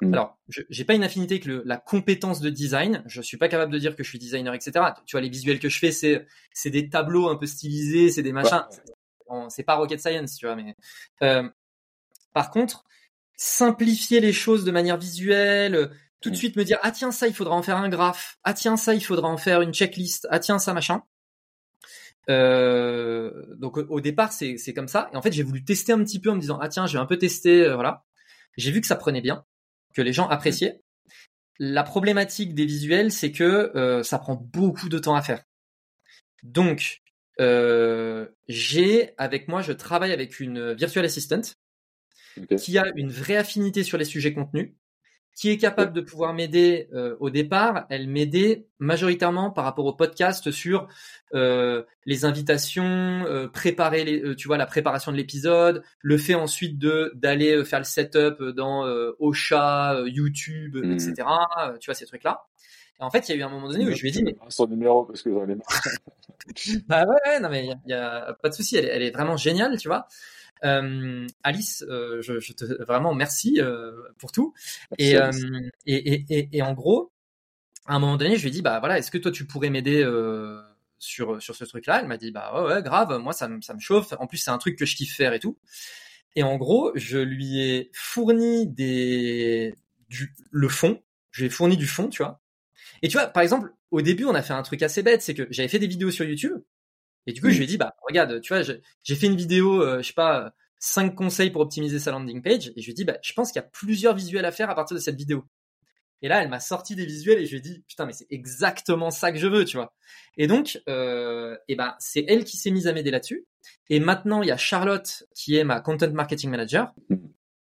Mm. 0.01 0.15
Alors, 0.15 0.39
j'ai 0.49 0.85
pas 0.85 0.95
une 0.95 1.05
affinité 1.05 1.35
avec 1.35 1.45
le, 1.47 1.63
la 1.65 1.77
compétence 1.77 2.41
de 2.41 2.51
design. 2.51 3.03
Je 3.07 3.21
suis 3.21 3.37
pas 3.37 3.49
capable 3.49 3.73
de 3.73 3.79
dire 3.79 3.97
que 3.97 4.05
je 4.05 4.09
suis 4.09 4.19
designer, 4.19 4.55
etc. 4.55 4.73
Tu 5.05 5.13
vois, 5.13 5.21
les 5.21 5.29
visuels 5.29 5.59
que 5.59 5.69
je 5.69 5.79
fais, 5.79 5.93
c'est 5.93 6.27
c'est 6.53 6.71
des 6.71 6.89
tableaux 6.89 7.29
un 7.29 7.37
peu 7.37 7.47
stylisés, 7.47 8.11
c'est 8.11 8.23
des 8.23 8.33
machins. 8.33 8.65
C'est 9.49 9.63
pas 9.63 9.77
rocket 9.77 10.01
science, 10.01 10.37
tu 10.37 10.47
vois. 10.47 10.57
Mais 10.57 10.77
par 12.33 12.51
contre, 12.51 12.85
simplifier 13.43 14.21
les 14.21 14.33
choses 14.33 14.65
de 14.65 14.71
manière 14.71 14.99
visuelle, 14.99 15.91
tout 16.21 16.31
de 16.31 16.35
mm. 16.35 16.39
suite 16.39 16.57
me 16.57 16.65
dire 16.65 16.79
ah 16.83 16.93
tiens 16.93 17.11
ça 17.11 17.27
il 17.27 17.35
faudra 17.35 17.57
en 17.57 17.63
faire 17.63 17.77
un 17.77 17.89
graphe, 17.89 18.39
ah 18.45 18.55
tiens 18.55 18.77
ça 18.77 18.95
il 18.95 19.05
faudra 19.05 19.29
en 19.29 19.37
faire 19.37 19.63
une 19.63 19.75
checklist, 19.75 20.29
ah 20.31 20.39
tiens 20.39 20.59
ça 20.59 20.73
machin. 20.73 21.03
Euh, 22.31 23.33
donc 23.57 23.79
au, 23.79 24.01
départ 24.01 24.33
c'est 24.33 24.57
c'est 24.57 24.73
comme 24.73 24.87
ça 24.87 25.11
et 25.13 25.17
en 25.17 25.23
fait 25.23 25.33
j'ai 25.33 25.43
voulu 25.43 25.65
tester 25.65 25.93
un 25.93 25.99
petit 26.05 26.21
peu 26.21 26.31
en 26.31 26.37
me 26.37 26.41
disant 26.41 26.57
ah 26.63 26.69
tiens 26.69 26.87
je 26.87 26.93
vais 26.93 27.03
un 27.03 27.07
peu 27.07 27.19
tester 27.19 27.65
euh, 27.65 27.75
voilà 27.75 28.05
j'ai 28.57 28.71
vu 28.71 28.81
que 28.81 28.87
ça 28.87 28.95
prenait 28.95 29.21
bien 29.21 29.45
que 29.93 30.03
les 30.03 30.13
gens 30.13 30.29
appréciaient. 30.29 30.81
La 31.59 31.83
problématique 31.83 32.55
des 32.55 32.65
visuels, 32.65 33.13
c'est 33.13 33.33
que 33.33 33.73
euh, 33.77 34.03
ça 34.03 34.19
prend 34.19 34.37
beaucoup 34.37 34.89
de 34.89 34.99
temps 34.99 35.15
à 35.15 35.23
faire. 35.23 35.43
Donc, 36.43 37.03
euh, 37.41 38.29
j'ai 38.49 39.15
avec 39.19 39.49
moi, 39.49 39.63
je 39.63 39.73
travaille 39.73 40.13
avec 40.13 40.41
une 40.41 40.73
virtual 40.73 41.05
assistant 41.05 41.43
qui 42.57 42.79
a 42.79 42.85
une 42.97 43.11
vraie 43.11 43.37
affinité 43.37 43.83
sur 43.83 43.99
les 43.99 44.05
sujets 44.05 44.33
contenus 44.33 44.73
qui 45.35 45.51
est 45.51 45.57
capable 45.57 45.93
de 45.93 46.01
pouvoir 46.01 46.35
m'aider 46.35 46.89
euh, 46.93 47.17
au 47.21 47.31
départ. 47.31 47.87
Elle 47.89 48.09
m'aidait 48.09 48.67
majoritairement 48.79 49.51
par 49.51 49.65
rapport 49.65 49.87
au 49.87 49.95
podcast 49.95 50.51
sur 50.51 50.89
euh, 51.35 51.85
les 52.05 52.25
invitations, 52.25 52.85
euh, 52.85 53.49
préparer 53.49 54.05
les, 54.05 54.37
tu 54.37 54.47
vois, 54.47 54.59
la 54.59 54.67
préparation 54.67 55.11
de 55.11 55.17
l'épisode, 55.17 55.83
le 56.01 56.19
fait 56.19 56.35
ensuite 56.35 56.79
de 56.79 57.13
d'aller 57.15 57.65
faire 57.65 57.79
le 57.79 57.85
setup 57.85 58.43
dans 58.55 58.85
Ocha, 59.19 60.03
YouTube, 60.07 60.77
mmh. 60.77 60.93
etc. 60.93 61.15
tu 61.81 61.87
vois 61.87 61.95
ces 61.95 62.07
trucs 62.07 62.25
là. 62.25 62.43
Et 63.01 63.03
en 63.03 63.11
fait, 63.11 63.29
il 63.29 63.33
y 63.33 63.35
a 63.35 63.41
eu 63.41 63.43
un 63.43 63.49
moment 63.49 63.69
donné 63.69 63.87
où 63.87 63.93
je 63.93 64.03
lui 64.03 64.11
ai 64.11 64.13
dit 64.13 64.23
mais 64.23 64.37
son 64.49 64.67
numéro 64.67 65.05
parce 65.05 65.23
que 65.23 65.31
j'en 65.31 65.49
ai 65.49 65.55
marre. 65.55 65.83
bah 66.87 67.05
ouais, 67.07 67.41
non 67.41 67.49
mais 67.49 67.71
il 67.87 67.91
y, 67.91 67.95
a, 67.95 68.37
pas 68.43 68.51
de 68.51 68.55
souci, 68.55 68.77
elle, 68.77 68.85
elle, 68.87 69.03
est 69.03 69.11
vraiment 69.11 69.37
géniale, 69.37 69.79
tu 69.79 69.89
vois. 69.89 70.07
Euh, 70.65 71.27
Alice, 71.43 71.85
euh, 71.89 72.23
je, 72.23 72.41
je, 72.41 72.53
te 72.53 72.65
vraiment 72.85 73.15
merci 73.15 73.61
euh, 73.61 73.93
pour 74.19 74.33
tout. 74.33 74.55
Et, 74.99 75.15
et, 75.87 76.25
et, 76.29 76.49
et, 76.53 76.63
en 76.63 76.73
gros, 76.73 77.13
à 77.87 77.95
un 77.95 77.99
moment 77.99 78.17
donné, 78.17 78.37
je 78.37 78.43
lui 78.43 78.49
ai 78.49 78.53
dit 78.53 78.63
bah 78.63 78.79
voilà, 78.79 78.99
est-ce 78.99 79.11
que 79.11 79.19
toi 79.19 79.33
tu 79.33 79.47
pourrais 79.47 79.71
m'aider 79.71 80.05
sur 80.99 81.43
sur 81.43 81.57
ce 81.57 81.65
truc-là? 81.65 82.01
Elle 82.01 82.09
m'a 82.09 82.17
dit 82.17 82.31
bah 82.31 82.53
ouais, 82.55 82.75
ouais 82.75 82.83
grave, 82.83 83.19
moi 83.19 83.33
ça 83.33 83.49
me 83.49 83.61
ça 83.61 83.75
me 83.75 83.81
chauffe. 83.81 84.13
En 84.19 84.27
plus 84.27 84.39
c'est 84.39 84.51
un 84.51 84.59
truc 84.59 84.79
que 84.79 84.87
je 84.87 84.97
kiffe 84.97 85.17
faire 85.17 85.33
et 85.33 85.41
tout. 85.41 85.59
Et 86.37 86.43
en 86.43 86.57
gros, 86.57 86.93
je 86.95 87.19
lui 87.19 87.61
ai 87.61 87.91
fourni 87.93 88.67
des 88.67 89.75
du 90.09 90.35
le 90.51 90.69
fond. 90.69 91.03
Je 91.31 91.41
lui 91.43 91.47
ai 91.47 91.51
fourni 91.51 91.77
du 91.77 91.87
fond, 91.87 92.09
tu 92.09 92.23
vois. 92.23 92.41
Et 93.03 93.09
tu 93.09 93.17
vois, 93.19 93.27
par 93.27 93.43
exemple, 93.43 93.73
au 93.91 94.01
début, 94.01 94.25
on 94.25 94.35
a 94.35 94.43
fait 94.43 94.53
un 94.53 94.63
truc 94.63 94.83
assez 94.83 95.03
bête, 95.03 95.23
c'est 95.23 95.35
que 95.35 95.47
j'avais 95.51 95.69
fait 95.69 95.79
des 95.79 95.87
vidéos 95.87 96.11
sur 96.11 96.25
YouTube 96.25 96.63
et 97.27 97.33
du 97.33 97.41
coup, 97.41 97.51
je 97.51 97.57
lui 97.57 97.65
ai 97.65 97.67
dit, 97.67 97.79
bah, 97.79 97.95
regarde, 98.07 98.41
tu 98.41 98.53
vois, 98.53 98.63
j'ai 98.63 99.15
fait 99.15 99.27
une 99.27 99.37
vidéo, 99.37 99.83
euh, 99.83 100.03
je 100.03 100.09
sais 100.09 100.13
pas, 100.13 100.53
5 100.79 101.15
conseils 101.15 101.51
pour 101.51 101.61
optimiser 101.61 101.99
sa 101.99 102.11
landing 102.11 102.43
page. 102.43 102.73
Et 102.77 102.81
je 102.81 102.87
lui 102.87 102.93
ai 102.93 102.95
dit, 102.95 103.05
bah, 103.05 103.19
je 103.23 103.33
pense 103.33 103.53
qu'il 103.53 103.61
y 103.61 103.65
a 103.65 103.69
plusieurs 103.69 104.15
visuels 104.15 104.45
à 104.45 104.53
faire 104.53 104.71
à 104.71 104.75
partir 104.75 104.97
de 104.97 105.01
cette 105.01 105.17
vidéo. 105.17 105.45
Et 106.23 106.29
là, 106.29 106.43
elle 106.43 106.49
m'a 106.49 106.61
sorti 106.61 106.95
des 106.95 107.05
visuels 107.05 107.41
et 107.41 107.47
je 107.47 107.53
lui 107.53 107.59
ai 107.59 107.61
dit, 107.61 107.85
putain, 107.89 108.07
mais 108.07 108.13
c'est 108.13 108.27
exactement 108.31 109.11
ça 109.11 109.33
que 109.33 109.39
je 109.39 109.47
veux, 109.47 109.65
tu 109.65 109.77
vois. 109.77 109.93
Et 110.37 110.47
donc, 110.47 110.81
euh, 110.89 111.57
et 111.69 111.75
ben, 111.75 111.95
c'est 111.99 112.25
elle 112.29 112.45
qui 112.45 112.57
s'est 112.57 112.71
mise 112.71 112.87
à 112.87 112.93
m'aider 112.93 113.11
là-dessus. 113.11 113.47
Et 113.91 113.99
maintenant, 113.99 114.43
il 114.43 114.49
y 114.49 114.53
a 114.53 114.57
Charlotte, 114.57 115.25
qui 115.35 115.57
est 115.57 115.65
ma 115.65 115.81
content 115.81 116.11
marketing 116.13 116.51
manager, 116.51 116.93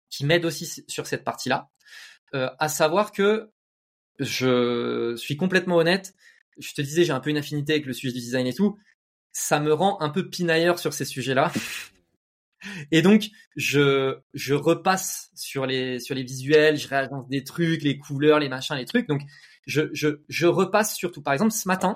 qui 0.09 0.25
m'aide 0.25 0.45
aussi 0.45 0.83
sur 0.87 1.05
cette 1.05 1.25
partie-là. 1.25 1.69
Euh, 2.33 2.49
à 2.59 2.69
savoir 2.69 3.11
que 3.11 3.49
je 4.19 5.15
suis 5.17 5.35
complètement 5.35 5.75
honnête. 5.77 6.13
Je 6.57 6.73
te 6.73 6.81
disais, 6.81 7.03
j'ai 7.03 7.11
un 7.11 7.19
peu 7.19 7.29
une 7.29 7.37
affinité 7.37 7.73
avec 7.73 7.85
le 7.85 7.93
sujet 7.93 8.13
du 8.13 8.19
design 8.19 8.47
et 8.47 8.53
tout 8.53 8.77
ça 9.37 9.59
me 9.59 9.73
rend 9.73 9.99
un 9.99 10.09
peu 10.09 10.29
pinailleur 10.29 10.79
sur 10.79 10.93
ces 10.93 11.03
sujets-là. 11.03 11.51
Et 12.91 13.01
donc, 13.01 13.27
je, 13.57 14.17
je 14.33 14.53
repasse 14.53 15.29
sur 15.35 15.65
les, 15.65 15.99
sur 15.99 16.15
les 16.15 16.23
visuels, 16.23 16.77
je 16.77 16.87
réagence 16.87 17.27
des 17.27 17.43
trucs, 17.43 17.83
les 17.83 17.97
couleurs, 17.97 18.39
les 18.39 18.47
machins, 18.47 18.77
les 18.77 18.85
trucs. 18.85 19.07
Donc, 19.09 19.21
je, 19.67 19.89
je, 19.91 20.21
je 20.29 20.47
repasse 20.47 20.95
surtout. 20.95 21.21
Par 21.21 21.33
exemple, 21.33 21.51
ce 21.51 21.67
matin, 21.67 21.95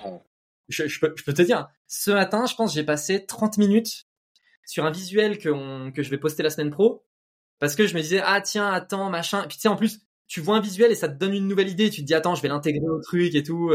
je, 0.68 0.86
je, 0.86 1.00
peux, 1.00 1.14
je 1.16 1.24
peux 1.24 1.34
te 1.34 1.42
dire, 1.42 1.70
ce 1.88 2.12
matin, 2.12 2.46
je 2.46 2.56
pense 2.56 2.74
j'ai 2.74 2.84
passé 2.84 3.26
30 3.26 3.58
minutes 3.58 4.06
sur 4.66 4.86
un 4.86 4.92
visuel 4.92 5.38
que, 5.38 5.90
que 5.92 6.04
je 6.04 6.10
vais 6.10 6.18
poster 6.18 6.44
la 6.44 6.50
semaine 6.50 6.72
pro. 6.72 7.06
Parce 7.60 7.78
que 7.78 7.88
je 7.88 7.96
me 7.96 8.02
disais, 8.02 8.22
ah 8.22 8.42
tiens, 8.42 8.70
attends, 8.70 9.10
machin. 9.10 9.44
Et 9.46 9.48
puis 9.48 9.56
tu 9.56 9.62
sais, 9.62 9.70
en 9.70 9.78
plus, 9.78 10.02
tu 10.30 10.42
vois 10.42 10.56
un 10.56 10.62
visuel 10.62 10.92
et 10.92 10.96
ça 10.96 11.10
te 11.10 11.16
donne 11.16 11.34
une 11.34 11.48
nouvelle 11.48 11.68
idée. 11.68 11.90
Tu 11.90 12.02
te 12.02 12.06
dis 12.06 12.14
attends, 12.14 12.36
je 12.36 12.42
vais 12.42 12.48
l'intégrer 12.48 12.88
au 12.88 13.02
truc 13.02 13.34
et 13.36 13.44
tout. 13.44 13.74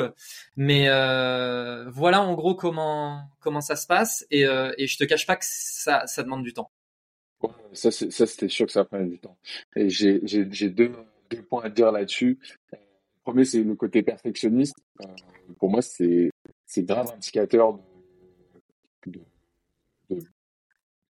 Mais 0.57 0.89
euh, 0.89 1.91
voilà 1.91 2.23
en 2.23 2.35
gros 2.35 2.55
comment 2.55 3.29
comment 3.41 3.61
ça 3.61 3.77
se 3.77 3.87
passe 3.87 4.25
et, 4.31 4.47
euh, 4.47 4.73
et 4.79 4.87
je 4.87 4.97
te 4.97 5.05
cache 5.05 5.27
pas 5.27 5.37
que 5.37 5.45
ça 5.47 6.07
ça 6.07 6.23
demande 6.23 6.45
du 6.45 6.55
temps. 6.55 6.71
ça 7.73 7.91
c'était 7.91 8.49
sûr 8.49 8.67
que 8.67 8.73
ça 8.73 8.85
prend 8.85 9.03
du 9.03 9.19
temps. 9.19 9.37
Et 9.75 9.91
j'ai 9.91 10.21
deux 10.71 10.93
deux 11.31 11.43
points 11.43 11.65
à 11.65 11.71
dire 11.71 11.91
là-dessus. 11.91 12.39
Le 12.73 12.79
premier 13.25 13.45
c'est 13.45 13.63
le 13.63 13.75
côté 13.75 14.03
perfectionniste. 14.03 14.77
Euh, 15.03 15.07
pour 15.59 15.71
moi 15.71 15.83
c'est 15.83 16.31
c'est 16.67 16.85
grave 16.85 17.11
indicateur 17.17 17.81
de 19.07 19.21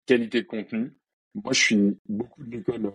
qualité 0.06 0.40
de 0.40 0.46
contenu. 0.46 0.94
Moi 1.34 1.52
je 1.52 1.60
suis 1.60 1.98
beaucoup 2.08 2.42
de 2.42 2.50
l'école 2.50 2.92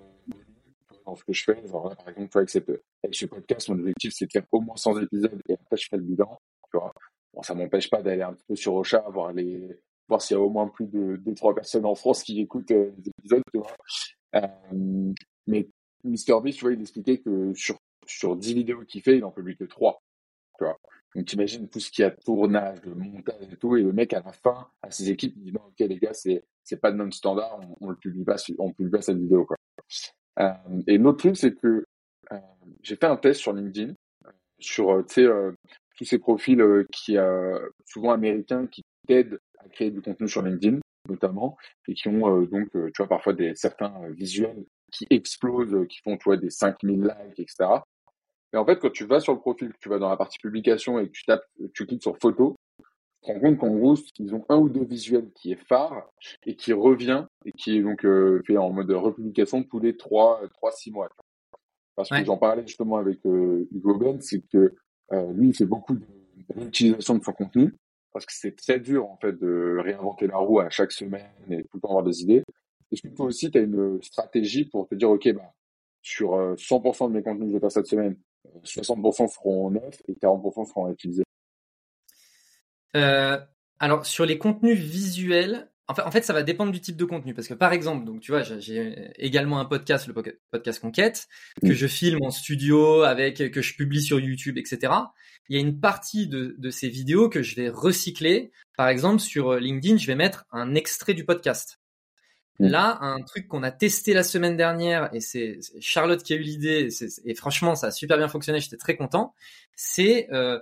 dans 1.10 1.16
ce 1.16 1.24
que 1.24 1.34
je 1.34 1.44
fais. 1.44 1.68
Genre 1.68 1.96
par 1.96 2.10
exemple, 2.10 2.38
avec, 2.38 2.50
cette, 2.50 2.70
avec 2.70 3.16
ce 3.16 3.26
podcast, 3.26 3.70
mon 3.70 3.80
objectif, 3.80 4.14
c'est 4.16 4.26
de 4.26 4.32
faire 4.32 4.44
au 4.52 4.62
moins 4.62 4.76
100 4.76 5.02
épisodes 5.02 5.42
et 5.48 5.54
après, 5.54 5.78
je 5.78 5.88
fais 5.90 5.98
le 5.98 6.04
bilan. 6.04 6.40
Tu 6.72 6.78
vois. 6.78 6.94
Bon, 7.34 7.42
ça 7.42 7.54
m'empêche 7.54 7.90
pas 7.90 8.02
d'aller 8.02 8.22
un 8.22 8.34
petit 8.34 8.46
peu 8.48 8.56
sur 8.56 8.76
Ocha, 8.76 9.04
voir 9.10 9.34
les, 9.34 9.80
voir 10.08 10.22
s'il 10.22 10.36
y 10.36 10.40
a 10.40 10.44
au 10.44 10.50
moins 10.50 10.68
plus 10.68 10.88
de 10.88 11.16
deux, 11.18 11.36
trois 11.36 11.54
personnes 11.54 11.86
en 11.86 11.96
France 11.96 12.24
qui 12.24 12.42
écoutent 12.42 12.72
euh, 12.72 12.92
les 12.98 13.12
épisodes. 13.18 13.44
Euh, 14.36 15.14
mais 15.48 15.70
MrBeast, 16.04 16.58
tu 16.58 16.62
vois, 16.62 16.74
il 16.74 16.82
expliquait 16.82 17.20
que 17.20 17.54
sur, 17.54 17.78
sur 18.06 18.36
10 18.36 18.54
vidéos 18.54 18.82
qu'il 18.86 19.02
fait, 19.02 19.18
il 19.18 19.24
en 19.24 19.32
publie 19.32 19.56
que 19.56 19.66
3. 19.66 20.02
Tu 20.58 20.64
vois. 20.64 20.78
Donc, 21.16 21.26
t'imagines 21.26 21.68
tout 21.70 21.80
ce 21.80 21.90
qu'il 21.90 22.04
y 22.04 22.06
a 22.06 22.12
de 22.12 22.22
tournage, 22.24 22.82
de 22.82 22.92
montage 22.92 23.52
et 23.52 23.58
tout, 23.58 23.76
et 23.76 23.82
le 23.82 23.94
mec, 23.94 24.14
à 24.14 24.22
la 24.22 24.32
fin, 24.32 24.68
à 24.82 24.92
ses 24.92 25.10
équipes, 25.10 25.34
il 25.38 25.44
dit 25.46 25.52
non, 25.52 25.62
ok, 25.68 25.80
les 25.80 25.98
gars, 25.98 26.14
c'est, 26.14 26.44
c'est 26.64 26.78
pas 26.78 26.92
de 26.92 26.98
non-standard, 26.98 27.60
on, 27.62 27.88
on 27.88 27.90
le 27.90 27.96
publie 27.96 28.24
pas, 28.24 28.36
on 28.60 28.72
publie 28.74 28.92
pas 28.92 29.02
cette 29.02 29.18
vidéo. 29.18 29.48
Euh, 30.40 30.54
et 30.88 30.98
l'autre 30.98 31.20
truc, 31.20 31.38
c'est 31.38 31.56
que 31.56 31.86
euh, 32.32 32.38
j'ai 32.82 32.96
fait 32.96 33.06
un 33.06 33.18
test 33.18 33.40
sur 33.42 33.54
LinkedIn 33.54 33.94
sur 34.60 34.92
euh, 34.92 35.52
tous 35.98 36.06
ces 36.06 36.20
profils 36.20 36.86
qui 36.92 37.18
souvent 37.86 38.12
américains 38.12 38.68
qui 38.68 38.84
t'aident 39.08 39.40
à 39.60 39.70
créer 39.70 39.92
du 39.92 40.02
contenu 40.02 40.28
sur 40.28 40.42
LinkedIn 40.42 40.80
notamment 41.08 41.58
et 41.88 41.94
qui 41.94 42.08
ont 42.10 42.42
donc 42.42 42.70
tu 42.72 42.92
vois 42.98 43.08
parfois 43.08 43.34
des 43.34 43.56
certains 43.56 43.94
visuels 44.10 44.66
qui 44.92 45.08
explosent 45.10 45.88
qui 45.88 46.00
font 46.04 46.18
tu 46.18 46.26
vois 46.26 46.38
des 46.38 46.50
5000 46.50 47.02
likes 47.02 47.40
etc 47.40 47.80
et 48.54 48.58
en 48.58 48.66
fait 48.66 48.80
quand 48.80 48.92
tu 48.92 49.06
vas 49.06 49.22
sur 49.22 49.34
le 49.34 49.40
profil 49.40 49.72
tu 49.80 49.90
vas 49.90 49.98
dans 49.98 50.10
la 50.10 50.18
partie 50.18 50.38
publication 50.40 51.00
et 51.00 51.08
que 51.08 51.12
tu 51.12 51.24
tapes 51.24 51.46
tu 51.74 51.86
cliques 51.86 52.04
sur 52.04 52.18
photo 52.18 52.56
te 53.22 53.28
rends 53.28 53.40
compte 53.40 53.58
qu'en 53.58 53.76
gros, 53.76 53.96
ils 54.20 54.34
ont 54.34 54.46
un 54.50 54.58
ou 54.58 54.70
deux 54.70 54.84
visuels 54.84 55.30
qui 55.34 55.52
est 55.52 55.68
phare 55.68 56.10
et 56.46 56.56
qui 56.56 56.74
revient 56.74 57.26
et 57.46 57.52
qui 57.52 57.78
est 57.78 57.82
donc 57.82 58.06
euh, 58.06 58.42
fait 58.46 58.58
en 58.58 58.72
mode 58.72 58.92
republication 58.92 59.64
tous 59.64 59.80
les 59.80 59.98
trois, 59.98 60.42
trois, 60.54 60.72
six 60.72 60.92
mois. 60.92 61.10
Parce 61.96 62.10
que 62.10 62.24
j'en 62.24 62.38
parlais 62.38 62.66
justement 62.66 62.98
avec 62.98 63.20
euh, 63.26 63.68
Hugo 63.74 63.98
Ben, 63.98 64.22
c'est 64.22 64.42
que 64.52 64.74
euh, 65.12 65.34
lui, 65.34 65.50
il 65.50 65.56
fait 65.56 65.66
beaucoup 65.66 65.96
de, 65.96 66.06
l'utilisation 66.56 67.16
de 67.16 67.24
son 67.24 67.34
contenu, 67.34 67.76
parce 68.14 68.26
que 68.26 68.32
c'est 68.34 68.56
très 68.56 68.80
dur 68.80 69.06
en 69.06 69.18
fait 69.18 69.34
de 69.34 69.78
réinventer 69.80 70.28
la 70.28 70.38
roue 70.38 70.60
à 70.60 70.70
chaque 70.70 70.92
semaine 70.92 71.30
et 71.50 71.64
tout 71.64 71.76
le 71.76 71.82
temps 71.82 71.90
avoir 71.90 72.04
des 72.04 72.22
idées. 72.22 72.44
Est-ce 72.92 73.02
que 73.02 73.10
toi 73.10 73.26
aussi, 73.26 73.52
tu 73.52 73.58
as 73.58 73.62
une 73.62 74.02
stratégie 74.02 74.66
pour 74.66 74.88
te 74.88 74.96
dire, 74.96 75.10
OK, 75.10 75.32
bah, 75.34 75.54
sur 76.02 76.32
100% 76.56 77.10
de 77.10 77.14
mes 77.14 77.22
contenus 77.22 77.48
que 77.48 77.48
je 77.50 77.54
vais 77.54 77.60
faire 77.60 77.72
cette 77.72 77.88
semaine, 77.88 78.16
60% 78.64 79.28
seront 79.28 79.70
neufs 79.70 80.02
et 80.08 80.14
40% 80.14 80.66
seront 80.66 80.90
utilisés 80.90 81.24
euh, 82.96 83.38
Alors, 83.80 84.06
sur 84.06 84.26
les 84.26 84.38
contenus 84.38 84.78
visuels, 84.78 85.70
en 85.88 86.12
fait, 86.12 86.24
ça 86.24 86.34
va 86.34 86.44
dépendre 86.44 86.72
du 86.72 86.82
type 86.82 86.98
de 86.98 87.06
contenu. 87.06 87.34
Parce 87.34 87.48
que 87.48 87.56
par 87.56 87.74
exemple, 87.74 88.06
donc 88.06 88.22
tu 88.22 88.32
vois, 88.32 88.44
j'ai 88.44 89.12
également 89.18 89.60
un 89.60 89.66
podcast, 89.66 90.08
le 90.08 90.14
podcast 90.52 90.80
Conquête, 90.80 91.28
que 91.62 91.74
je 91.74 91.88
filme 91.88 92.20
en 92.22 92.30
studio, 92.30 93.02
avec 93.02 93.52
que 93.52 93.62
je 93.62 93.76
publie 93.76 94.02
sur 94.02 94.20
YouTube, 94.20 94.60
etc. 94.60 94.94
Il 95.50 95.56
y 95.56 95.58
a 95.58 95.62
une 95.62 95.80
partie 95.80 96.28
de, 96.28 96.56
de 96.60 96.70
ces 96.70 96.90
vidéos 96.90 97.28
que 97.28 97.42
je 97.42 97.56
vais 97.56 97.70
recycler. 97.70 98.52
Par 98.78 98.88
exemple, 98.88 99.20
sur 99.20 99.56
LinkedIn, 99.56 99.98
je 99.98 100.06
vais 100.06 100.16
mettre 100.16 100.46
un 100.52 100.76
extrait 100.76 101.16
du 101.16 101.26
podcast. 101.26 101.80
Mm. 102.60 102.68
Là, 102.68 102.98
un 103.02 103.22
truc 103.22 103.48
qu'on 103.48 103.64
a 103.64 103.72
testé 103.72 104.14
la 104.14 104.24
semaine 104.24 104.58
dernière, 104.58 105.10
et 105.14 105.22
c'est 105.22 105.60
Charlotte 105.80 106.22
qui 106.22 106.34
a 106.34 106.36
eu 106.36 106.42
l'idée, 106.42 106.90
et, 107.26 107.34
franchement, 107.34 107.76
ça 107.76 107.88
a 107.88 107.92
super 107.92 108.18
bien 108.18 108.28
fonctionné, 108.28 108.60
j'étais 108.60 108.78
très 108.78 108.96
content, 108.96 109.34
c'est, 109.76 110.28
euh, 110.32 110.60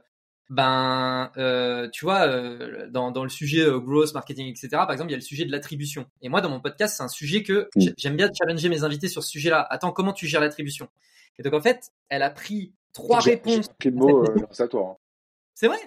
ben, 0.50 1.32
euh, 1.38 1.90
tu 1.90 2.06
vois, 2.06 2.28
euh, 2.28 2.88
dans, 2.90 3.12
dans 3.12 3.24
le 3.24 3.30
sujet 3.30 3.62
euh, 3.62 3.80
growth, 3.80 4.14
marketing, 4.14 4.48
etc., 4.48 4.70
par 4.72 4.92
exemple, 4.92 5.10
il 5.10 5.14
y 5.14 5.16
a 5.16 5.18
le 5.18 5.24
sujet 5.24 5.46
de 5.46 5.52
l'attribution. 5.52 6.06
Et 6.22 6.30
moi, 6.30 6.42
dans 6.42 6.50
mon 6.50 6.60
podcast, 6.60 6.96
c'est 6.98 7.04
un 7.04 7.10
sujet 7.10 7.44
que 7.44 7.70
mm. 7.76 7.90
j'aime 7.98 8.16
bien 8.16 8.30
challenger 8.34 8.70
mes 8.70 8.84
invités 8.84 9.08
sur 9.08 9.24
ce 9.24 9.30
sujet-là. 9.30 9.66
Attends, 9.70 9.92
comment 9.92 10.14
tu 10.14 10.28
gères 10.28 10.42
l'attribution? 10.42 10.88
Et 11.40 11.44
donc, 11.44 11.54
en 11.54 11.62
fait, 11.62 11.92
elle 12.10 12.24
a 12.24 12.30
pris 12.30 12.74
trois 12.94 13.20
réponses. 13.20 13.68
J'ai 13.80 13.92
grâce 13.92 14.60
à 14.60 14.68
toi. 14.68 14.92
Hein. 14.92 14.98
C'est 15.54 15.68
vrai? 15.68 15.80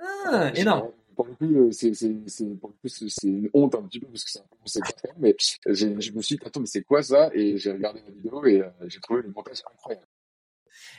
Ah, 0.00 0.50
énorme 0.54 0.90
pour 1.14 1.26
le 1.26 1.34
coup, 1.34 1.44
euh, 1.44 1.70
c'est, 1.70 1.94
c'est, 1.94 2.14
c'est, 2.26 2.46
pour 2.58 2.70
le 2.70 2.74
coup, 2.74 2.88
c'est 2.88 3.26
une 3.26 3.50
honte 3.52 3.74
un 3.74 3.82
petit 3.82 4.00
peu 4.00 4.06
parce 4.06 4.24
que 4.24 4.30
c'est 4.30 4.40
un 4.40 4.66
secteur, 4.66 5.12
mais 5.18 5.36
je 5.66 5.86
me 5.86 6.22
suis 6.22 6.36
dit, 6.36 6.42
attends, 6.44 6.60
mais 6.60 6.66
c'est 6.66 6.82
quoi 6.82 7.02
ça? 7.02 7.30
Et 7.34 7.56
j'ai 7.56 7.72
regardé 7.72 8.00
la 8.06 8.10
vidéo 8.10 8.44
et 8.46 8.60
euh, 8.60 8.68
j'ai 8.86 9.00
trouvé 9.00 9.22
le 9.22 9.30
montage 9.30 9.62
incroyable. 9.70 10.06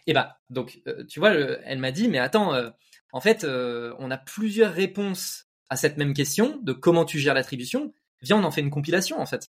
Et 0.07 0.13
bah, 0.13 0.39
donc, 0.49 0.81
euh, 0.87 1.03
tu 1.05 1.19
vois, 1.19 1.31
elle 1.31 1.79
m'a 1.79 1.91
dit, 1.91 2.07
mais 2.07 2.19
attends, 2.19 2.53
en 3.13 3.21
fait, 3.21 3.45
on 3.45 4.11
a 4.11 4.17
plusieurs 4.17 4.73
réponses 4.73 5.45
à 5.69 5.77
cette 5.77 5.97
même 5.97 6.13
question 6.13 6.59
de 6.61 6.73
comment 6.73 7.05
tu 7.05 7.19
gères 7.19 7.33
l'attribution. 7.33 7.93
Viens, 8.21 8.37
on 8.37 8.43
en 8.43 8.51
fait 8.51 8.61
une 8.61 8.69
compilation, 8.69 9.19
en 9.19 9.25
fait. 9.25 9.49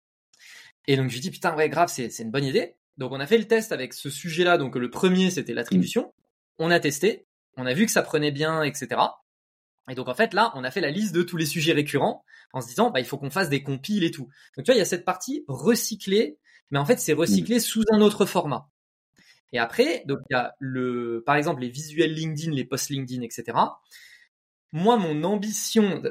Et 0.87 0.97
donc, 0.97 1.11
je 1.11 1.15
lui 1.15 1.21
dis, 1.21 1.31
putain, 1.31 1.55
ouais, 1.55 1.69
grave, 1.69 1.89
c'est, 1.93 2.09
une 2.21 2.31
bonne 2.31 2.45
idée. 2.45 2.77
Donc, 2.97 3.13
on 3.13 3.21
a 3.21 3.27
fait 3.27 3.39
le 3.39 3.47
test 3.47 3.73
avec 3.73 3.93
ce 3.93 4.09
sujet-là. 4.09 4.57
Donc, 4.57 4.77
le 4.77 4.91
premier, 4.91 5.31
c'était 5.31 5.55
l'attribution. 5.55 6.15
On 6.59 6.71
a 6.71 6.81
testé. 6.81 7.27
On 7.57 7.67
a 7.67 7.75
vu 7.75 7.85
que 7.85 7.93
ça 7.93 8.03
prenait 8.03 8.31
bien, 8.31 8.63
etc. 8.63 9.01
Et 9.91 9.95
donc 9.95 10.09
en 10.09 10.15
fait 10.15 10.35
là, 10.35 10.53
on 10.55 10.65
a 10.65 10.71
fait 10.71 10.81
la 10.81 10.91
liste 10.91 11.15
de 11.15 11.23
tous 11.23 11.37
les 11.37 11.47
sujets 11.47 11.73
récurrents 11.73 12.25
en 12.53 12.61
se 12.61 12.69
disant 12.69 12.91
bah 12.91 13.01
il 13.01 13.07
faut 13.07 13.19
qu'on 13.19 13.31
fasse 13.31 13.49
des 13.49 13.63
compiles 13.63 14.05
et 14.05 14.11
tout. 14.11 14.29
Donc 14.57 14.65
tu 14.65 14.71
vois, 14.71 14.75
il 14.75 14.79
y 14.79 14.83
a 14.83 14.87
cette 14.87 15.05
partie 15.05 15.45
recyclée, 15.49 16.39
mais 16.71 16.79
en 16.79 16.85
fait 16.85 17.01
c'est 17.01 17.15
recyclé 17.15 17.57
mm. 17.57 17.61
sous 17.61 17.85
un 17.91 18.01
autre 18.01 18.27
format. 18.27 18.69
Et 19.53 19.59
après, 19.59 20.03
donc 20.07 20.19
il 20.31 20.35
y 20.35 20.37
a 20.37 20.55
le, 20.59 21.23
par 21.25 21.37
exemple 21.37 21.63
les 21.63 21.71
visuels 21.71 22.13
LinkedIn, 22.13 22.53
les 22.53 22.65
posts 22.65 22.91
LinkedIn, 22.91 23.23
etc. 23.23 23.59
Moi, 24.73 24.99
mon 24.99 25.25
ambition, 25.25 26.03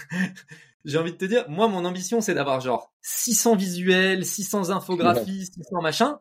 j'ai 0.84 0.98
envie 0.98 1.12
de 1.12 1.16
te 1.16 1.24
dire, 1.24 1.48
moi 1.48 1.66
mon 1.66 1.84
ambition 1.84 2.20
c'est 2.20 2.34
d'avoir 2.34 2.60
genre 2.60 2.92
600 3.02 3.56
visuels, 3.56 4.24
600 4.24 4.70
infographies, 4.70 5.46
600 5.46 5.82
machins. 5.82 6.16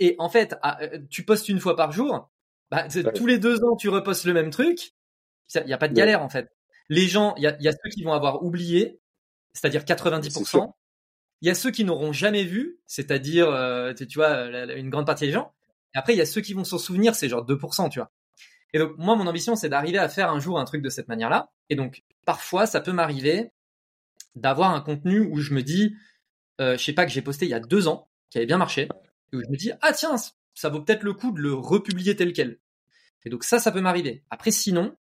Et 0.00 0.16
en 0.18 0.28
fait, 0.28 0.56
ah, 0.62 0.78
euh, 0.82 0.98
tu 1.10 1.24
postes 1.24 1.48
une 1.48 1.60
fois 1.60 1.76
par 1.76 1.92
jour, 1.92 2.30
bah, 2.70 2.88
tous 3.14 3.26
les 3.26 3.38
deux 3.38 3.64
ans 3.64 3.76
tu 3.76 3.88
repostes 3.88 4.24
le 4.24 4.32
même 4.32 4.50
truc 4.50 4.94
il 5.54 5.66
n'y 5.66 5.72
a 5.72 5.78
pas 5.78 5.88
de 5.88 5.94
galère 5.94 6.22
en 6.22 6.28
fait. 6.28 6.50
Les 6.88 7.06
gens, 7.06 7.34
il 7.36 7.42
y 7.42 7.46
a, 7.46 7.56
y 7.60 7.68
a, 7.68 7.72
ceux 7.72 7.90
qui 7.90 8.02
vont 8.02 8.12
avoir 8.12 8.42
oublié, 8.42 9.00
c'est-à-dire 9.52 9.82
90%. 9.82 10.72
Il 11.40 11.48
y 11.48 11.50
a 11.50 11.54
ceux 11.54 11.70
qui 11.70 11.84
n'auront 11.84 12.12
jamais 12.12 12.44
vu, 12.44 12.80
c'est-à-dire, 12.86 13.48
euh, 13.50 13.92
tu, 13.92 14.18
vois, 14.18 14.46
une 14.74 14.90
grande 14.90 15.06
partie 15.06 15.26
des 15.26 15.32
gens. 15.32 15.54
Après, 15.94 16.14
il 16.14 16.16
y 16.16 16.22
a 16.22 16.26
ceux 16.26 16.40
qui 16.40 16.54
vont 16.54 16.64
s'en 16.64 16.78
souvenir, 16.78 17.14
c'est 17.14 17.28
genre 17.28 17.44
2%, 17.44 17.90
tu 17.90 17.98
vois. 17.98 18.10
Et 18.72 18.78
donc, 18.78 18.92
moi, 18.98 19.16
mon 19.16 19.26
ambition, 19.26 19.56
c'est 19.56 19.68
d'arriver 19.68 19.98
à 19.98 20.08
faire 20.08 20.30
un 20.30 20.40
jour 20.40 20.58
un 20.58 20.64
truc 20.64 20.82
de 20.82 20.90
cette 20.90 21.08
manière-là. 21.08 21.50
Et 21.70 21.76
donc, 21.76 22.04
parfois, 22.26 22.66
ça 22.66 22.80
peut 22.80 22.92
m'arriver 22.92 23.52
d'avoir 24.34 24.74
un 24.74 24.80
contenu 24.80 25.20
où 25.20 25.40
je 25.40 25.54
me 25.54 25.62
dis, 25.62 25.94
euh, 26.60 26.76
je 26.76 26.84
sais 26.84 26.92
pas, 26.92 27.06
que 27.06 27.12
j'ai 27.12 27.22
posté 27.22 27.46
il 27.46 27.50
y 27.50 27.54
a 27.54 27.60
deux 27.60 27.88
ans, 27.88 28.08
qui 28.30 28.38
avait 28.38 28.46
bien 28.46 28.58
marché, 28.58 28.88
et 29.32 29.36
où 29.36 29.42
je 29.42 29.50
me 29.50 29.56
dis, 29.56 29.72
ah 29.80 29.92
tiens, 29.92 30.16
ça 30.54 30.68
vaut 30.68 30.80
peut-être 30.80 31.02
le 31.02 31.14
coup 31.14 31.32
de 31.32 31.40
le 31.40 31.54
republier 31.54 32.16
tel 32.16 32.32
quel. 32.32 32.58
Et 33.24 33.30
donc 33.30 33.44
ça, 33.44 33.58
ça 33.58 33.72
peut 33.72 33.80
m'arriver. 33.80 34.24
Après, 34.30 34.50
sinon, 34.50 34.96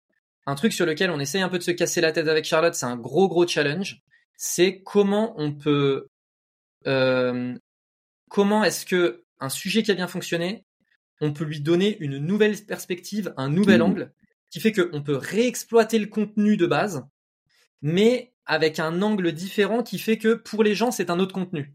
un 0.47 0.55
truc 0.55 0.73
sur 0.73 0.87
lequel 0.87 1.11
on 1.11 1.21
essaye 1.21 1.43
un 1.43 1.49
peu 1.49 1.59
de 1.59 1.63
se 1.63 1.71
casser 1.71 2.01
la 2.01 2.13
tête 2.13 2.29
avec 2.29 2.45
Charlotte, 2.45 2.75
c'est 2.75 2.87
un 2.87 2.97
gros 2.97 3.29
gros 3.29 3.47
challenge. 3.47 4.03
C'est 4.37 4.83
comment 4.83 5.35
on 5.37 5.53
peut, 5.53 6.09
euh, 6.87 7.57
comment 8.29 8.65
est-ce 8.65 8.85
que 8.85 9.25
un 9.39 9.49
sujet 9.49 9.83
qui 9.83 9.91
a 9.91 9.95
bien 9.95 10.09
fonctionné, 10.09 10.65
on 11.23 11.33
peut 11.33 11.45
lui 11.45 11.61
donner 11.61 11.97
une 12.01 12.19
nouvelle 12.19 12.59
perspective, 12.59 13.33
un 13.39 13.49
nouvel 13.49 13.79
mmh. 13.79 13.85
angle, 13.85 14.13
qui 14.51 14.61
fait 14.61 14.73
qu'on 14.73 15.03
peut 15.03 15.17
réexploiter 15.17 15.99
le 15.99 16.07
contenu 16.07 16.59
de 16.59 16.67
base, 16.67 17.07
mais 17.81 18.35
avec 18.45 18.79
un 18.79 19.01
angle 19.01 19.33
différent 19.33 19.83
qui 19.83 19.99
fait 19.99 20.19
que 20.19 20.35
pour 20.35 20.63
les 20.63 20.75
gens 20.75 20.91
c'est 20.91 21.09
un 21.09 21.19
autre 21.19 21.33
contenu. 21.33 21.75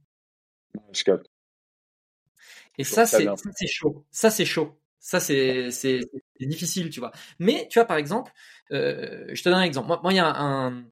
Et 2.77 2.83
ça 2.83 3.05
c'est 3.05 3.25
chaud. 3.67 4.05
Ça 4.11 4.29
c'est 4.29 4.45
chaud. 4.45 4.79
Ça, 4.99 5.21
c'est, 5.21 5.71
c'est, 5.71 6.01
difficile, 6.41 6.89
tu 6.89 6.99
vois. 6.99 7.13
Mais, 7.39 7.67
tu 7.69 7.79
vois, 7.79 7.85
par 7.85 7.95
exemple, 7.95 8.33
euh, 8.73 9.25
je 9.31 9.41
te 9.41 9.47
donne 9.47 9.59
un 9.59 9.63
exemple. 9.63 9.87
Moi, 9.87 10.11
il 10.11 10.17
y 10.17 10.19
a 10.19 10.27
un, 10.37 10.83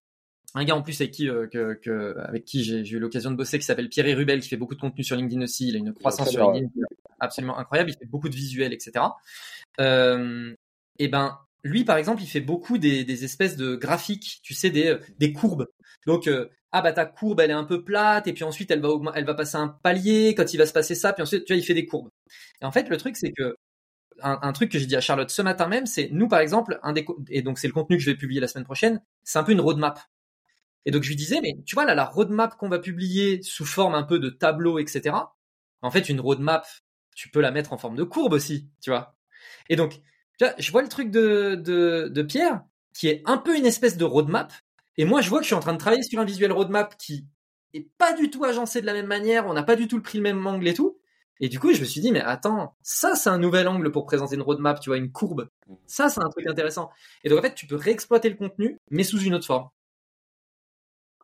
un 0.55 0.63
gars 0.63 0.75
en 0.75 0.81
plus 0.81 0.99
avec 1.01 1.13
qui, 1.13 1.29
euh, 1.29 1.47
que, 1.47 1.73
que, 1.73 2.17
avec 2.19 2.45
qui 2.45 2.63
j'ai, 2.63 2.87
eu 2.87 2.99
l'occasion 2.99 3.29
de 3.29 3.35
bosser 3.35 3.59
qui 3.59 3.65
s'appelle 3.65 3.89
Pierre 3.89 4.17
Rubel, 4.17 4.39
qui 4.39 4.47
fait 4.47 4.57
beaucoup 4.57 4.75
de 4.75 4.79
contenu 4.79 5.03
sur 5.03 5.15
LinkedIn 5.15 5.41
aussi. 5.43 5.67
Il 5.67 5.75
a 5.75 5.79
une 5.79 5.93
croissance 5.93 6.29
sur 6.29 6.51
LinkedIn 6.51 6.85
absolument 7.19 7.57
incroyable. 7.57 7.91
Il 7.91 7.97
fait 7.97 8.09
beaucoup 8.09 8.29
de 8.29 8.35
visuels, 8.35 8.73
etc. 8.73 9.05
Euh, 9.81 10.55
et 10.97 11.09
ben, 11.09 11.37
lui, 11.63 11.83
par 11.83 11.97
exemple, 11.97 12.23
il 12.23 12.27
fait 12.27 12.41
beaucoup 12.41 12.77
des, 12.77 13.03
des 13.03 13.25
espèces 13.25 13.57
de 13.57 13.75
graphiques, 13.75 14.39
tu 14.43 14.53
sais, 14.53 14.69
des, 14.69 14.97
des 15.19 15.33
courbes. 15.33 15.67
Donc, 16.07 16.27
euh, 16.27 16.47
ah 16.71 16.81
bah 16.81 16.93
ta 16.93 17.05
courbe, 17.05 17.39
elle 17.41 17.51
est 17.51 17.53
un 17.53 17.63
peu 17.63 17.83
plate, 17.83 18.27
et 18.27 18.33
puis 18.33 18.43
ensuite 18.43 18.69
elle 18.69 18.81
va 18.81 18.89
elle 19.15 19.23
va 19.23 19.33
passer 19.33 19.55
un 19.55 19.69
palier 19.69 20.35
quand 20.35 20.53
il 20.53 20.57
va 20.57 20.65
se 20.65 20.73
passer 20.73 20.93
ça, 20.93 21.13
puis 21.13 21.23
ensuite, 21.23 21.45
tu 21.45 21.53
vois, 21.53 21.57
il 21.59 21.63
fait 21.63 21.73
des 21.73 21.85
courbes. 21.85 22.09
Et 22.61 22.65
en 22.65 22.71
fait, 22.71 22.89
le 22.89 22.97
truc, 22.97 23.15
c'est 23.15 23.31
que 23.31 23.55
un, 24.21 24.53
truc 24.53 24.71
que 24.71 24.79
j'ai 24.79 24.85
dit 24.85 24.95
à 24.95 25.01
Charlotte 25.01 25.29
ce 25.29 25.41
matin 25.41 25.67
même, 25.67 25.85
c'est 25.85 26.09
nous 26.11 26.27
par 26.27 26.39
exemple, 26.39 26.79
un 26.83 26.93
des 26.93 27.05
et 27.29 27.41
donc 27.41 27.59
c'est 27.59 27.67
le 27.67 27.73
contenu 27.73 27.97
que 27.97 28.03
je 28.03 28.09
vais 28.09 28.17
publier 28.17 28.41
la 28.41 28.47
semaine 28.47 28.65
prochaine, 28.65 29.01
c'est 29.23 29.39
un 29.39 29.43
peu 29.43 29.51
une 29.51 29.61
roadmap. 29.61 29.99
Et 30.85 30.91
donc 30.91 31.03
je 31.03 31.09
lui 31.09 31.15
disais, 31.15 31.41
mais 31.41 31.55
tu 31.65 31.75
vois 31.75 31.85
là, 31.85 31.95
la 31.95 32.05
roadmap 32.05 32.55
qu'on 32.57 32.69
va 32.69 32.79
publier 32.79 33.41
sous 33.41 33.65
forme 33.65 33.95
un 33.95 34.03
peu 34.03 34.19
de 34.19 34.29
tableau, 34.29 34.79
etc. 34.79 35.15
En 35.81 35.91
fait, 35.91 36.09
une 36.09 36.19
roadmap, 36.19 36.65
tu 37.15 37.29
peux 37.29 37.41
la 37.41 37.51
mettre 37.51 37.73
en 37.73 37.77
forme 37.77 37.95
de 37.95 38.03
courbe 38.03 38.33
aussi, 38.33 38.69
tu 38.81 38.89
vois. 38.91 39.15
Et 39.69 39.75
donc, 39.75 40.01
tu 40.37 40.45
vois, 40.45 40.53
je 40.57 40.71
vois 40.71 40.81
le 40.81 40.89
truc 40.89 41.11
de, 41.11 41.55
de, 41.55 42.09
de 42.09 42.21
Pierre, 42.21 42.63
qui 42.93 43.07
est 43.07 43.21
un 43.25 43.37
peu 43.37 43.57
une 43.57 43.65
espèce 43.65 43.97
de 43.97 44.05
roadmap, 44.05 44.53
et 44.97 45.05
moi 45.05 45.21
je 45.21 45.29
vois 45.29 45.39
que 45.39 45.43
je 45.43 45.47
suis 45.49 45.55
en 45.55 45.59
train 45.59 45.73
de 45.73 45.79
travailler 45.79 46.03
sur 46.03 46.19
un 46.19 46.25
visuel 46.25 46.51
roadmap 46.51 46.97
qui 46.97 47.27
est 47.73 47.87
pas 47.97 48.13
du 48.13 48.29
tout 48.29 48.43
agencé 48.45 48.81
de 48.81 48.85
la 48.85 48.93
même 48.93 49.07
manière, 49.07 49.47
on 49.47 49.53
n'a 49.53 49.63
pas 49.63 49.75
du 49.75 49.87
tout 49.87 49.97
le 49.97 50.03
pris 50.03 50.17
le 50.17 50.23
même 50.23 50.45
angle 50.47 50.67
et 50.67 50.73
tout. 50.73 50.99
Et 51.41 51.49
du 51.49 51.59
coup, 51.59 51.73
je 51.73 51.81
me 51.81 51.85
suis 51.85 51.99
dit, 52.01 52.11
mais 52.11 52.21
attends, 52.21 52.75
ça, 52.81 53.15
c'est 53.15 53.29
un 53.29 53.37
nouvel 53.37 53.67
angle 53.67 53.91
pour 53.91 54.05
présenter 54.05 54.35
une 54.35 54.41
roadmap, 54.41 54.79
tu 54.79 54.89
vois, 54.89 54.97
une 54.97 55.11
courbe. 55.11 55.49
Ça, 55.85 56.07
c'est 56.09 56.21
un 56.21 56.29
truc 56.29 56.47
intéressant. 56.47 56.89
Et 57.23 57.29
donc, 57.29 57.39
en 57.39 57.41
fait, 57.41 57.55
tu 57.55 57.67
peux 57.67 57.75
réexploiter 57.75 58.29
le 58.29 58.35
contenu, 58.35 58.77
mais 58.89 59.03
sous 59.03 59.19
une 59.19 59.33
autre 59.35 59.45
forme. 59.45 59.69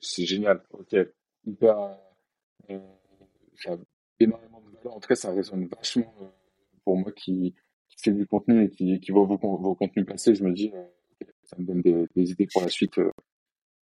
C'est 0.02 0.26
génial. 0.26 0.62
Ok. 0.72 0.96
Hyper. 1.46 1.98
Euh, 2.70 2.80
ça 3.56 3.74
a 3.74 3.78
énormément 4.20 4.62
de 4.62 4.78
valeur. 4.78 4.96
En 4.96 5.00
tout 5.00 5.08
cas, 5.08 5.16
ça 5.16 5.32
résonne 5.32 5.68
vachement 5.68 6.14
euh, 6.22 6.26
pour 6.84 6.98
moi 6.98 7.12
qui, 7.12 7.56
qui 7.90 7.98
fait 8.04 8.12
du 8.12 8.26
contenu 8.26 8.66
et 8.66 8.70
qui, 8.70 9.00
qui 9.00 9.12
voit 9.12 9.26
vos, 9.26 9.38
vos 9.38 9.76
contenus 9.76 10.06
passer. 10.06 10.36
Je 10.36 10.44
me 10.44 10.52
dis, 10.52 10.72
euh, 10.74 11.26
ça 11.44 11.56
me 11.60 11.66
donne 11.66 11.82
des, 11.82 12.08
des, 12.16 12.32
idées 12.32 12.48
pour 12.52 12.62
la 12.62 12.70
suite. 12.70 12.98
Euh, 12.98 13.12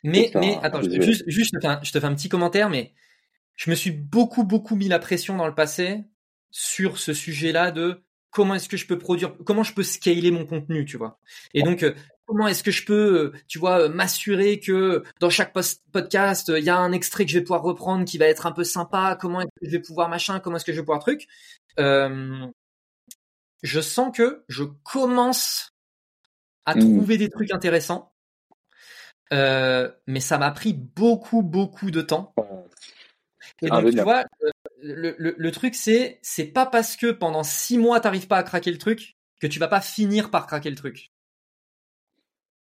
mais, 0.03 0.31
mais 0.35 0.57
attends, 0.61 0.81
juste, 0.81 1.23
juste 1.27 1.51
je, 1.53 1.57
te 1.57 1.61
fais 1.61 1.67
un, 1.67 1.83
je 1.83 1.91
te 1.91 1.99
fais 1.99 2.05
un 2.05 2.15
petit 2.15 2.29
commentaire, 2.29 2.69
mais 2.69 2.93
je 3.55 3.69
me 3.69 3.75
suis 3.75 3.91
beaucoup, 3.91 4.43
beaucoup 4.43 4.75
mis 4.75 4.87
la 4.87 4.99
pression 4.99 5.35
dans 5.35 5.47
le 5.47 5.55
passé 5.55 6.03
sur 6.51 6.97
ce 6.97 7.13
sujet-là 7.13 7.71
de 7.71 8.03
comment 8.31 8.55
est-ce 8.55 8.69
que 8.69 8.77
je 8.77 8.87
peux 8.87 8.97
produire, 8.97 9.35
comment 9.45 9.63
je 9.63 9.73
peux 9.73 9.83
scaler 9.83 10.31
mon 10.31 10.45
contenu, 10.45 10.85
tu 10.85 10.97
vois. 10.97 11.19
Et 11.53 11.63
donc, 11.63 11.83
euh, 11.83 11.93
comment 12.25 12.47
est-ce 12.47 12.63
que 12.63 12.71
je 12.71 12.85
peux, 12.85 13.33
euh, 13.33 13.39
tu 13.47 13.59
vois, 13.59 13.81
euh, 13.81 13.89
m'assurer 13.89 14.59
que 14.59 15.03
dans 15.19 15.29
chaque 15.29 15.53
podcast, 15.91 16.51
il 16.55 16.63
y 16.63 16.69
a 16.69 16.77
un 16.77 16.91
extrait 16.91 17.25
que 17.25 17.31
je 17.31 17.39
vais 17.39 17.43
pouvoir 17.43 17.63
reprendre 17.63 18.05
qui 18.05 18.17
va 18.17 18.25
être 18.25 18.45
un 18.45 18.51
peu 18.51 18.63
sympa, 18.63 19.17
comment 19.19 19.41
est-ce 19.41 19.59
que 19.59 19.65
je 19.65 19.71
vais 19.71 19.81
pouvoir 19.81 20.09
machin, 20.09 20.39
comment 20.39 20.57
est-ce 20.57 20.65
que 20.65 20.73
je 20.73 20.77
vais 20.77 20.85
pouvoir 20.85 20.99
truc. 20.99 21.27
je 23.63 23.81
sens 23.81 24.15
que 24.15 24.43
je 24.47 24.63
commence 24.83 25.73
à 26.65 26.75
mmh. 26.75 26.79
trouver 26.79 27.17
des 27.17 27.29
trucs 27.29 27.51
intéressants. 27.51 28.13
mais 29.31 30.19
ça 30.19 30.37
m'a 30.37 30.51
pris 30.51 30.73
beaucoup, 30.73 31.41
beaucoup 31.41 31.91
de 31.91 32.01
temps. 32.01 32.33
Et 33.61 33.69
donc, 33.69 33.89
tu 33.89 34.01
vois, 34.01 34.25
le, 34.81 35.15
le, 35.17 35.51
truc, 35.51 35.75
c'est, 35.75 36.19
c'est 36.21 36.45
pas 36.45 36.65
parce 36.65 36.95
que 36.95 37.11
pendant 37.11 37.43
six 37.43 37.77
mois 37.77 37.99
t'arrives 37.99 38.27
pas 38.27 38.37
à 38.37 38.43
craquer 38.43 38.71
le 38.71 38.77
truc 38.77 39.17
que 39.39 39.47
tu 39.47 39.59
vas 39.59 39.67
pas 39.67 39.81
finir 39.81 40.29
par 40.31 40.47
craquer 40.47 40.69
le 40.69 40.75
truc. 40.75 41.11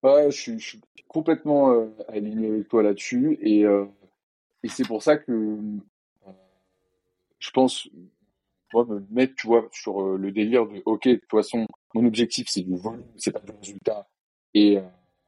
Ouais, 0.04 0.30
je 0.32 0.58
suis, 0.58 0.82
complètement 1.08 1.72
euh, 1.72 1.88
aligné 2.10 2.48
avec 2.48 2.68
toi 2.68 2.84
là-dessus 2.84 3.38
et, 3.42 3.66
euh, 3.66 3.86
et 4.64 4.68
c'est 4.68 4.86
pour 4.86 5.04
ça 5.04 5.18
que 5.18 5.32
euh, 5.32 6.32
je 7.40 7.52
pense 7.52 7.88
moi, 8.74 8.86
me 8.86 9.06
mettre 9.12 9.36
tu 9.36 9.48
vois 9.48 9.70
sur 9.72 10.18
le 10.18 10.32
délire 10.32 10.66
de 10.66 10.82
ok 10.86 11.08
de 11.08 11.16
toute 11.16 11.30
façon 11.30 11.68
mon 11.94 12.06
objectif 12.06 12.48
c'est 12.50 12.64
du 12.64 12.76
volume 12.76 13.06
c'est 13.16 13.32
pas 13.32 13.40
du 13.40 13.52
résultat 13.52 14.10
et 14.56 14.80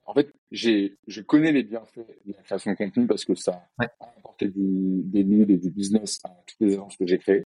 en 0.05 0.13
fait 0.13 0.31
j'ai 0.51 0.97
je 1.07 1.21
connais 1.21 1.51
les 1.51 1.63
bienfaits 1.63 2.07
de 2.25 2.33
la 2.33 2.41
création 2.43 2.71
de 2.71 2.77
contenu 2.77 3.07
parce 3.07 3.25
que 3.25 3.35
ça 3.35 3.67
a 3.79 3.85
apporté 4.17 4.47
du, 4.47 5.01
des 5.03 5.23
leads 5.23 5.51
et 5.51 5.57
du 5.57 5.69
business 5.71 6.19
à 6.23 6.29
toutes 6.45 6.59
les 6.59 6.73
agences 6.73 6.97
que 6.97 7.05
j'ai 7.05 7.17
créées 7.17 7.43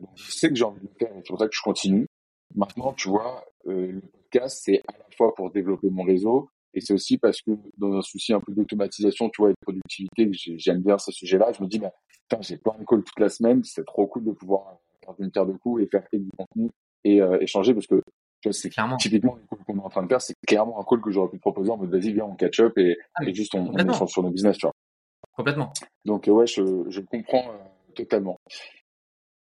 donc 0.00 0.10
je 0.16 0.30
sais 0.30 0.48
que 0.48 0.54
j'ai 0.54 0.64
envie 0.64 0.80
de 0.80 0.88
le 0.88 0.94
faire 0.98 1.16
et 1.16 1.20
c'est 1.20 1.28
pour 1.28 1.38
ça 1.38 1.46
que 1.46 1.54
je 1.54 1.62
continue 1.62 2.06
maintenant 2.54 2.92
tu 2.92 3.08
vois 3.08 3.44
le 3.64 4.00
podcast 4.00 4.62
c'est 4.64 4.82
à 4.88 4.92
la 4.98 5.06
fois 5.16 5.34
pour 5.34 5.50
développer 5.50 5.90
mon 5.90 6.02
réseau 6.02 6.50
et 6.74 6.80
c'est 6.80 6.92
aussi 6.92 7.18
parce 7.18 7.40
que 7.42 7.52
dans 7.76 7.92
un 7.92 8.02
souci 8.02 8.32
un 8.32 8.40
peu 8.40 8.52
d'automatisation, 8.52 9.30
tu 9.30 9.42
vois, 9.42 9.50
et 9.50 9.52
de 9.52 9.58
productivité, 9.60 10.30
j'aime 10.58 10.82
bien 10.82 10.98
ce 10.98 11.10
sujet-là. 11.10 11.52
Je 11.52 11.62
me 11.62 11.68
dis, 11.68 11.78
bah, 11.78 11.92
putain, 12.22 12.42
j'ai 12.42 12.56
plein 12.56 12.74
de 12.78 12.84
calls 12.84 13.02
toute 13.02 13.18
la 13.18 13.28
semaine. 13.28 13.64
C'est 13.64 13.84
trop 13.84 14.06
cool 14.06 14.24
de 14.24 14.32
pouvoir 14.32 14.78
faire 15.04 15.14
une 15.18 15.30
pierre 15.30 15.46
de 15.46 15.54
coups 15.54 15.82
et 15.82 15.86
faire 15.86 16.04
du 16.12 16.28
contenu 16.36 16.70
et 17.04 17.22
euh, 17.22 17.40
échanger 17.40 17.74
parce 17.74 17.86
que 17.86 18.02
tu 18.40 18.48
vois, 18.48 18.52
c'est 18.52 18.70
clairement 18.70 18.96
typiquement 18.96 19.36
les 19.36 19.46
calls 19.48 19.64
qu'on 19.66 19.76
est 19.78 19.84
en 19.84 19.88
train 19.88 20.02
de 20.02 20.08
faire. 20.08 20.20
C'est 20.20 20.36
clairement 20.46 20.80
un 20.80 20.84
call 20.84 21.00
que 21.00 21.10
j'aurais 21.10 21.30
pu 21.30 21.36
te 21.36 21.40
proposer 21.40 21.70
en 21.70 21.76
mode 21.76 21.90
vas-y, 21.90 22.12
viens, 22.12 22.24
on 22.24 22.34
catch 22.36 22.60
up 22.60 22.78
et, 22.78 22.96
ah, 23.14 23.24
et 23.24 23.34
juste 23.34 23.54
on, 23.54 23.66
on, 23.66 23.76
échange 23.76 24.10
sur 24.10 24.22
nos 24.22 24.30
business, 24.30 24.56
tu 24.58 24.66
vois. 24.66 24.74
Complètement. 25.36 25.72
Donc, 26.04 26.28
euh, 26.28 26.32
ouais, 26.32 26.46
je, 26.46 26.84
je 26.88 27.00
comprends 27.00 27.48
euh, 27.50 27.94
totalement. 27.94 28.40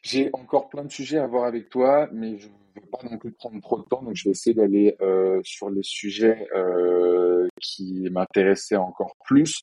J'ai 0.01 0.29
encore 0.33 0.69
plein 0.69 0.83
de 0.83 0.91
sujets 0.91 1.17
à 1.17 1.27
voir 1.27 1.45
avec 1.45 1.69
toi, 1.69 2.07
mais 2.13 2.37
je 2.37 2.47
ne 2.47 2.81
veux 2.81 2.87
pas 2.91 2.99
non 3.09 3.17
plus 3.17 3.31
prendre 3.31 3.59
trop 3.61 3.79
de 3.79 3.85
temps, 3.85 4.01
donc 4.01 4.15
je 4.15 4.25
vais 4.25 4.31
essayer 4.31 4.53
d'aller 4.53 4.95
euh, 5.01 5.41
sur 5.43 5.69
les 5.69 5.83
sujets 5.83 6.47
euh, 6.55 7.47
qui 7.61 8.07
m'intéressaient 8.11 8.75
encore 8.75 9.15
plus. 9.25 9.61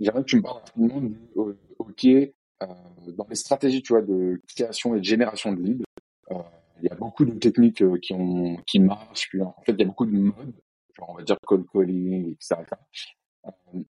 J'aimerais 0.00 0.22
que 0.22 0.28
tu 0.28 0.36
me 0.36 0.42
parles 0.42 0.58
rapidement 0.58 1.00
du 1.00 1.16
OK 1.78 2.06
dans 3.08 3.26
les 3.28 3.36
stratégies, 3.36 3.82
tu 3.82 3.92
vois, 3.92 4.02
de 4.02 4.40
création 4.54 4.94
et 4.94 4.98
de 4.98 5.04
génération 5.04 5.52
de 5.52 5.62
leads. 5.62 5.84
Euh, 6.78 6.82
il 6.82 6.88
y 6.88 6.92
a 6.92 6.96
beaucoup 6.96 7.24
de 7.24 7.32
techniques 7.38 7.82
qui 8.00 8.14
ont 8.14 8.56
qui 8.66 8.80
marchent. 8.80 9.34
En 9.40 9.62
fait, 9.62 9.72
il 9.72 9.80
y 9.80 9.82
a 9.82 9.86
beaucoup 9.86 10.06
de 10.06 10.16
modes, 10.16 10.54
genre 10.96 11.10
on 11.10 11.14
va 11.14 11.22
dire 11.22 11.36
cold 11.46 11.66
calling, 11.72 12.32
etc. 12.32 12.64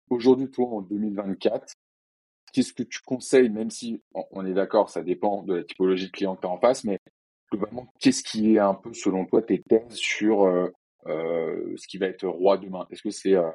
Aujourd'hui, 0.10 0.50
toi, 0.50 0.68
en 0.68 0.82
2024, 0.82 1.74
qu'est-ce 2.52 2.74
que 2.74 2.84
tu 2.84 3.00
conseilles, 3.06 3.50
même 3.50 3.70
si 3.70 4.02
on 4.32 4.46
est 4.46 4.54
d'accord, 4.54 4.90
ça 4.90 5.04
dépend 5.04 5.44
de 5.44 5.56
la 5.56 5.64
typologie 5.64 6.08
de 6.08 6.12
client 6.12 6.36
que 6.36 6.42
tu 6.42 6.48
as 6.48 6.50
en 6.50 6.60
face, 6.60 6.84
mais 6.84 7.00
globalement, 7.52 7.88
qu'est-ce 8.00 8.24
qui 8.24 8.56
est 8.56 8.60
un 8.60 8.74
peu, 8.74 8.94
selon 8.94 9.26
toi, 9.26 9.42
tes 9.42 9.62
thèses 9.62 9.96
sur 9.96 10.44
euh, 10.44 10.70
euh, 11.08 11.76
ce 11.78 11.88
qui 11.88 11.98
va 11.98 12.08
être 12.08 12.28
roi 12.28 12.58
demain? 12.58 12.88
Est-ce 12.90 13.04
que 13.04 13.12
c'est 13.12 13.36
euh, 13.36 13.50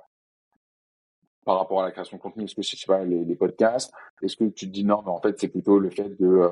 par 1.44 1.58
rapport 1.58 1.82
à 1.82 1.84
la 1.84 1.90
création 1.90 2.16
de 2.16 2.22
contenu, 2.22 2.44
est-ce 2.44 2.54
que 2.54 2.62
c'est, 2.62 2.86
pas, 2.86 3.04
les, 3.04 3.36
podcasts? 3.36 3.92
Est-ce 4.22 4.36
que 4.36 4.44
tu 4.44 4.66
te 4.66 4.72
dis 4.72 4.84
non, 4.84 5.02
mais 5.02 5.10
en 5.10 5.20
fait, 5.20 5.38
c'est 5.38 5.48
plutôt 5.48 5.78
le 5.78 5.90
fait 5.90 6.08
de 6.20 6.48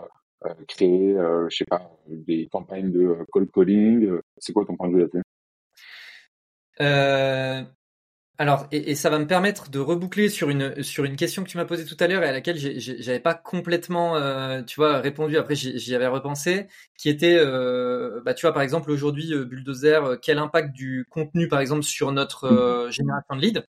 créer, 0.68 1.14
je 1.48 1.56
sais 1.56 1.64
pas, 1.64 1.90
des 2.08 2.48
campagnes 2.50 2.92
de 2.92 3.16
cold 3.30 3.50
calling 3.52 4.18
C'est 4.38 4.52
quoi 4.52 4.64
ton 4.64 4.76
point 4.76 4.88
de 4.88 4.94
vue 4.94 5.00
là-dessus? 5.00 5.22
Alors, 8.42 8.66
et, 8.72 8.96
ça 8.96 9.08
va 9.08 9.20
me 9.20 9.26
permettre 9.26 9.70
de 9.70 9.78
reboucler 9.78 10.28
sur 10.28 10.50
une 10.50 10.82
sur 10.82 11.04
une 11.04 11.14
question 11.14 11.44
que 11.44 11.48
tu 11.48 11.58
m'as 11.58 11.64
posée 11.64 11.84
tout 11.84 11.96
à 12.00 12.08
l'heure 12.08 12.24
et 12.24 12.28
à 12.28 12.32
laquelle 12.32 12.58
j'avais 12.58 13.20
pas 13.20 13.34
complètement, 13.34 14.16
euh, 14.16 14.62
tu 14.64 14.80
vois, 14.80 14.98
répondu. 14.98 15.36
Après, 15.36 15.54
j'y 15.54 15.94
avais 15.94 16.08
repensé, 16.08 16.66
qui 16.98 17.08
était, 17.08 17.36
euh, 17.38 18.20
bah, 18.24 18.34
tu 18.34 18.44
vois, 18.44 18.52
par 18.52 18.62
exemple, 18.62 18.90
aujourd'hui, 18.90 19.32
euh, 19.32 19.44
Bulldozer, 19.44 20.18
quel 20.20 20.38
impact 20.38 20.72
du 20.72 21.06
contenu, 21.10 21.46
par 21.46 21.60
exemple, 21.60 21.84
sur 21.84 22.10
notre 22.10 22.88
génération 22.90 23.36
de 23.36 23.42
leads? 23.42 23.62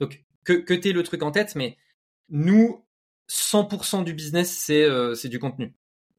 Donc, 0.00 0.24
que 0.44 0.54
que 0.54 0.74
t'aies 0.74 0.92
le 0.92 1.04
truc 1.04 1.22
en 1.22 1.30
tête, 1.30 1.54
mais 1.54 1.76
nous, 2.28 2.84
100% 3.30 4.04
du 4.04 4.12
business, 4.12 4.50
c'est 4.50 4.86
c'est 5.14 5.28
du 5.28 5.38
contenu. 5.38 5.72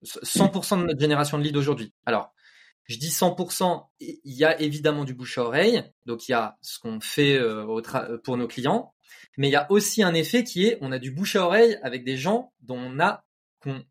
100% 0.04 0.80
de 0.82 0.86
notre 0.86 1.00
génération 1.00 1.38
de 1.38 1.44
leads 1.44 1.58
aujourd'hui. 1.58 1.94
Alors, 2.06 2.34
je 2.92 2.98
dis 2.98 3.10
100%, 3.10 3.86
il 4.00 4.20
y 4.26 4.44
a 4.44 4.60
évidemment 4.60 5.06
du 5.06 5.14
bouche 5.14 5.38
à 5.38 5.44
oreille, 5.44 5.84
donc 6.06 6.28
il 6.28 6.32
y 6.32 6.34
a 6.34 6.58
ce 6.62 6.80
qu'on 6.80 7.00
fait 7.00 7.38
euh, 7.38 7.82
pour 8.24 8.38
nos 8.38 8.48
clients, 8.48 8.94
mais 9.38 9.48
il 9.48 9.52
y 9.52 9.56
a 9.56 9.72
aussi 9.72 10.04
un 10.04 10.14
effet 10.14 10.44
qui 10.44 10.66
est, 10.66 10.78
on 10.82 10.92
a 10.92 11.00
du 11.00 11.12
bouche 11.12 11.36
à 11.36 11.46
oreille 11.46 11.78
avec 11.84 12.04
des 12.04 12.18
gens 12.18 12.52
dont 12.62 12.80
on 12.80 13.84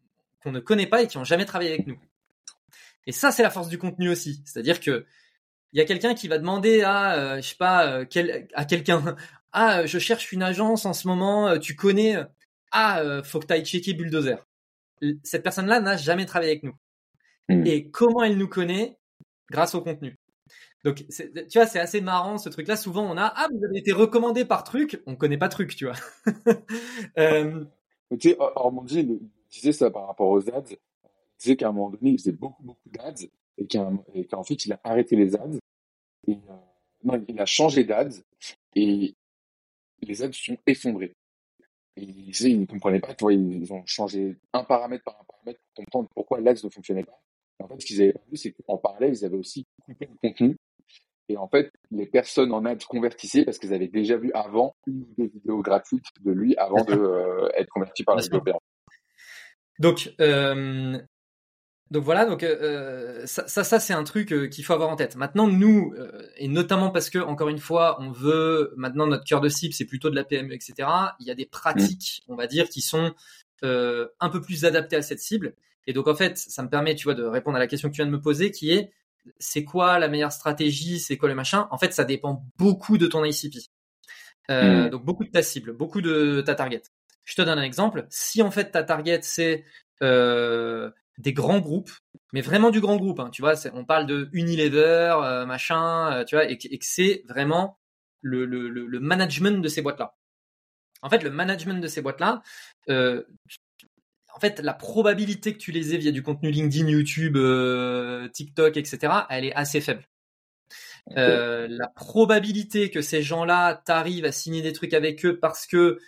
qu'on 0.43 0.53
ne 0.53 0.61
connaît 0.61 0.87
pas 0.87 1.03
et 1.03 1.07
qui 1.07 1.19
ont 1.19 1.25
jamais 1.25 1.45
travaillé 1.45 1.73
avec 1.73 1.87
nous. 1.87 1.99
Et 3.07 3.13
ça, 3.13 3.31
c'est 3.31 3.43
la 3.43 3.51
force 3.51 3.69
du 3.69 3.79
contenu 3.79 4.09
aussi, 4.09 4.43
c'est-à-dire 4.45 4.81
que 4.81 5.07
il 5.73 5.79
y 5.79 5.83
a 5.83 5.85
quelqu'un 5.85 6.15
qui 6.15 6.27
va 6.27 6.39
demander 6.39 6.83
à, 6.83 7.15
euh, 7.15 7.37
je 7.37 7.49
sais 7.49 7.57
pas, 7.57 7.87
euh, 7.87 8.05
à 8.55 8.65
quelqu'un, 8.65 9.17
ah, 9.53 9.87
je 9.87 9.99
cherche 9.99 10.33
une 10.33 10.43
agence 10.43 10.85
en 10.85 10.93
ce 10.93 11.07
moment, 11.07 11.59
tu 11.59 11.77
connais, 11.77 12.17
ah, 12.73 13.23
faut 13.25 13.41
que 13.41 13.47
tu 13.47 13.53
ailles 13.53 13.65
checker 13.65 13.95
Bulldozer. 13.95 14.47
Cette 15.23 15.43
personne-là 15.43 15.81
n'a 15.81 15.97
jamais 15.97 16.27
travaillé 16.27 16.53
avec 16.53 16.63
nous. 16.63 16.75
Hmm. 17.49 17.67
Et 17.67 17.91
comment 17.91 18.23
elle 18.23 18.37
nous 18.37 18.49
connaît 18.49 18.99
Grâce 19.51 19.75
au 19.75 19.81
contenu. 19.81 20.17
Donc, 20.85 21.05
tu 21.09 21.59
vois, 21.59 21.67
c'est 21.67 21.81
assez 21.81 22.01
marrant 22.01 22.39
ce 22.39 22.49
truc-là. 22.49 22.77
Souvent, 22.77 23.11
on 23.11 23.17
a 23.19 23.33
ah, 23.37 23.49
vous 23.53 23.65
avez 23.65 23.79
été 23.79 23.93
recommandé 23.93 24.45
par 24.45 24.65
truc, 24.65 25.03
on 25.07 25.17
connaît 25.17 25.39
pas 25.39 25.49
truc, 25.49 25.75
tu 25.77 25.87
vois. 25.87 25.97
euh... 27.19 27.65
Tu 28.19 28.31
sais, 28.31 28.37
Ormondi 28.39 29.21
disait 29.51 29.73
ça 29.73 29.91
par 29.91 30.07
rapport 30.07 30.29
aux 30.29 30.49
ads. 30.49 30.63
Il 30.71 30.79
disait 31.39 31.57
qu'à 31.57 31.69
un 31.69 31.73
moment 31.73 31.91
donné, 31.91 32.13
il 32.13 32.19
faisait 32.19 32.33
beaucoup, 32.33 32.63
beaucoup 32.63 32.89
d'ads 32.89 33.27
et 33.59 33.67
qu'en 33.67 34.43
fait, 34.43 34.65
il 34.65 34.73
a 34.73 34.81
arrêté 34.83 35.17
les 35.17 35.37
ads. 35.37 35.59
Et, 36.27 36.33
euh... 36.33 36.55
non, 37.05 37.23
il 37.29 37.41
a 37.41 37.47
changé 37.47 37.85
d'ads 37.85 38.23
et 38.75 39.15
les 40.03 40.23
ads 40.23 40.33
sont 40.33 40.57
effondrés. 40.67 41.15
Et 42.01 42.05
il 42.05 42.25
disait, 42.25 42.51
il 42.51 42.61
ne 42.61 42.67
comprenait 42.67 43.01
pas, 43.01 43.15
tu 43.15 43.25
vois, 43.25 43.35
ils 43.35 43.73
ont 43.73 43.83
changé 43.85 44.37
un 44.55 44.65
paramètre 44.65 45.05
par 45.05 45.21
un 45.21 45.25
paramètre 45.25 45.61
pour 45.61 45.85
comprendre 45.85 46.09
pourquoi 46.15 46.41
l'ads 46.41 46.65
ne 46.65 46.71
fonctionnait 46.71 47.05
pas. 47.05 47.21
En 47.63 47.69
fait, 47.69 47.79
ce 47.79 47.87
qu'ils 47.87 48.01
avaient 48.01 48.15
vu, 48.31 48.37
c'est 48.39 48.53
qu'en 48.53 48.79
parallèle, 48.79 49.13
ils 49.13 49.25
avaient 49.25 49.37
aussi 49.37 49.67
coupé 49.85 50.09
le 50.11 50.17
contenu. 50.29 50.57
Et 51.29 51.37
en 51.37 51.47
fait, 51.47 51.71
les 51.91 52.07
personnes 52.07 52.53
en 52.53 52.65
ads 52.65 52.87
convertissaient 52.89 53.45
parce 53.45 53.59
qu'ils 53.59 53.75
avaient 53.75 53.89
déjà 53.89 54.17
vu 54.17 54.33
avant 54.33 54.75
une 54.87 55.03
ou 55.03 55.15
deux 55.19 55.27
vidéos 55.29 55.61
gratuites 55.61 56.07
de 56.23 56.33
lui 56.33 56.57
avant 56.57 56.83
de 56.85 56.95
euh, 56.95 57.51
être 57.55 57.69
convertis 57.69 58.03
par 58.03 58.17
les 58.17 58.23
développeurs. 58.23 58.61
Donc, 59.79 60.13
euh, 60.21 60.99
donc 61.91 62.05
voilà, 62.05 62.25
donc 62.25 62.43
euh, 62.43 63.27
ça, 63.27 63.47
ça, 63.49 63.81
c'est 63.81 63.93
un 63.93 64.05
truc 64.05 64.29
qu'il 64.51 64.65
faut 64.65 64.73
avoir 64.73 64.91
en 64.91 64.97
tête. 64.97 65.17
Maintenant, 65.17 65.49
nous, 65.49 65.95
et 66.37 66.49
notamment 66.49 66.91
parce 66.91 67.11
que 67.11 67.19
encore 67.19 67.49
une 67.49 67.59
fois, 67.59 68.01
on 68.01 68.11
veut 68.11 68.73
maintenant 68.77 69.07
notre 69.07 69.25
cœur 69.25 69.41
de 69.41 69.49
cible, 69.49 69.75
c'est 69.75 69.87
plutôt 69.87 70.11
de 70.11 70.15
la 70.15 70.25
PME, 70.25 70.53
etc. 70.53 70.89
Il 71.19 71.27
y 71.27 71.31
a 71.31 71.35
des 71.35 71.47
pratiques, 71.47 72.23
on 72.29 72.37
va 72.37 72.47
dire, 72.47 72.69
qui 72.69 72.81
sont 72.81 73.15
un 73.63 74.29
peu 74.31 74.41
plus 74.41 74.65
adaptées 74.65 74.97
à 74.97 75.03
cette 75.03 75.21
cible. 75.21 75.55
Et 75.87 75.93
donc 75.93 76.07
en 76.07 76.15
fait, 76.15 76.39
ça 76.39 76.63
me 76.63 76.69
permet, 76.69 76.95
tu 76.95 77.05
vois, 77.05 77.15
de 77.15 77.25
répondre 77.25 77.57
à 77.57 77.61
la 77.61 77.67
question 77.67 77.89
que 77.89 77.95
tu 77.95 78.03
viens 78.03 78.07
de 78.07 78.13
me 78.13 78.21
poser, 78.21 78.51
qui 78.53 78.71
est 78.71 78.93
c'est 79.39 79.65
quoi 79.65 79.99
la 79.99 80.09
meilleure 80.09 80.33
stratégie, 80.33 80.99
c'est 80.99 81.17
quoi 81.17 81.29
le 81.29 81.35
machin? 81.35 81.69
En 81.71 81.79
fait, 81.79 81.93
ça 81.93 82.05
dépend 82.05 82.45
beaucoup 82.57 82.99
de 82.99 83.07
ton 83.07 83.25
ICP. 83.25 83.59
Euh, 84.51 84.87
hmm. 84.87 84.91
Donc 84.91 85.05
beaucoup 85.05 85.25
de 85.25 85.31
ta 85.31 85.43
cible, 85.43 85.73
beaucoup 85.73 86.01
de 86.01 86.43
ta 86.45 86.55
target. 86.55 86.83
Je 87.25 87.35
te 87.35 87.43
donne 87.43 87.59
un 87.59 87.63
exemple. 87.63 88.07
Si 88.11 88.43
en 88.43 88.51
fait 88.51 88.73
ta 88.73 88.83
target 88.83 89.21
c'est 89.23 89.65
euh, 90.03 90.91
des 91.21 91.33
grands 91.33 91.61
groupes, 91.61 91.91
mais 92.33 92.41
vraiment 92.41 92.71
du 92.71 92.81
grand 92.81 92.97
groupe, 92.97 93.21
hein, 93.21 93.31
tu 93.31 93.43
vois, 93.43 93.55
on 93.75 93.85
parle 93.85 94.07
de 94.07 94.29
Unilever, 94.33 95.17
euh, 95.23 95.47
machin, 95.47 96.25
tu 96.27 96.35
vois, 96.35 96.51
et, 96.51 96.57
que 96.59 96.67
c'est 96.81 97.25
vraiment 97.29 97.79
le, 98.23 98.45
le, 98.45 98.69
le, 98.69 99.01
management 99.01 99.63
de 99.63 99.69
ces 99.69 99.83
boîtes-là. 99.83 100.17
En 101.03 101.09
fait, 101.09 101.23
le 101.23 101.31
management 101.31 101.81
de 101.81 101.89
ces 101.89 102.03
boîtes-là, 102.03 102.43
en 104.35 104.41
fait, 104.41 104.61
la 104.61 104.75
probabilité 104.75 105.53
que 105.53 105.59
tu 105.59 105.73
les 105.73 105.95
aies 105.95 105.99
via 105.99 106.13
du 106.13 106.23
contenu 106.23 106.51
LinkedIn, 106.51 106.89
YouTube, 106.89 107.37
euh, 107.37 108.29
TikTok, 108.29 108.77
etc., 108.77 109.13
elle 109.29 109.45
est 109.45 109.55
assez 109.55 109.81
faible. 109.81 110.09
Euh, 111.17 111.67
la 111.69 111.89
probabilité 111.89 112.91
que 112.91 113.01
ces 113.01 113.23
gens-là 113.23 113.83
t'arrivent 113.85 114.25
à 114.25 114.33
signer 114.33 114.63
des 114.63 114.73
trucs 114.73 114.95
avec 114.95 115.25
eux 115.25 115.39
parce 115.39 115.67
que 115.67 115.99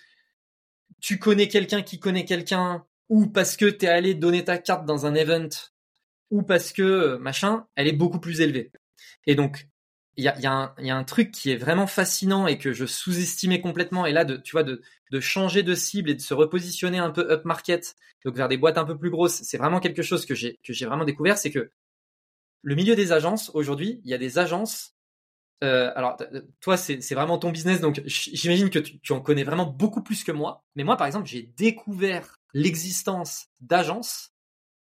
tu 1.00 1.18
connais 1.18 1.48
quelqu'un 1.48 1.82
qui 1.82 1.98
connaît 1.98 2.24
quelqu'un 2.24 2.86
ou 3.09 3.26
parce 3.26 3.57
que 3.57 3.66
tu 3.66 3.86
es 3.86 3.88
allé 3.88 4.14
donner 4.14 4.44
ta 4.44 4.59
carte 4.59 4.86
dans 4.86 5.07
un 5.07 5.14
event 5.14 5.48
ou 6.30 6.42
parce 6.42 6.72
que 6.72 7.16
machin, 7.16 7.66
elle 7.76 7.88
est 7.88 7.92
beaucoup 7.92 8.20
plus 8.20 8.40
élevée. 8.40 8.72
Et 9.26 9.34
donc, 9.34 9.68
il 10.16 10.24
y 10.24 10.28
a, 10.28 10.38
y, 10.78 10.90
a 10.90 10.96
un 10.96 11.05
truc 11.05 11.30
qui 11.30 11.50
est 11.50 11.57
vraiment 11.57 11.86
fascinant 11.86 12.46
et 12.46 12.59
que 12.59 12.72
je 12.72 12.84
sous-estimais 12.84 13.61
complètement. 13.61 14.05
Et 14.05 14.12
là, 14.12 14.24
de, 14.24 14.36
tu 14.36 14.53
vois, 14.53 14.62
de, 14.62 14.82
de 15.11 15.20
changer 15.20 15.62
de 15.62 15.74
cible 15.74 16.11
et 16.11 16.14
de 16.14 16.20
se 16.20 16.34
repositionner 16.34 16.98
un 16.98 17.11
peu 17.11 17.30
up 17.30 17.44
market, 17.44 17.96
donc 18.24 18.36
vers 18.36 18.48
des 18.48 18.59
boîtes 18.59 18.78
un 18.78 18.84
peu 18.84 18.96
plus 18.98 19.11
grosses, 19.11 19.42
c'est 19.42 19.57
vraiment 19.57 19.80
quelque 19.80 20.03
chose 20.03 20.26
que 20.26 20.34
j'ai 20.34 20.59
que 20.64 20.72
j'ai 20.72 20.86
vraiment 20.86 21.05
découvert. 21.05 21.38
C'est 21.38 21.50
que 21.50 21.70
le 22.62 22.74
milieu 22.74 22.94
des 22.94 23.12
agences 23.12 23.50
aujourd'hui, 23.55 24.00
il 24.05 24.11
y 24.11 24.14
a 24.14 24.18
des 24.18 24.38
agences. 24.38 24.94
Euh, 25.64 25.92
alors, 25.94 26.16
toi, 26.61 26.76
c'est 26.76 27.14
vraiment 27.14 27.38
ton 27.38 27.50
business, 27.50 27.80
donc 27.80 28.03
j'imagine 28.05 28.68
que 28.68 28.80
tu 28.80 29.12
en 29.12 29.20
connais 29.20 29.44
vraiment 29.44 29.66
beaucoup 29.66 30.03
plus 30.03 30.24
que 30.24 30.32
moi. 30.32 30.64
Mais 30.74 30.84
moi, 30.84 30.96
par 30.96 31.07
exemple, 31.07 31.26
j'ai 31.26 31.42
découvert 31.57 32.41
l'existence 32.55 33.48
d'agences 33.61 34.32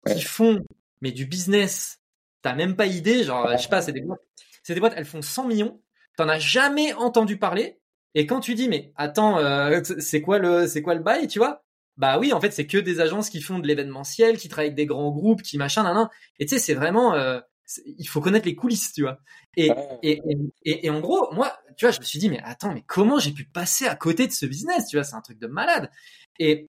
qui 0.08 0.22
font 0.22 0.62
mais 1.02 1.12
du 1.12 1.26
business. 1.26 2.00
T'as 2.44 2.54
même 2.56 2.76
pas 2.76 2.88
idée, 2.88 3.24
genre, 3.24 3.52
je 3.52 3.58
sais 3.58 3.70
pas, 3.70 3.82
c'est 3.82 3.92
des 3.92 4.02
boîtes 4.02 4.22
c'est 4.64 4.74
des 4.74 4.80
boîtes, 4.80 4.94
elles 4.96 5.06
font 5.06 5.22
100 5.22 5.48
millions, 5.48 5.82
t'en 6.18 6.30
as 6.30 6.40
jamais 6.40 6.94
entendu 6.94 7.38
parler. 7.38 7.80
Et 8.14 8.26
quand 8.26 8.42
tu 8.42 8.56
dis 8.56 8.68
mais 8.68 8.92
attends, 8.96 9.38
euh, 9.40 9.82
c'est 10.00 10.22
quoi 10.22 10.38
le 10.38 10.68
c'est 10.68 10.82
quoi 10.82 10.96
le 10.96 11.02
bail, 11.02 11.28
tu 11.28 11.40
vois? 11.40 11.64
Bah 11.98 12.20
oui, 12.20 12.34
en 12.34 12.42
fait 12.42 12.52
c'est 12.52 12.68
que 12.68 12.78
des 12.78 13.00
agences 13.00 13.30
qui 13.30 13.42
font 13.42 13.60
de 13.60 13.68
l'événementiel, 13.68 14.38
qui 14.38 14.50
travaillent 14.50 14.68
avec 14.68 14.76
des 14.76 14.86
grands 14.86 15.12
groupes, 15.12 15.42
qui 15.42 15.58
machin, 15.58 15.84
nan, 15.84 15.96
nan. 15.96 16.10
Et 16.40 16.46
tu 16.46 16.56
sais 16.56 16.60
c'est 16.60 16.74
vraiment 16.74 17.14
euh, 17.16 17.40
il 17.86 18.08
faut 18.08 18.20
connaître 18.20 18.46
les 18.46 18.56
coulisses, 18.56 18.92
tu 18.92 19.04
vois. 19.04 19.20
Et, 19.56 19.72
et, 20.04 20.22
et, 20.66 20.86
et, 20.86 20.90
en 20.90 21.00
gros, 21.00 21.34
moi, 21.34 21.58
tu 21.78 21.86
vois, 21.86 21.92
je 21.92 22.00
me 22.00 22.04
suis 22.04 22.20
dit, 22.20 22.30
mais 22.30 22.42
attends, 22.44 22.74
mais 22.74 22.84
comment 22.86 23.18
j'ai 23.18 23.32
pu 23.32 23.46
passer 23.46 23.88
à 23.88 23.96
côté 23.96 24.28
de 24.28 24.34
ce 24.34 24.46
business, 24.46 24.88
tu 24.88 24.98
vois, 24.98 25.06
c'est 25.06 25.16
un 25.16 25.22
truc 25.22 25.40
de 25.40 25.48
malade. 25.48 25.90
Et 26.38 26.70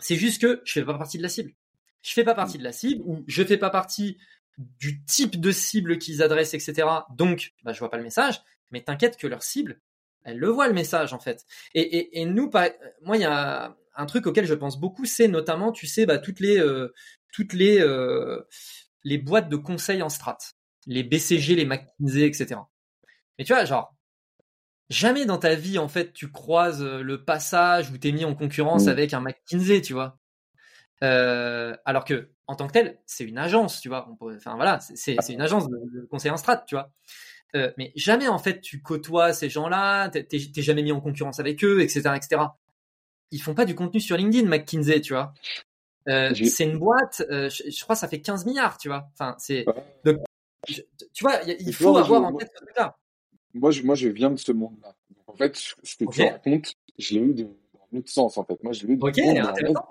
c'est 0.00 0.16
juste 0.16 0.40
que 0.40 0.62
je 0.64 0.72
fais 0.72 0.84
pas 0.84 0.96
partie 0.98 1.18
de 1.18 1.22
la 1.22 1.28
cible. 1.28 1.52
Je 2.02 2.12
fais 2.12 2.24
pas 2.24 2.34
partie 2.34 2.58
de 2.58 2.64
la 2.64 2.72
cible 2.72 3.02
ou 3.04 3.24
je 3.26 3.42
fais 3.42 3.56
pas 3.56 3.70
partie 3.70 4.18
du 4.58 5.04
type 5.04 5.40
de 5.40 5.50
cible 5.50 5.98
qu'ils 5.98 6.22
adressent, 6.22 6.54
etc. 6.54 6.86
Donc, 7.16 7.52
bah, 7.62 7.72
je 7.72 7.78
vois 7.78 7.90
pas 7.90 7.96
le 7.96 8.02
message. 8.02 8.42
Mais 8.70 8.82
t'inquiète 8.82 9.16
que 9.16 9.26
leur 9.26 9.42
cible, 9.42 9.80
elle 10.24 10.38
le 10.38 10.48
voit 10.48 10.68
le 10.68 10.74
message 10.74 11.12
en 11.12 11.18
fait. 11.18 11.44
Et, 11.74 11.80
et, 11.80 12.20
et 12.20 12.24
nous, 12.26 12.50
pas, 12.50 12.70
moi, 13.02 13.16
il 13.16 13.20
y 13.20 13.26
a 13.26 13.76
un 13.96 14.06
truc 14.06 14.26
auquel 14.26 14.46
je 14.46 14.54
pense 14.54 14.78
beaucoup, 14.78 15.04
c'est 15.04 15.28
notamment, 15.28 15.72
tu 15.72 15.86
sais, 15.86 16.06
bah, 16.06 16.18
toutes 16.18 16.40
les, 16.40 16.58
euh, 16.58 16.92
toutes 17.32 17.52
les, 17.52 17.80
euh, 17.80 18.42
les 19.04 19.18
boîtes 19.18 19.48
de 19.48 19.56
conseils 19.56 20.02
en 20.02 20.08
strat, 20.08 20.38
les 20.86 21.02
BCG, 21.02 21.54
les 21.54 21.66
McKinsey, 21.66 22.26
etc. 22.26 22.60
Mais 23.38 23.44
tu 23.44 23.52
vois, 23.52 23.64
genre, 23.64 23.93
jamais 24.90 25.26
dans 25.26 25.38
ta 25.38 25.54
vie, 25.54 25.78
en 25.78 25.88
fait, 25.88 26.12
tu 26.12 26.30
croises 26.30 26.82
euh, 26.82 27.02
le 27.02 27.24
passage 27.24 27.90
où 27.90 27.98
t'es 27.98 28.12
mis 28.12 28.24
en 28.24 28.34
concurrence 28.34 28.86
mmh. 28.86 28.88
avec 28.88 29.14
un 29.14 29.20
McKinsey, 29.20 29.80
tu 29.80 29.92
vois. 29.92 30.18
Euh, 31.02 31.76
alors 31.84 32.04
que, 32.04 32.30
en 32.46 32.56
tant 32.56 32.66
que 32.66 32.72
tel, 32.72 32.98
c'est 33.06 33.24
une 33.24 33.38
agence, 33.38 33.80
tu 33.80 33.88
vois. 33.88 34.08
enfin 34.20 34.54
voilà, 34.54 34.80
c'est 34.80 35.16
une 35.28 35.40
agence 35.40 35.68
de, 35.68 36.06
conseil 36.10 36.30
en 36.30 36.36
strat, 36.36 36.58
tu 36.66 36.74
vois. 36.74 36.90
Euh, 37.54 37.72
mais 37.78 37.92
jamais 37.94 38.26
en 38.26 38.38
fait 38.38 38.60
tu 38.60 38.82
côtoies 38.82 39.32
ces 39.32 39.48
gens-là, 39.48 40.08
t'es 40.08 40.38
jamais 40.56 40.82
mis 40.82 40.90
en 40.90 41.00
concurrence 41.00 41.38
avec 41.38 41.62
eux, 41.62 41.80
etc., 41.82 42.10
etc. 42.16 42.42
Ils 43.30 43.40
font 43.40 43.54
pas 43.54 43.64
du 43.64 43.74
contenu 43.74 44.00
sur 44.00 44.16
LinkedIn, 44.16 44.48
McKinsey, 44.48 45.00
tu 45.00 45.12
vois. 45.12 45.34
Euh, 46.08 46.34
c'est 46.34 46.64
une 46.64 46.78
boîte, 46.78 47.22
je, 47.28 47.82
crois, 47.82 47.96
ça 47.96 48.08
fait 48.08 48.20
15 48.20 48.44
milliards, 48.44 48.78
tu 48.78 48.88
vois. 48.88 49.08
Enfin, 49.12 49.34
c'est. 49.38 49.64
tu 50.66 51.22
vois, 51.22 51.40
il 51.46 51.74
faut 51.74 51.96
avoir 51.96 52.24
en 52.24 52.34
tête 52.34 52.50
ce 52.54 52.64
truc-là. 52.64 52.96
Moi, 53.54 53.70
je, 53.70 53.82
moi, 53.82 53.94
je 53.94 54.08
viens 54.08 54.30
de 54.30 54.36
ce 54.36 54.52
monde-là. 54.52 54.94
En 55.26 55.34
fait, 55.34 55.56
ce 55.56 55.96
que 55.96 56.10
tu 56.10 56.22
racontes, 56.22 56.74
je 56.98 57.14
l'ai 57.14 57.20
eu 57.20 57.34
dans 57.34 57.48
l'autre 57.92 58.10
sens, 58.10 58.36
en 58.38 58.44
fait. 58.44 58.62
Moi, 58.62 58.72
je 58.72 58.86
l'ai 58.86 58.94
eu 58.94 58.98
Ok, 59.00 59.18
intéressant. 59.18 59.88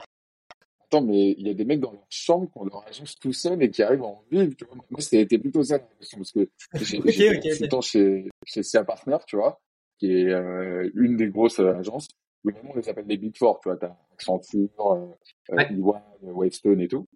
Attends, 0.85 1.01
mais 1.01 1.31
il 1.31 1.47
y 1.47 1.49
a 1.49 1.53
des 1.53 1.65
mecs 1.65 1.79
dans 1.79 1.91
leur 1.91 2.05
chambre 2.09 2.49
qui 2.51 2.57
ont 2.57 2.65
leur 2.65 2.85
agence 2.87 3.17
tout 3.19 3.33
seul 3.33 3.61
et 3.63 3.71
qui 3.71 3.81
arrivent 3.81 4.03
à 4.03 4.07
en 4.07 4.23
vivre, 4.29 4.53
tu 4.55 4.65
vois. 4.65 4.75
Moi, 4.89 5.01
c'était 5.01 5.39
plutôt 5.39 5.63
ça 5.63 5.79
parce 5.79 6.31
que 6.31 6.49
j'ai 6.81 6.99
okay, 6.99 7.37
okay, 7.37 7.67
temps 7.67 7.81
chez, 7.81 8.29
chez 8.45 8.61
CA 8.61 8.83
Partner, 8.83 9.17
tu 9.25 9.37
vois, 9.37 9.59
qui 9.97 10.11
est 10.11 10.29
euh, 10.29 10.89
une 10.93 11.17
des 11.17 11.29
grosses 11.29 11.59
agences 11.59 12.09
vraiment, 12.43 12.71
on 12.73 12.77
les 12.77 12.89
appelle 12.89 13.05
les 13.07 13.17
Big 13.17 13.37
Four, 13.37 13.59
tu 13.61 13.69
vois, 13.69 13.77
t'as 13.77 13.95
Accenture, 14.13 14.69
euh, 14.79 15.07
euh 15.51 15.55
ouais. 15.55 15.71
EY, 15.71 16.31
Wavestone 16.31 16.81
et 16.81 16.87
tout. 16.87 17.07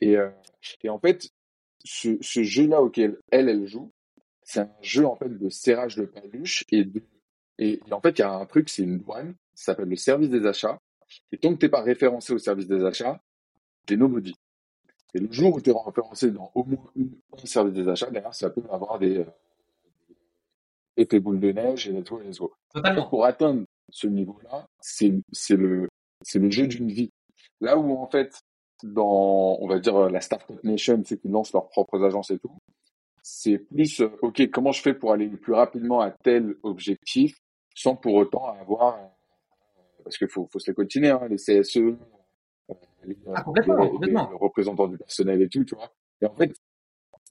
Et, 0.00 0.16
euh, 0.16 0.30
et 0.82 0.88
en 0.88 0.98
fait, 0.98 1.28
ce, 1.84 2.16
ce 2.20 2.42
jeu-là 2.42 2.82
auquel 2.82 3.18
elle, 3.30 3.48
elle 3.48 3.66
joue, 3.66 3.92
c'est 4.46 4.60
un 4.60 4.70
jeu 4.80 5.04
en 5.04 5.16
fait 5.16 5.28
de 5.28 5.48
serrage 5.50 5.96
de 5.96 6.04
paluche 6.04 6.64
et 6.70 6.84
de, 6.84 7.02
et, 7.58 7.80
en 7.90 8.00
fait, 8.00 8.18
il 8.18 8.20
y 8.20 8.24
a 8.24 8.32
un 8.32 8.46
truc, 8.46 8.68
c'est 8.68 8.82
une 8.82 8.98
douane, 8.98 9.34
ça 9.54 9.72
s'appelle 9.72 9.88
le 9.88 9.96
service 9.96 10.30
des 10.30 10.46
achats. 10.46 10.78
Et 11.32 11.38
tant 11.38 11.52
que 11.52 11.58
t'es 11.58 11.68
pas 11.68 11.82
référencé 11.82 12.32
au 12.32 12.38
service 12.38 12.66
des 12.66 12.84
achats, 12.84 13.20
t'es 13.86 13.96
nobody. 13.96 14.34
Et 15.14 15.18
le 15.18 15.32
jour 15.32 15.54
où 15.54 15.60
tu 15.60 15.70
es 15.70 15.72
référencé 15.72 16.30
dans 16.30 16.50
au 16.54 16.64
moins 16.64 16.90
un 16.96 17.46
service 17.46 17.74
des 17.74 17.88
achats, 17.88 18.10
derrière, 18.10 18.34
ça 18.34 18.50
peut 18.50 18.62
avoir 18.70 18.98
des, 18.98 19.18
euh, 19.18 19.24
effets 20.96 21.20
boules 21.20 21.40
de 21.40 21.52
neige 21.52 21.88
et 21.88 21.92
des 21.92 22.02
trucs 22.02 22.26
et 22.26 22.30
Totalement. 22.72 23.08
Pour 23.08 23.24
atteindre 23.24 23.64
ce 23.90 24.06
niveau-là, 24.06 24.66
c'est 24.80 25.12
c'est 25.32 25.56
le 25.56 25.88
c'est 26.22 26.38
le 26.38 26.50
jeu 26.50 26.66
d'une 26.66 26.88
vie. 26.88 27.10
Là 27.60 27.76
où 27.78 27.96
en 27.96 28.08
fait 28.08 28.40
dans 28.82 29.58
on 29.60 29.68
va 29.68 29.78
dire 29.78 30.10
la 30.10 30.20
startup 30.20 30.62
nation, 30.64 31.02
c'est 31.04 31.18
qu'ils 31.18 31.30
lancent 31.30 31.52
leurs 31.52 31.68
propres 31.68 32.02
agences 32.02 32.30
et 32.30 32.38
tout, 32.38 32.56
c'est 33.28 33.58
plus 33.58 34.00
euh, 34.00 34.08
ok 34.22 34.48
comment 34.52 34.70
je 34.70 34.80
fais 34.80 34.94
pour 34.94 35.12
aller 35.12 35.26
plus 35.26 35.52
rapidement 35.52 36.00
à 36.00 36.12
tel 36.12 36.54
objectif 36.62 37.36
sans 37.74 37.96
pour 37.96 38.14
autant 38.14 38.46
avoir 38.60 39.00
parce 40.04 40.16
qu'il 40.16 40.28
faut 40.28 40.48
faut 40.52 40.60
se 40.60 40.70
les 40.70 40.74
continuer 40.76 41.10
hein, 41.10 41.26
les 41.28 41.34
CSE, 41.34 41.78
euh, 41.78 41.96
les, 43.04 43.18
ah, 43.34 43.44
les, 44.06 44.14
représentants 44.38 44.86
du 44.86 44.96
personnel 44.96 45.42
et 45.42 45.48
tout, 45.48 45.64
tu 45.64 45.74
vois. 45.74 45.92
Et 46.22 46.26
en 46.26 46.34
fait, 46.34 46.54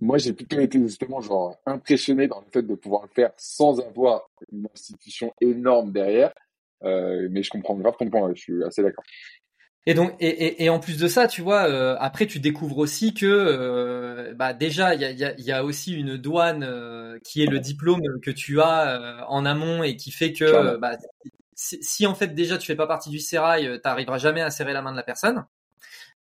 moi, 0.01 0.17
j'ai 0.17 0.33
plutôt 0.33 0.59
été 0.59 0.77
justement 0.79 1.21
genre 1.21 1.55
impressionné 1.65 2.27
dans 2.27 2.41
le 2.41 2.47
fait 2.51 2.63
de 2.63 2.75
pouvoir 2.75 3.03
le 3.03 3.09
faire 3.09 3.31
sans 3.37 3.79
avoir 3.79 4.29
une 4.51 4.67
institution 4.73 5.33
énorme 5.39 5.93
derrière 5.93 6.33
euh, 6.83 7.27
mais 7.31 7.43
je 7.43 7.49
comprends 7.49 7.75
grave 7.75 7.95
ton 7.97 8.09
point, 8.09 8.31
je 8.33 8.41
suis 8.41 8.63
assez 8.63 8.83
d'accord. 8.83 9.03
Et 9.87 9.93
donc, 9.93 10.15
et, 10.19 10.27
et, 10.27 10.63
et, 10.63 10.69
en 10.69 10.79
plus 10.79 10.97
de 10.97 11.07
ça, 11.07 11.27
tu 11.27 11.43
vois, 11.43 11.69
euh, 11.69 11.95
après 11.99 12.25
tu 12.25 12.39
découvres 12.39 12.79
aussi 12.79 13.13
que, 13.13 13.25
euh, 13.27 14.33
bah 14.33 14.53
déjà, 14.53 14.95
il 14.95 15.01
y 15.01 15.05
a, 15.05 15.11
y, 15.11 15.23
a, 15.23 15.39
y 15.39 15.51
a, 15.51 15.63
aussi 15.63 15.93
une 15.93 16.17
douane 16.17 16.63
euh, 16.63 17.19
qui 17.23 17.43
est 17.43 17.45
le 17.45 17.59
diplôme 17.59 18.01
que 18.23 18.31
tu 18.31 18.59
as 18.61 19.25
en 19.29 19.45
amont 19.45 19.83
et 19.83 19.95
qui 19.95 20.09
fait 20.09 20.33
que, 20.33 20.77
bah, 20.77 20.97
si, 21.53 21.77
si, 21.83 22.07
en 22.07 22.15
fait 22.15 22.33
déjà 22.33 22.57
tu 22.57 22.65
fais 22.65 22.75
pas 22.75 22.87
partie 22.87 23.11
du 23.11 23.19
sérail, 23.19 23.79
t'arriveras 23.83 24.17
jamais 24.17 24.41
à 24.41 24.49
serrer 24.49 24.73
la 24.73 24.81
main 24.81 24.91
de 24.91 24.97
la 24.97 25.03
personne. 25.03 25.45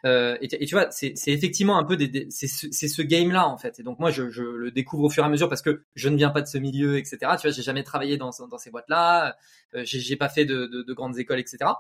Et, 0.05 0.49
et, 0.65 0.67
tu 0.67 0.75
vois, 0.75 0.91
c'est 0.91 1.15
effectivement 1.29 1.79
un 1.79 1.85
peu 1.85 1.97
des, 1.97 2.27
c'est 2.31 2.49
ce, 2.49 2.69
ce 2.73 3.03
game-là 3.03 3.47
en 3.47 3.59
fait. 3.59 3.79
Et 3.79 3.85
donc 3.85 4.01
moi, 4.01 4.11
je, 4.11 4.29
je, 4.31 4.43
le 4.43 4.73
découvre 4.73 5.05
au 5.05 5.11
fur 5.11 5.23
et 5.23 5.27
à 5.27 5.31
mesure 5.31 5.49
parce 5.49 5.63
que 5.63 5.85
je 5.95 6.09
ne 6.09 6.17
viens 6.17 6.31
pas 6.31 6.43
de 6.43 6.49
ce 6.49 6.59
milieu, 6.59 6.99
etc. 6.99 7.19
Tu 7.21 7.47
vois, 7.47 7.53
j'ai 7.53 7.63
jamais 7.63 7.85
travaillé 7.85 8.17
dans, 8.17 8.31
dans 8.51 8.59
ces 8.59 8.73
boîtes-là, 8.73 9.37
j'ai 9.85 10.17
pas 10.17 10.29
fait 10.29 10.45
de, 10.45 10.67
de, 10.67 10.83
de, 10.83 10.93
grandes 10.95 11.17
écoles, 11.21 11.39
etc. 11.39 11.71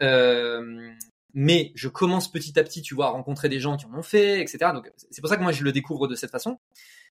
Euh, 0.00 0.90
mais 1.34 1.72
je 1.74 1.88
commence 1.88 2.30
petit 2.30 2.58
à 2.58 2.64
petit, 2.64 2.82
tu 2.82 2.94
vois, 2.94 3.06
à 3.06 3.10
rencontrer 3.10 3.48
des 3.48 3.60
gens 3.60 3.76
qui 3.76 3.86
en 3.86 3.94
ont 3.94 4.02
fait, 4.02 4.40
etc. 4.40 4.70
Donc 4.72 4.90
c'est 5.10 5.20
pour 5.20 5.28
ça 5.28 5.36
que 5.36 5.42
moi 5.42 5.52
je 5.52 5.62
le 5.62 5.72
découvre 5.72 6.08
de 6.08 6.14
cette 6.14 6.30
façon. 6.30 6.58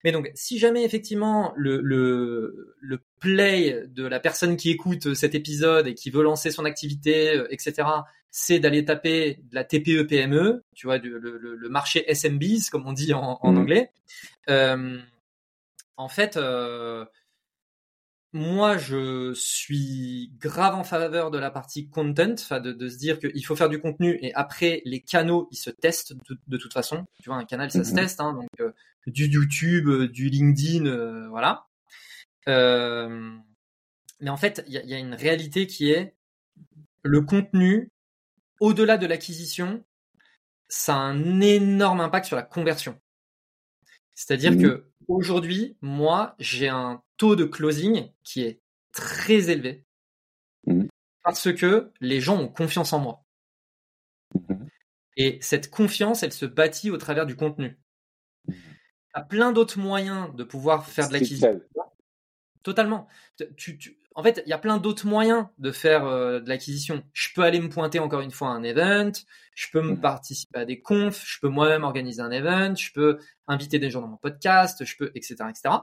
Mais 0.04 0.12
donc, 0.12 0.30
si 0.36 0.60
jamais 0.60 0.84
effectivement 0.84 1.54
le, 1.56 1.82
le, 1.82 2.76
le 2.80 3.02
play 3.20 3.86
de 3.88 4.06
la 4.06 4.20
personne 4.20 4.56
qui 4.56 4.70
écoute 4.70 5.16
cet 5.16 5.36
épisode 5.36 5.88
et 5.88 5.96
qui 5.96 6.12
veut 6.12 6.24
lancer 6.24 6.52
son 6.52 6.66
activité, 6.66 7.38
euh, 7.38 7.48
etc., 7.50 7.88
c'est 8.30 8.60
d'aller 8.60 8.86
taper 8.86 9.40
de 9.50 9.56
la 9.56 9.64
TPE 9.64 10.04
PME, 10.04 10.64
tu 10.76 10.88
vois, 10.88 10.98
le, 10.98 11.18
le, 11.18 11.56
le 11.56 11.70
marché 11.70 12.06
SMBs 12.12 12.70
comme 12.70 12.86
on 12.86 12.94
dit 12.94 13.14
en, 13.14 13.40
en 13.42 13.52
mmh. 13.52 13.58
anglais. 13.58 13.92
Euh, 14.50 15.00
en 15.98 16.10
fait, 16.10 16.38
euh, 16.38 17.06
moi, 18.36 18.76
je 18.76 19.34
suis 19.34 20.34
grave 20.42 20.76
en 20.76 20.84
faveur 20.84 21.32
de 21.32 21.38
la 21.38 21.50
partie 21.52 21.88
content, 21.88 22.34
enfin 22.34 22.60
de, 22.60 22.74
de, 22.74 22.90
se 22.90 22.98
dire 22.98 23.18
qu'il 23.18 23.46
faut 23.46 23.56
faire 23.56 23.70
du 23.70 23.80
contenu 23.80 24.20
et 24.22 24.34
après 24.34 24.82
les 24.84 25.00
canaux, 25.00 25.48
ils 25.52 25.58
se 25.58 25.70
testent 25.70 26.12
de, 26.12 26.38
de 26.46 26.58
toute 26.58 26.74
façon. 26.74 27.06
Tu 27.24 27.30
vois, 27.30 27.38
un 27.38 27.46
canal, 27.46 27.72
ça 27.72 27.86
se 27.86 27.94
mmh 27.94 27.96
teste, 27.96 28.20
hein, 28.20 28.34
donc 28.34 28.50
euh, 28.60 28.74
du 29.08 29.28
YouTube, 29.28 29.88
euh, 29.88 30.10
du 30.10 30.28
LinkedIn, 30.28 30.86
euh, 30.86 31.30
voilà. 31.30 31.68
mais 32.46 34.30
en 34.30 34.36
fait, 34.36 34.66
il 34.68 34.74
y 34.74 34.80
a, 34.80 34.84
y 34.84 34.94
a, 34.94 35.00
une 35.00 35.16
réalité 35.16 35.66
qui 35.66 35.92
est 35.92 36.14
le 37.04 37.22
contenu, 37.22 37.90
au-delà 38.60 38.98
de 38.98 39.08
l'acquisition, 39.08 39.82
ça 40.68 40.96
a 40.96 41.00
un 41.00 41.40
énorme 41.40 42.02
impact 42.02 42.26
sur 42.26 42.36
la 42.36 42.44
conversion. 42.44 43.00
C'est-à-dire 44.14 44.52
mmh 44.52 44.62
que 44.62 44.92
aujourd'hui, 45.08 45.78
moi, 45.80 46.36
j'ai 46.38 46.68
un 46.68 47.02
taux 47.18 47.36
de 47.36 47.46
closing 47.46 48.12
qui 48.24 48.44
est 48.44 48.62
très 48.92 49.50
élevé 49.50 49.86
mmh. 50.68 50.86
parce 51.24 51.54
que 51.54 51.92
les 52.02 52.22
gens 52.22 52.40
ont 52.40 52.48
confiance 52.48 52.94
en 52.94 53.00
moi. 53.00 53.26
Mmh. 54.34 54.66
Et 55.18 55.38
cette 55.42 55.70
confiance, 55.70 56.24
elle 56.24 56.34
se 56.34 56.46
bâtit 56.46 56.92
au 56.92 56.98
travers 56.98 57.26
du 57.26 57.36
contenu. 57.36 57.80
Il 58.48 58.54
y 58.54 59.20
a 59.20 59.22
plein 59.22 59.52
d'autres 59.52 59.80
moyens 59.80 60.34
de 60.36 60.44
pouvoir 60.44 60.88
faire 60.88 61.08
de 61.08 61.14
l'acquisition. 61.14 61.62
Totalement. 62.64 63.08
Tu, 63.56 63.78
tu, 63.78 64.00
en 64.16 64.24
fait, 64.24 64.42
il 64.46 64.50
y 64.50 64.54
a 64.54 64.58
plein 64.58 64.78
d'autres 64.78 65.06
moyens 65.08 65.48
de 65.58 65.72
faire 65.72 66.06
euh, 66.06 66.40
de 66.40 66.50
l'acquisition. 66.50 67.04
Je 67.14 67.30
peux 67.34 67.44
aller 67.44 67.60
me 67.60 67.70
pointer 67.70 68.00
encore 68.00 68.22
une 68.22 68.32
fois 68.32 68.50
à 68.50 68.52
un 68.52 68.64
event, 68.64 69.12
je 69.54 69.68
peux 69.72 69.82
me 69.82 69.94
mmh. 69.94 70.02
participer 70.02 70.60
à 70.60 70.66
des 70.66 70.82
confs, 70.82 71.24
je 71.26 71.40
peux 71.40 71.50
moi-même 71.50 71.84
organiser 71.84 72.22
un 72.22 72.32
event, 72.32 72.76
je 72.76 72.92
peux 72.92 73.20
inviter 73.48 73.80
des 73.80 73.90
gens 73.90 74.02
dans 74.02 74.08
mon 74.08 74.18
podcast, 74.18 74.84
je 74.84 74.98
peux, 74.98 75.12
etc., 75.16 75.36
etc. 75.50 75.76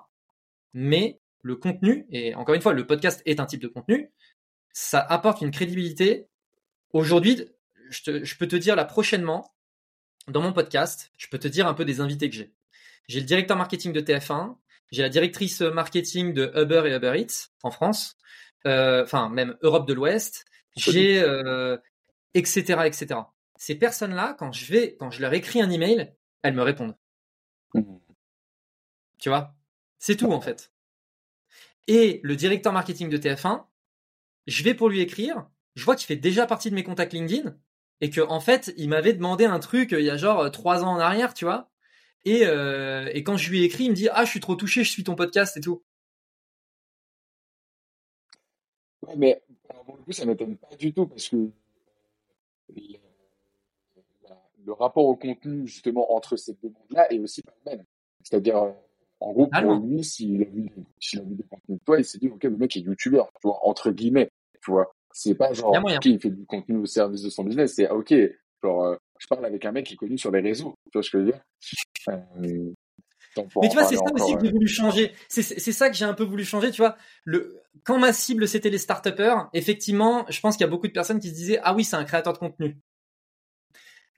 Mais 0.74 1.20
le 1.42 1.56
contenu, 1.56 2.06
et 2.10 2.34
encore 2.34 2.54
une 2.54 2.62
fois, 2.62 2.72
le 2.72 2.86
podcast 2.86 3.22
est 3.26 3.40
un 3.40 3.46
type 3.46 3.60
de 3.60 3.68
contenu, 3.68 4.10
ça 4.72 5.00
apporte 5.00 5.42
une 5.42 5.50
crédibilité. 5.50 6.28
Aujourd'hui, 6.92 7.44
je, 7.90 8.24
je 8.24 8.36
peux 8.36 8.48
te 8.48 8.56
dire 8.56 8.76
là 8.76 8.84
prochainement, 8.84 9.52
dans 10.28 10.40
mon 10.40 10.52
podcast, 10.52 11.10
je 11.18 11.26
peux 11.28 11.38
te 11.38 11.48
dire 11.48 11.66
un 11.66 11.74
peu 11.74 11.84
des 11.84 12.00
invités 12.00 12.30
que 12.30 12.36
j'ai. 12.36 12.54
J'ai 13.08 13.20
le 13.20 13.26
directeur 13.26 13.56
marketing 13.56 13.92
de 13.92 14.00
TF1, 14.00 14.56
j'ai 14.92 15.02
la 15.02 15.08
directrice 15.08 15.60
marketing 15.60 16.32
de 16.32 16.52
Uber 16.54 16.82
et 16.86 16.94
Uber 16.94 17.14
Eats 17.18 17.50
en 17.62 17.70
France, 17.70 18.16
euh, 18.66 19.02
enfin 19.02 19.28
même 19.28 19.56
Europe 19.62 19.88
de 19.88 19.94
l'Ouest. 19.94 20.44
J'ai 20.76 21.22
euh, 21.22 21.76
etc 22.34 22.82
etc. 22.84 23.20
Ces 23.56 23.74
personnes-là, 23.74 24.34
quand 24.38 24.52
je 24.52 24.72
vais, 24.72 24.96
quand 24.96 25.10
je 25.10 25.20
leur 25.20 25.32
écris 25.34 25.60
un 25.60 25.70
email, 25.70 26.14
elles 26.42 26.54
me 26.54 26.62
répondent. 26.62 26.96
Mmh. 27.74 27.82
Tu 29.18 29.28
vois, 29.28 29.54
c'est 29.98 30.16
tout 30.16 30.32
en 30.32 30.40
fait. 30.40 30.71
Et 31.88 32.20
le 32.22 32.36
directeur 32.36 32.72
marketing 32.72 33.08
de 33.08 33.18
TF1, 33.18 33.64
je 34.46 34.62
vais 34.62 34.74
pour 34.74 34.88
lui 34.88 35.00
écrire, 35.00 35.48
je 35.74 35.84
vois 35.84 35.96
qu'il 35.96 36.06
fait 36.06 36.16
déjà 36.16 36.46
partie 36.46 36.70
de 36.70 36.74
mes 36.74 36.84
contacts 36.84 37.12
LinkedIn 37.12 37.56
et 38.00 38.10
que 38.10 38.20
en 38.20 38.40
fait, 38.40 38.74
il 38.76 38.88
m'avait 38.88 39.12
demandé 39.12 39.44
un 39.44 39.60
truc 39.60 39.92
euh, 39.92 40.00
il 40.00 40.06
y 40.06 40.10
a 40.10 40.16
genre 40.16 40.40
euh, 40.40 40.50
trois 40.50 40.84
ans 40.84 40.92
en 40.92 40.98
arrière, 40.98 41.34
tu 41.34 41.44
vois. 41.44 41.70
Et, 42.24 42.46
euh, 42.46 43.10
et 43.14 43.22
quand 43.24 43.36
je 43.36 43.50
lui 43.50 43.62
ai 43.62 43.64
écrit, 43.64 43.84
il 43.84 43.90
me 43.90 43.94
dit 43.94 44.08
ah 44.12 44.24
je 44.24 44.30
suis 44.30 44.40
trop 44.40 44.56
touché, 44.56 44.84
je 44.84 44.90
suis 44.90 45.04
ton 45.04 45.14
podcast 45.14 45.56
et 45.56 45.60
tout. 45.60 45.82
Ouais, 49.06 49.16
mais 49.16 49.42
pour 49.86 49.98
le 50.06 50.12
ça 50.12 50.24
m'étonne 50.24 50.56
pas 50.56 50.74
du 50.76 50.92
tout 50.92 51.06
parce 51.06 51.28
que 51.28 51.50
le, 54.64 54.72
rapport 54.72 55.04
au 55.04 55.16
contenu 55.16 55.66
justement 55.66 56.14
entre 56.14 56.36
ces 56.36 56.54
deux 56.54 56.68
mondes-là 56.68 57.12
est 57.12 57.18
aussi 57.18 57.42
pas 57.42 57.52
le 57.64 57.70
même. 57.70 57.84
C'est-à-dire 58.22 58.74
en 59.22 59.32
gros, 59.32 59.46
pour 59.46 59.74
lui, 59.86 60.04
s'il 60.04 60.42
a, 60.42 60.46
vu, 60.46 60.70
a 60.74 61.20
vu 61.20 61.34
des 61.34 61.44
contenus 61.44 61.78
de 61.78 61.84
toi, 61.84 61.98
il 61.98 62.04
s'est 62.04 62.18
dit, 62.18 62.28
OK, 62.28 62.42
le 62.42 62.56
mec 62.56 62.76
est 62.76 62.80
youtubeur, 62.80 63.30
tu 63.40 63.48
vois, 63.48 63.58
entre 63.66 63.90
guillemets, 63.90 64.30
tu 64.62 64.70
vois. 64.70 64.92
C'est 65.12 65.34
pas 65.34 65.52
genre, 65.52 65.74
OK, 65.74 66.06
il 66.06 66.20
fait 66.20 66.30
du 66.30 66.44
contenu 66.46 66.78
au 66.78 66.86
service 66.86 67.22
de 67.22 67.30
son 67.30 67.44
business, 67.44 67.74
c'est, 67.74 67.88
OK, 67.88 68.14
genre, 68.62 68.84
euh, 68.84 68.96
je 69.18 69.26
parle 69.26 69.44
avec 69.44 69.64
un 69.64 69.72
mec 69.72 69.86
qui 69.86 69.94
est 69.94 69.96
connu 69.96 70.18
sur 70.18 70.30
les 70.30 70.40
réseaux, 70.40 70.74
tu 70.86 70.98
vois 70.98 71.02
ce 71.02 71.10
que 71.10 71.18
je 71.18 71.24
veux 71.24 71.32
dire? 71.32 71.40
Euh, 72.08 72.72
mais 73.36 73.68
tu 73.68 73.74
vois, 73.74 73.84
c'est 73.84 73.96
ça 73.96 74.02
aussi 74.12 74.34
que 74.34 74.44
j'ai 74.44 74.50
voulu 74.50 74.68
changer. 74.68 75.12
C'est 75.28 75.42
ça 75.42 75.88
que 75.88 75.96
j'ai 75.96 76.04
un 76.04 76.14
peu 76.14 76.24
voulu 76.24 76.44
changer, 76.44 76.70
tu 76.70 76.82
vois. 76.82 76.96
Le, 77.24 77.60
quand 77.84 77.98
ma 77.98 78.12
cible 78.12 78.46
c'était 78.46 78.70
les 78.70 78.78
start 78.78 79.08
effectivement, 79.54 80.26
je 80.28 80.40
pense 80.40 80.56
qu'il 80.56 80.64
y 80.64 80.68
a 80.68 80.70
beaucoup 80.70 80.86
de 80.86 80.92
personnes 80.92 81.18
qui 81.18 81.28
se 81.28 81.34
disaient 81.34 81.58
ah 81.62 81.74
oui, 81.74 81.84
c'est 81.84 81.96
un 81.96 82.04
créateur 82.04 82.34
de 82.34 82.38
contenu. 82.38 82.78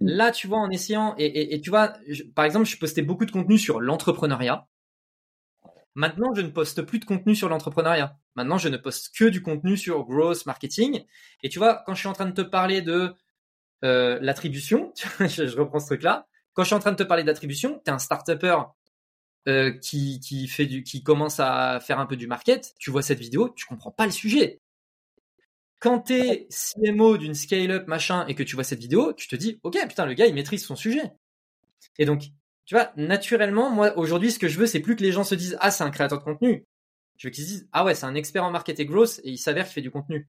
Mmh. 0.01 0.09
Là, 0.09 0.33
tu 0.33 0.49
vois, 0.49 0.59
en 0.59 0.71
essayant 0.71 1.15
et, 1.19 1.55
et, 1.55 1.61
tu 1.61 1.71
vois, 1.71 1.93
par 2.35 2.45
exemple, 2.45 2.67
je 2.67 2.77
postais 2.77 3.03
beaucoup 3.03 3.27
de 3.27 3.31
contenu 3.31 3.59
sur 3.59 3.81
l'entrepreneuriat. 3.81 4.67
Maintenant, 5.95 6.35
je 6.35 6.41
ne 6.41 6.49
poste 6.49 6.83
plus 6.83 6.99
de 6.99 7.05
contenu 7.05 7.35
sur 7.37 7.49
l'entrepreneuriat. 7.49 8.19
Maintenant, 8.35 8.59
je 8.59 8.69
ne 8.69 8.77
poste 8.77 9.15
que 9.17 9.27
du 9.27 9.43
contenu 9.43 9.77
sur 9.77 10.05
growth 10.05 10.45
marketing. 10.47 11.05
Et 11.43 11.49
tu 11.49 11.59
vois, 11.59 11.83
quand 11.87 11.95
je 11.95 12.01
suis 12.01 12.09
en 12.09 12.13
train 12.13 12.27
de 12.27 12.33
te 12.33 12.41
parler 12.41 12.83
de 12.83 13.15
euh, 13.85 14.19
l'attribution, 14.21 14.93
je, 15.21 15.57
reprends 15.57 15.79
ce 15.79 15.87
truc-là. 15.87 16.27
Quand 16.53 16.63
je 16.63 16.69
suis 16.69 16.75
en 16.75 16.81
train 16.81 16.93
de 16.93 16.97
te 16.97 17.03
parler 17.05 17.23
d'attribution, 17.23 17.81
tu 17.85 17.91
es 17.91 17.95
un 17.95 17.99
start-upper 17.99 18.57
euh, 19.47 19.71
qui 19.79 21.03
commence 21.05 21.39
à 21.39 21.79
faire 21.81 22.01
un 22.01 22.07
peu 22.07 22.17
du 22.17 22.27
market. 22.27 22.75
Tu 22.79 22.91
vois 22.91 23.03
cette 23.03 23.21
vidéo, 23.21 23.51
tu 23.51 23.67
comprends 23.67 23.93
pas 23.93 24.07
le 24.07 24.13
sujet. 24.13 24.61
Quand 25.81 26.01
tu 26.01 26.15
es 26.15 26.49
CMO 26.49 27.19
d'une 27.19 27.35
scale-up 27.35 27.87
machin 27.89 28.27
et 28.27 28.35
que 28.35 28.43
tu 28.43 28.55
vois 28.55 28.65
cette 28.65 28.81
vidéo, 28.81 29.13
tu 29.13 29.29
te 29.29 29.37
dis, 29.37 29.61
ok, 29.63 29.77
putain, 29.87 30.07
le 30.07 30.15
gars, 30.15 30.27
il 30.27 30.35
maîtrise 30.35 30.65
son 30.65 30.77
sujet. 30.77 31.13
Et 31.99 32.07
donc, 32.07 32.23
tu 32.67 32.75
vois, 32.75 32.93
naturellement, 32.97 33.71
moi, 33.71 33.97
aujourd'hui, 33.99 34.31
ce 34.31 34.39
que 34.39 34.49
je 34.49 34.59
veux, 34.59 34.67
c'est 34.67 34.81
plus 34.81 34.97
que 34.97 35.03
les 35.03 35.13
gens 35.13 35.25
se 35.25 35.35
disent, 35.35 35.57
ah, 35.61 35.71
c'est 35.71 35.85
un 35.85 35.91
créateur 35.91 36.19
de 36.19 36.25
contenu. 36.25 36.65
Je 37.17 37.29
veux 37.29 37.31
qu'ils 37.31 37.45
se 37.45 37.49
disent, 37.49 37.69
ah 37.73 37.85
ouais, 37.85 37.95
c'est 37.95 38.07
un 38.07 38.15
expert 38.15 38.45
en 38.45 38.51
marketing 38.51 38.89
growth 38.89 39.21
et 39.23 39.31
il 39.31 39.39
s'avère 39.39 39.65
qu'il 39.65 39.75
fait 39.75 39.81
du 39.83 39.91
contenu. 39.91 40.29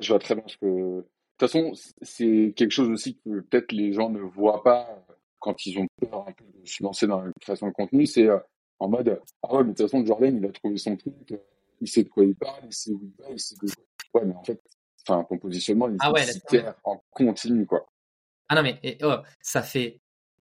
Je 0.00 0.08
vois 0.08 0.18
très 0.18 0.34
bien 0.34 0.44
ce 0.46 0.56
que. 0.56 0.66
De 0.66 1.46
toute 1.46 1.50
façon, 1.50 1.72
c'est 2.02 2.52
quelque 2.56 2.72
chose 2.72 2.90
aussi 2.90 3.16
que 3.16 3.40
peut-être 3.40 3.70
les 3.70 3.92
gens 3.92 4.10
ne 4.10 4.18
voient 4.18 4.64
pas 4.64 5.06
quand 5.38 5.66
ils 5.66 5.78
ont 5.78 5.86
peur 6.00 6.26
un 6.26 6.32
peu 6.32 6.44
de 6.44 6.66
se 6.66 6.82
lancer 6.82 7.06
dans 7.06 7.20
la 7.20 7.30
création 7.40 7.68
de 7.68 7.72
contenu. 7.72 8.06
C'est 8.06 8.26
euh, 8.26 8.38
en 8.80 8.88
mode, 8.88 9.20
ah 9.42 9.54
ouais, 9.54 9.62
mais 9.62 9.72
de 9.72 9.76
toute 9.76 9.86
façon, 9.86 10.04
Jordan, 10.04 10.36
il 10.36 10.44
a 10.44 10.50
trouvé 10.50 10.76
son 10.78 10.96
truc, 10.96 11.14
euh, 11.30 11.36
il 11.80 11.86
sait 11.86 12.02
de 12.02 12.08
quoi 12.08 12.24
il 12.24 12.34
parle, 12.34 12.64
il 12.64 12.72
sait 12.72 12.90
où 12.90 13.00
il 13.04 13.22
va, 13.22 13.30
il 13.30 13.38
sait 13.38 13.54
de 13.54 13.70
quoi. 13.70 14.20
Ouais, 14.20 14.26
mais 14.26 14.34
en 14.34 14.42
fait, 14.42 14.60
enfin, 15.06 15.24
ton 15.28 15.38
positionnement, 15.38 15.88
il 15.88 15.94
est 15.94 15.98
ah 16.00 16.74
en 16.82 17.00
continu, 17.12 17.66
quoi. 17.66 17.86
Ah 18.48 18.56
non, 18.56 18.62
mais 18.62 18.98
oh, 19.02 19.16
ça 19.40 19.62
fait 19.62 20.00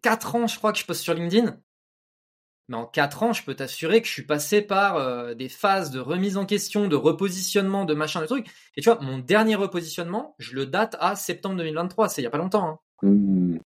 4 0.03 0.35
ans, 0.35 0.47
je 0.47 0.57
crois, 0.59 0.73
que 0.73 0.79
je 0.79 0.85
poste 0.85 1.03
sur 1.03 1.15
LinkedIn. 1.15 1.59
Mais 2.69 2.77
en 2.77 2.87
4 2.87 3.23
ans, 3.23 3.33
je 3.33 3.43
peux 3.45 3.55
t'assurer 3.55 4.03
que 4.03 4.07
je 4.07 4.13
suis 4.13 4.27
passé 4.27 4.61
par 4.61 4.97
euh, 4.97 5.35
des 5.35 5.49
phases 5.49 5.91
de 5.91 6.01
remise 6.01 6.37
en 6.37 6.45
question, 6.45 6.87
de 6.87 6.97
repositionnement, 6.97 7.85
de 7.85 7.95
machin, 7.95 8.21
de 8.21 8.27
trucs. 8.27 8.47
Et 8.77 8.83
tu 8.83 8.91
vois, 8.91 9.01
mon 9.01 9.19
dernier 9.19 9.55
repositionnement, 9.55 10.35
je 10.39 10.55
le 10.55 10.67
date 10.67 10.97
à 11.01 11.17
septembre 11.17 11.57
2023. 11.57 12.09
C'est 12.09 12.21
il 12.21 12.25
y 12.25 12.27
a 12.27 12.31
pas 12.31 12.39
longtemps. 12.39 12.69
Hein. 12.69 12.79
Mmh. 13.03 13.59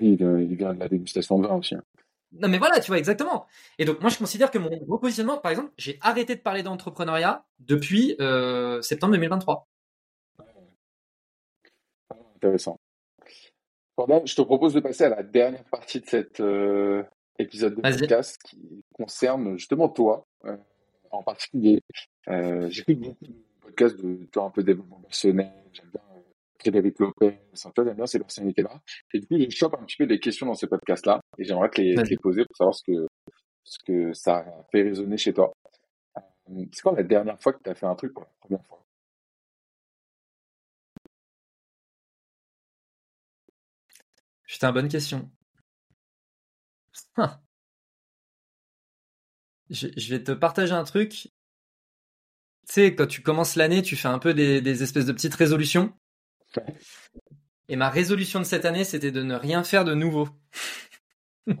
il 0.00 0.56
vient 0.56 0.74
de 0.74 0.80
la 0.80 0.88
dégustation 0.88 1.38
de 1.38 1.46
vin 1.46 1.54
aussi. 1.54 1.74
Hein. 1.74 1.82
Non 2.32 2.48
mais 2.48 2.58
voilà, 2.58 2.78
tu 2.78 2.88
vois 2.88 2.98
exactement. 2.98 3.46
Et 3.78 3.84
donc 3.84 4.00
moi 4.00 4.10
je 4.10 4.18
considère 4.18 4.50
que 4.50 4.58
mon 4.58 4.70
repositionnement, 4.86 5.38
par 5.38 5.50
exemple, 5.50 5.72
j'ai 5.78 5.98
arrêté 6.00 6.36
de 6.36 6.40
parler 6.40 6.62
d'entrepreneuriat 6.62 7.44
depuis 7.58 8.14
euh, 8.20 8.80
septembre 8.82 9.14
2023. 9.14 9.66
Intéressant 12.36 12.78
je 14.24 14.34
te 14.34 14.42
propose 14.42 14.74
de 14.74 14.80
passer 14.80 15.04
à 15.04 15.08
la 15.08 15.22
dernière 15.22 15.64
partie 15.64 16.00
de 16.00 16.06
cet 16.06 16.40
euh, 16.40 17.02
épisode 17.38 17.76
de 17.76 17.80
podcast 17.80 18.40
qui 18.44 18.84
concerne 18.92 19.56
justement 19.56 19.88
toi 19.88 20.26
euh, 20.44 20.56
en 21.10 21.22
particulier. 21.22 21.82
Euh, 22.28 22.68
J'écoute 22.70 22.98
beaucoup 22.98 23.24
de 23.24 23.34
podcasts 23.60 23.96
de 24.00 24.24
toi 24.26 24.44
un 24.44 24.50
peu 24.50 24.62
développement 24.62 25.00
personnel, 25.00 25.50
j'aime 25.72 25.88
bien 25.92 26.02
euh, 26.16 26.20
Frédéric 26.58 26.98
Lopez, 26.98 27.40
j'aime 27.54 27.94
bien 27.94 28.06
ces 28.06 28.18
personnalités-là. 28.18 28.80
Et 29.14 29.20
du 29.20 29.26
coup, 29.26 29.36
je 29.38 29.56
chope 29.56 29.74
un 29.74 29.84
petit 29.84 29.96
peu 29.96 30.06
des 30.06 30.20
questions 30.20 30.46
dans 30.46 30.54
ces 30.54 30.66
podcasts-là 30.66 31.20
et 31.38 31.44
j'aimerais 31.44 31.70
te 31.70 31.80
les, 31.80 31.96
les, 31.96 32.16
poser 32.16 32.44
pour 32.44 32.56
savoir 32.56 32.74
ce 32.74 32.82
que, 32.84 33.06
ce 33.64 33.78
que 33.84 34.12
ça 34.12 34.38
a 34.38 34.64
fait 34.70 34.82
résonner 34.82 35.16
chez 35.16 35.32
toi. 35.32 35.52
C'est 36.72 36.82
quand 36.82 36.92
la 36.92 37.04
dernière 37.04 37.40
fois 37.40 37.52
que 37.52 37.62
tu 37.62 37.70
as 37.70 37.74
fait 37.74 37.86
un 37.86 37.94
truc 37.94 38.12
pour 38.12 38.24
la 38.24 38.30
première 38.40 38.64
fois? 38.66 38.79
Putain, 44.60 44.72
bonne 44.72 44.88
question. 44.88 45.30
Ah. 47.16 47.40
Je, 49.70 49.86
vais 50.10 50.22
te 50.22 50.32
partager 50.32 50.74
un 50.74 50.84
truc. 50.84 51.12
Tu 51.12 51.30
sais, 52.66 52.94
quand 52.94 53.06
tu 53.06 53.22
commences 53.22 53.56
l'année, 53.56 53.80
tu 53.80 53.96
fais 53.96 54.08
un 54.08 54.18
peu 54.18 54.34
des, 54.34 54.82
espèces 54.82 55.06
de 55.06 55.14
petites 55.14 55.34
résolutions. 55.34 55.94
Et 57.70 57.76
ma 57.76 57.88
résolution 57.88 58.38
de 58.38 58.44
cette 58.44 58.66
année, 58.66 58.84
c'était 58.84 59.10
de 59.10 59.22
ne 59.22 59.34
rien 59.34 59.64
faire 59.64 59.86
de 59.86 59.94
nouveau. 59.94 60.28
Ah 61.48 61.54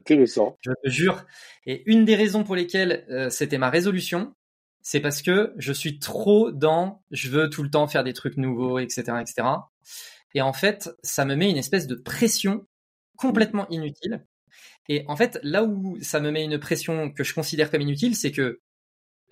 Intéressant. 0.00 0.56
Je 0.62 0.70
te 0.70 0.88
jure. 0.88 1.22
Et 1.66 1.82
une 1.84 2.06
des 2.06 2.16
raisons 2.16 2.44
pour 2.44 2.56
lesquelles 2.56 3.04
euh, 3.10 3.28
c'était 3.28 3.58
ma 3.58 3.68
résolution, 3.68 4.34
c'est 4.80 5.00
parce 5.00 5.20
que 5.20 5.52
je 5.58 5.72
suis 5.74 5.98
trop 5.98 6.50
dans 6.50 7.02
je 7.10 7.28
veux 7.28 7.50
tout 7.50 7.62
le 7.62 7.70
temps 7.70 7.86
faire 7.88 8.04
des 8.04 8.14
trucs 8.14 8.38
nouveaux, 8.38 8.78
etc., 8.78 9.18
etc. 9.20 9.48
Et 10.36 10.42
en 10.42 10.52
fait, 10.52 10.90
ça 11.02 11.24
me 11.24 11.34
met 11.34 11.50
une 11.50 11.56
espèce 11.56 11.86
de 11.86 11.94
pression 11.94 12.66
complètement 13.16 13.66
inutile. 13.70 14.22
Et 14.86 15.02
en 15.08 15.16
fait, 15.16 15.40
là 15.42 15.64
où 15.64 15.98
ça 16.02 16.20
me 16.20 16.30
met 16.30 16.44
une 16.44 16.58
pression 16.58 17.10
que 17.10 17.24
je 17.24 17.32
considère 17.32 17.70
comme 17.70 17.80
inutile, 17.80 18.14
c'est 18.14 18.32
que 18.32 18.60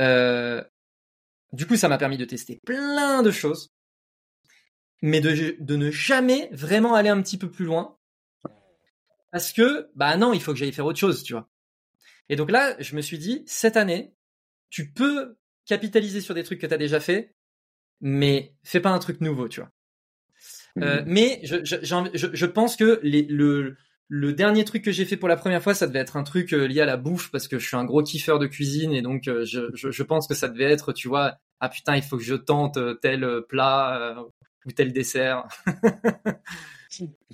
euh, 0.01 0.65
du 1.53 1.67
coup, 1.67 1.77
ça 1.77 1.89
m'a 1.89 1.99
permis 1.99 2.17
de 2.17 2.25
tester 2.25 2.59
plein 2.65 3.23
de 3.23 3.31
choses, 3.31 3.71
mais 5.03 5.21
de, 5.21 5.57
de 5.61 5.77
ne 5.77 5.91
jamais 5.91 6.49
vraiment 6.53 6.95
aller 6.95 7.11
un 7.11 7.21
petit 7.21 7.37
peu 7.37 7.51
plus 7.51 7.67
loin. 7.67 7.99
Parce 9.31 9.53
que, 9.53 9.91
bah 9.97 10.17
non, 10.17 10.33
il 10.33 10.41
faut 10.41 10.53
que 10.53 10.59
j'aille 10.59 10.73
faire 10.73 10.87
autre 10.87 10.99
chose, 10.99 11.23
tu 11.23 11.35
vois. 11.35 11.51
Et 12.31 12.37
donc 12.37 12.51
là, 12.51 12.77
je 12.81 12.97
me 12.97 13.03
suis 13.03 13.19
dit, 13.19 13.45
cette 13.47 13.77
année, 13.77 14.15
tu 14.71 14.91
peux 14.91 15.37
capitaliser 15.67 16.23
sur 16.23 16.35
des 16.35 16.45
trucs 16.45 16.63
que 16.63 16.67
tu 16.67 16.73
as 16.73 16.79
déjà 16.79 16.99
fait, 16.99 17.35
mais 18.01 18.55
fais 18.65 18.81
pas 18.81 18.91
un 18.91 18.99
truc 19.01 19.21
nouveau, 19.21 19.49
tu 19.51 19.61
vois. 19.61 19.71
Euh, 20.83 21.03
mhm. 21.03 21.05
mais 21.07 21.41
je, 21.45 21.65
je, 21.65 21.77
je, 22.33 22.47
pense 22.47 22.77
que 22.77 22.99
les, 23.03 23.23
le, 23.23 23.77
le 24.09 24.33
dernier 24.33 24.65
truc 24.65 24.83
que 24.83 24.91
j'ai 24.91 25.05
fait 25.05 25.17
pour 25.17 25.29
la 25.29 25.37
première 25.37 25.63
fois, 25.63 25.75
ça 25.75 25.87
devait 25.87 26.01
être 26.01 26.17
un 26.17 26.25
truc 26.25 26.53
euh, 26.53 26.67
lié 26.67 26.81
à 26.81 26.85
la 26.85 26.97
bouffe 26.97 27.31
parce 27.31 27.47
que 27.47 27.59
je 27.59 27.67
suis 27.67 27.77
un 27.77 27.85
gros 27.85 28.03
kiffeur 28.03 28.39
de 28.41 28.47
cuisine 28.47 28.93
et 28.93 29.01
donc 29.01 29.29
euh, 29.29 29.45
je, 29.45 29.71
je, 29.73 30.03
pense 30.03 30.27
que 30.27 30.35
ça 30.35 30.49
devait 30.49 30.65
être, 30.73 30.93
tu 30.93 31.07
vois, 31.07 31.37
ah 31.61 31.69
putain, 31.69 31.95
il 31.95 32.03
faut 32.03 32.17
que 32.17 32.25
je 32.25 32.35
tente 32.35 32.79
tel 33.01 33.43
plat 33.49 34.17
ou 34.67 34.73
tel 34.73 34.93
dessert. 34.93 35.47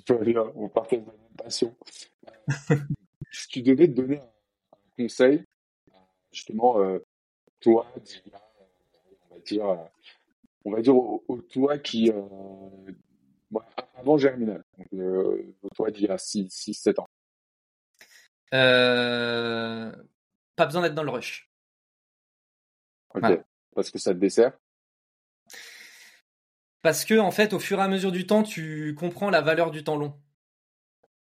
on 0.09 0.69
partage 0.69 0.99
de 0.99 1.05
la 1.05 1.43
passion. 1.43 1.75
si 3.31 3.47
tu 3.47 3.61
devais 3.63 3.87
te 3.87 3.93
donner 3.93 4.19
un 4.19 4.77
conseil, 5.03 5.43
justement, 6.31 6.75
toi, 7.59 7.87
on 9.29 9.33
va 9.33 9.41
dire, 9.41 9.65
on 10.63 10.71
va 10.71 10.81
dire 10.81 10.95
au, 10.95 11.23
au 11.27 11.41
toi 11.41 11.79
qui 11.79 12.11
avant 13.95 14.17
Germinal, 14.17 14.63
donc, 14.77 14.87
euh, 14.93 15.55
toi 15.75 15.91
d'il 15.91 16.05
y 16.05 16.07
a 16.07 16.17
6-7 16.17 16.99
ans 16.99 17.09
euh, 18.53 19.91
Pas 20.55 20.65
besoin 20.65 20.81
d'être 20.81 20.95
dans 20.95 21.03
le 21.03 21.11
rush. 21.11 21.49
Ok, 23.13 23.23
parce 23.75 23.89
que 23.89 23.99
ça 23.99 24.13
te 24.13 24.19
dessert 24.19 24.57
Parce 26.81 27.05
que, 27.05 27.19
en 27.19 27.31
fait, 27.31 27.53
au 27.53 27.59
fur 27.59 27.79
et 27.79 27.83
à 27.83 27.87
mesure 27.87 28.11
du 28.11 28.25
temps, 28.25 28.43
tu 28.43 28.95
comprends 28.95 29.29
la 29.29 29.41
valeur 29.41 29.71
du 29.71 29.83
temps 29.83 29.97
long. 29.97 30.19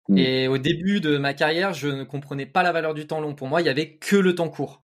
Hmm. 0.10 0.18
Et 0.18 0.48
au 0.48 0.58
début 0.58 1.00
de 1.00 1.18
ma 1.18 1.34
carrière, 1.34 1.74
je 1.74 1.88
ne 1.88 2.04
comprenais 2.04 2.46
pas 2.46 2.64
la 2.64 2.72
valeur 2.72 2.94
du 2.94 3.08
temps 3.08 3.22
long. 3.22 3.36
Pour 3.36 3.48
moi, 3.48 3.62
il 3.62 3.66
y 3.66 3.70
avait 3.70 3.98
que 3.98 4.18
le 4.18 4.36
temps 4.36 4.50
court. 4.50 4.84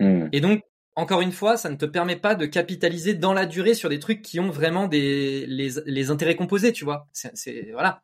Hmm. 0.00 0.28
Et 0.32 0.40
donc, 0.40 0.62
encore 0.96 1.20
une 1.20 1.32
fois, 1.32 1.58
ça 1.58 1.68
ne 1.68 1.76
te 1.76 1.84
permet 1.84 2.16
pas 2.16 2.34
de 2.34 2.46
capitaliser 2.46 3.14
dans 3.14 3.34
la 3.34 3.44
durée 3.46 3.74
sur 3.74 3.90
des 3.90 3.98
trucs 3.98 4.22
qui 4.22 4.40
ont 4.40 4.50
vraiment 4.50 4.88
des 4.88 5.46
les, 5.46 6.10
intérêts 6.10 6.36
composés, 6.36 6.72
tu 6.72 6.84
vois. 6.84 7.08
C'est 7.12 7.70
voilà. 7.72 8.02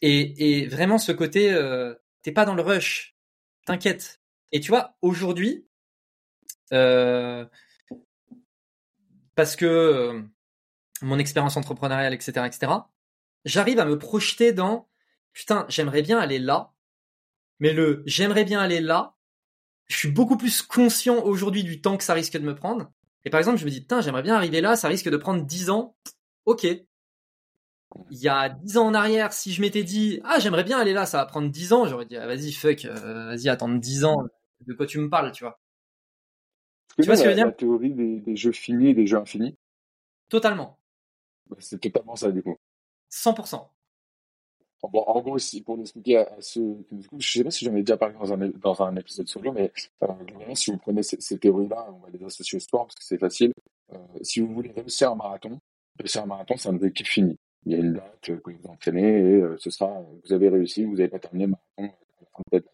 Et, 0.00 0.66
vraiment 0.66 0.98
ce 0.98 1.12
côté, 1.12 1.52
euh, 1.52 1.94
t'es 2.22 2.32
pas 2.32 2.46
dans 2.46 2.54
le 2.54 2.62
rush. 2.62 3.16
t'inquiète. 3.66 4.20
Et 4.52 4.60
tu 4.60 4.70
vois, 4.70 4.96
aujourd'hui, 5.02 5.66
euh, 6.72 7.44
parce 9.34 9.56
que 9.56 9.66
euh, 9.66 10.22
mon 11.02 11.18
expérience 11.18 11.56
entrepreneuriale, 11.56 12.14
etc., 12.14 12.46
etc., 12.46 12.72
j'arrive 13.44 13.80
à 13.80 13.84
me 13.84 13.98
projeter 13.98 14.52
dans 14.52 14.88
putain, 15.34 15.66
j'aimerais 15.68 16.02
bien 16.02 16.18
aller 16.18 16.38
là, 16.38 16.72
mais 17.60 17.72
le 17.72 18.02
j'aimerais 18.06 18.44
bien 18.44 18.60
aller 18.60 18.80
là, 18.80 19.17
je 19.88 19.96
suis 19.96 20.10
beaucoup 20.10 20.36
plus 20.36 20.62
conscient 20.62 21.22
aujourd'hui 21.24 21.64
du 21.64 21.80
temps 21.80 21.96
que 21.96 22.04
ça 22.04 22.14
risque 22.14 22.34
de 22.34 22.44
me 22.44 22.54
prendre. 22.54 22.90
Et 23.24 23.30
par 23.30 23.38
exemple, 23.38 23.58
je 23.58 23.64
me 23.64 23.70
dis, 23.70 23.80
putain, 23.80 24.00
j'aimerais 24.00 24.22
bien 24.22 24.34
arriver 24.34 24.60
là, 24.60 24.76
ça 24.76 24.88
risque 24.88 25.08
de 25.08 25.16
prendre 25.16 25.44
10 25.44 25.70
ans. 25.70 25.96
Ok. 26.44 26.64
Il 26.64 28.18
y 28.18 28.28
a 28.28 28.50
10 28.50 28.76
ans 28.76 28.86
en 28.86 28.94
arrière, 28.94 29.32
si 29.32 29.52
je 29.52 29.62
m'étais 29.62 29.82
dit, 29.82 30.20
ah, 30.24 30.38
j'aimerais 30.38 30.64
bien 30.64 30.78
aller 30.78 30.92
là, 30.92 31.06
ça 31.06 31.18
va 31.18 31.26
prendre 31.26 31.50
10 31.50 31.72
ans, 31.72 31.86
j'aurais 31.86 32.04
dit, 32.04 32.16
ah, 32.16 32.26
vas-y, 32.26 32.52
fuck, 32.52 32.84
euh, 32.84 33.26
vas-y, 33.34 33.48
attendre 33.48 33.80
10 33.80 34.04
ans, 34.04 34.24
de 34.66 34.74
quoi 34.74 34.86
tu 34.86 34.98
me 34.98 35.08
parles, 35.08 35.32
tu 35.32 35.44
vois. 35.44 35.58
Tu 36.98 37.06
vois 37.06 37.16
ce 37.16 37.22
que 37.22 37.26
je 37.26 37.30
veux 37.30 37.36
dire 37.36 37.46
La 37.46 37.52
théorie 37.52 37.94
des, 37.94 38.36
jeux 38.36 38.52
finis 38.52 38.90
et 38.90 38.94
des 38.94 39.06
jeux 39.06 39.18
infinis 39.18 39.56
Totalement. 40.28 40.78
Bah, 41.48 41.56
c'est 41.60 41.80
totalement 41.80 42.16
ça, 42.16 42.30
du 42.30 42.42
coup. 42.42 42.58
100%. 43.10 43.68
En 44.82 45.20
gros, 45.20 45.36
pour 45.64 45.80
expliquer 45.80 46.18
à, 46.18 46.36
ceux 46.40 46.84
qui 46.88 46.94
nous 46.94 47.04
écoutent, 47.04 47.20
je 47.20 47.30
sais 47.30 47.44
pas 47.44 47.50
si 47.50 47.64
j'en 47.64 47.74
ai 47.74 47.80
déjà 47.80 47.96
parlé 47.96 48.14
dans 48.14 48.32
un, 48.32 48.48
dans 48.48 48.82
un 48.82 48.96
épisode 48.96 49.26
solo, 49.26 49.52
mais 49.52 49.72
euh, 50.04 50.54
si 50.54 50.70
vous 50.70 50.78
prenez 50.78 51.02
ces, 51.02 51.38
théories-là, 51.38 51.88
on 51.92 51.98
va 51.98 52.10
les 52.10 52.24
associer 52.24 52.56
au 52.56 52.60
sport 52.60 52.86
parce 52.86 52.94
que 52.94 53.04
c'est 53.04 53.18
facile. 53.18 53.52
Euh, 53.92 53.98
si 54.22 54.40
vous 54.40 54.54
voulez 54.54 54.70
réussir 54.70 55.10
un 55.10 55.16
marathon, 55.16 55.58
réussir 55.98 56.22
un 56.22 56.26
marathon, 56.26 56.56
c'est 56.56 56.68
un 56.68 56.76
objectif 56.76 57.08
fini. 57.08 57.36
Il 57.66 57.72
y 57.72 57.74
a 57.74 57.78
une 57.78 57.94
date 57.94 58.40
que 58.40 58.50
vous 58.50 58.68
entraînez 58.68 59.02
et 59.02 59.42
euh, 59.42 59.56
ce 59.58 59.68
sera, 59.70 60.00
vous 60.24 60.32
avez 60.32 60.48
réussi, 60.48 60.84
vous 60.84 60.94
n'avez 60.94 61.08
pas 61.08 61.18
terminé 61.18 61.46
le 61.46 61.50
marathon 61.50 61.96
à 62.36 62.42
date. 62.52 62.66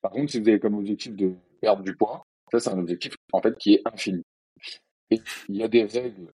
Par 0.00 0.12
contre, 0.12 0.32
si 0.32 0.40
vous 0.40 0.48
avez 0.48 0.58
comme 0.58 0.76
objectif 0.76 1.14
de 1.14 1.34
perdre 1.60 1.82
du 1.82 1.94
poids, 1.94 2.26
ça 2.50 2.60
c'est 2.60 2.70
un 2.70 2.78
objectif 2.78 3.14
en 3.32 3.42
fait 3.42 3.56
qui 3.58 3.74
est 3.74 3.82
infini. 3.84 4.22
Et 5.10 5.20
il 5.48 5.56
y 5.56 5.62
a 5.62 5.68
des 5.68 5.84
règles 5.84 6.32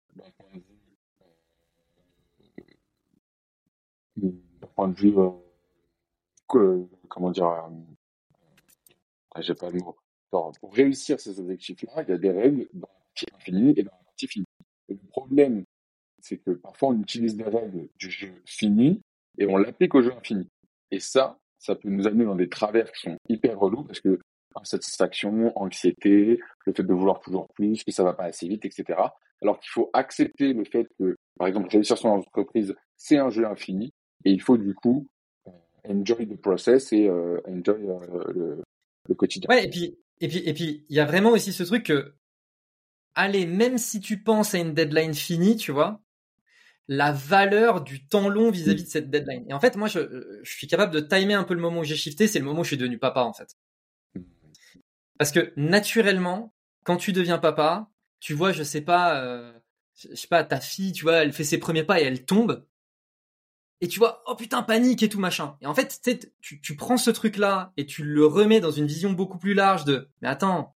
euh, 4.19 4.31
point 4.75 4.89
de 4.89 4.95
vue, 4.95 5.15
euh, 6.55 6.85
comment 7.09 7.31
dire, 7.31 7.47
euh, 7.47 9.41
j'ai 9.41 9.55
pas 9.55 9.71
le 9.71 9.79
mot. 9.81 9.97
pour 10.31 10.75
réussir 10.75 11.21
ces 11.21 11.39
objectifs-là, 11.39 12.03
il 12.03 12.09
y 12.11 12.13
a 12.13 12.19
des 12.19 12.31
règles 12.31 12.69
dans 12.73 12.89
la 12.89 13.01
partie 13.05 13.27
infinie 13.35 13.75
et 13.77 13.83
dans 13.83 13.93
la 13.93 14.05
partie 14.05 14.27
finie. 14.27 14.47
le 14.89 14.97
problème, 15.09 15.65
c'est 16.21 16.39
que 16.39 16.53
parfois 16.53 16.91
on 16.91 17.01
utilise 17.01 17.37
des 17.37 17.45
règles 17.45 17.89
du 17.99 18.11
jeu 18.11 18.33
fini 18.45 19.01
et 19.39 19.47
on 19.47 19.57
l'applique 19.57 19.95
au 19.95 20.03
jeu 20.03 20.13
infini. 20.13 20.49
Et 20.91 21.01
ça, 21.01 21.39
ça 21.59 21.75
peut 21.75 21.89
nous 21.89 22.07
amener 22.07 22.25
dans 22.25 22.37
des 22.37 22.49
travers 22.49 22.91
qui 22.93 23.01
sont 23.03 23.17
hyper 23.29 23.59
relous 23.59 23.85
parce 23.85 24.01
que 24.01 24.19
insatisfaction, 24.55 25.53
anxiété, 25.57 26.39
le 26.67 26.73
fait 26.73 26.83
de 26.83 26.93
vouloir 26.93 27.21
toujours 27.21 27.49
plus, 27.55 27.83
que 27.83 27.91
ça 27.91 28.05
va 28.05 28.13
pas 28.13 28.25
assez 28.25 28.47
vite, 28.47 28.65
etc. 28.65 29.01
Alors 29.41 29.59
qu'il 29.59 29.71
faut 29.71 29.91
accepter 29.93 30.53
le 30.53 30.65
fait 30.65 30.87
que, 30.99 31.17
par 31.39 31.49
exemple, 31.49 31.69
réussir 31.71 31.97
son 31.97 32.09
entreprise, 32.09 32.75
c'est 32.97 33.17
un 33.17 33.31
jeu 33.31 33.47
infini 33.47 33.93
et 34.25 34.31
il 34.31 34.41
faut 34.41 34.57
du 34.57 34.75
coup 34.75 35.09
enjoy 35.89 36.29
the 36.29 36.37
process 36.37 36.93
et 36.93 37.09
euh, 37.09 37.41
enjoy 37.47 37.83
euh, 37.89 38.63
le, 39.09 39.15
quotidien. 39.15 39.49
Ouais, 39.49 39.65
et 39.65 39.69
puis 39.69 40.85
il 40.89 40.97
y 40.97 41.01
a 41.01 41.05
vraiment 41.05 41.31
aussi 41.31 41.53
ce 41.53 41.65
truc 41.65 41.87
que 41.87 42.15
allez, 43.15 43.47
même 43.47 43.79
si 43.79 44.01
tu 44.01 44.23
penses 44.23 44.55
à 44.55 44.59
une 44.59 44.75
deadline 44.75 45.15
finie, 45.15 45.57
tu 45.57 45.73
vois, 45.73 46.01
la 46.89 47.13
valeur 47.13 47.83
du 47.83 48.07
temps 48.07 48.29
long 48.29 48.51
vis-à-vis 48.51 48.85
de 48.85 48.89
cette 48.89 49.11
deadline. 49.11 49.45
Et 49.49 49.53
en 49.53 49.61
fait, 49.61 49.77
moi, 49.77 49.89
je, 49.89 50.41
je, 50.43 50.53
suis 50.53 50.67
capable 50.67 50.93
de 50.93 51.01
timer 51.01 51.35
un 51.35 51.45
peu 51.45 51.55
le 51.55 51.61
moment 51.61 51.81
où 51.81 51.85
j'ai 51.85 51.97
shifté, 51.97 52.27
c'est 52.27 52.39
le 52.39 52.45
moment 52.45 52.61
où 52.61 52.65
je 52.65 52.69
suis 52.69 52.77
devenu 52.77 52.99
papa, 52.99 53.23
en 53.23 53.33
fait. 53.33 53.57
Parce 55.19 55.31
que 55.31 55.53
naturellement, 55.57 56.55
quand 56.85 56.97
tu 56.97 57.13
deviens 57.13 57.39
papa, 57.39 57.91
tu 58.21 58.35
vois, 58.35 58.53
je 58.53 58.63
sais 58.63 58.81
pas, 58.81 59.23
euh, 59.23 59.53
je 59.95 60.15
sais 60.15 60.29
pas, 60.29 60.45
ta 60.45 60.61
fille, 60.61 60.93
tu 60.93 61.05
vois, 61.05 61.23
elle 61.23 61.33
fait 61.33 61.45
ses 61.45 61.59
premiers 61.59 61.85
pas 61.85 62.01
et 62.01 62.05
elle 62.05 62.25
tombe 62.25 62.67
et 63.83 63.89
tu 63.89 63.99
vois, 63.99 64.23
oh 64.27 64.37
putain, 64.37 64.63
panique 64.63 65.03
et 65.03 65.09
tout 65.09 65.19
machin. 65.19 65.57
Et 65.61 65.67
en 65.67 65.75
fait, 65.75 66.01
tu, 66.41 66.61
tu 66.61 66.77
prends 66.77 66.97
ce 66.97 67.11
truc-là 67.11 67.73
et 67.77 67.85
tu 67.85 68.05
le 68.05 68.25
remets 68.25 68.61
dans 68.61 68.71
une 68.71 68.87
vision 68.87 69.13
beaucoup 69.13 69.39
plus 69.39 69.55
large 69.55 69.85
de, 69.85 70.09
mais 70.21 70.29
attends, 70.29 70.77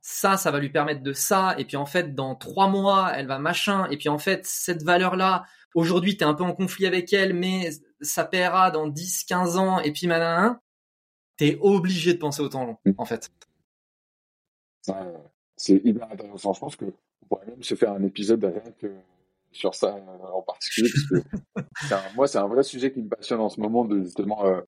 ça, 0.00 0.36
ça 0.36 0.50
va 0.50 0.58
lui 0.58 0.70
permettre 0.70 1.02
de 1.02 1.12
ça, 1.12 1.54
et 1.58 1.64
puis 1.64 1.76
en 1.76 1.86
fait, 1.86 2.12
dans 2.14 2.34
trois 2.34 2.68
mois, 2.68 3.12
elle 3.14 3.28
va 3.28 3.38
machin, 3.38 3.86
et 3.90 3.96
puis 3.96 4.08
en 4.08 4.18
fait, 4.18 4.44
cette 4.46 4.82
valeur-là, 4.82 5.44
aujourd'hui, 5.74 6.16
t'es 6.16 6.24
un 6.24 6.34
peu 6.34 6.42
en 6.42 6.52
conflit 6.52 6.86
avec 6.86 7.12
elle, 7.12 7.34
mais 7.34 7.70
ça 8.00 8.24
paiera 8.24 8.72
dans 8.72 8.88
10, 8.88 9.24
15 9.24 9.56
ans, 9.56 9.78
et 9.78 9.92
puis 9.92 10.08
tu 10.08 10.12
t'es 11.36 11.56
obligé 11.60 12.14
de 12.14 12.18
penser 12.18 12.42
au 12.42 12.48
temps 12.48 12.64
long, 12.64 12.78
en 12.98 13.04
fait. 13.04 13.30
c'est 15.56 15.80
hyper 15.84 16.10
intéressant. 16.10 16.52
Je 16.52 16.60
pense 16.60 16.74
que 16.74 16.86
on 17.22 17.26
pourrait 17.26 17.46
même 17.46 17.62
se 17.62 17.76
faire 17.76 17.92
un 17.92 18.02
épisode 18.02 18.42
rien 18.42 18.72
que 18.80 18.92
sur 19.52 19.74
ça 19.74 19.96
euh, 19.96 20.26
en 20.32 20.42
particulier 20.42 20.90
parce 21.54 21.64
que 21.88 22.14
moi 22.16 22.26
c'est 22.26 22.38
un 22.38 22.46
vrai 22.46 22.62
sujet 22.62 22.92
qui 22.92 23.02
me 23.02 23.08
passionne 23.08 23.40
en 23.40 23.48
ce 23.48 23.60
moment 23.60 23.84
de 23.84 24.02
justement 24.02 24.44
euh, 24.46 24.60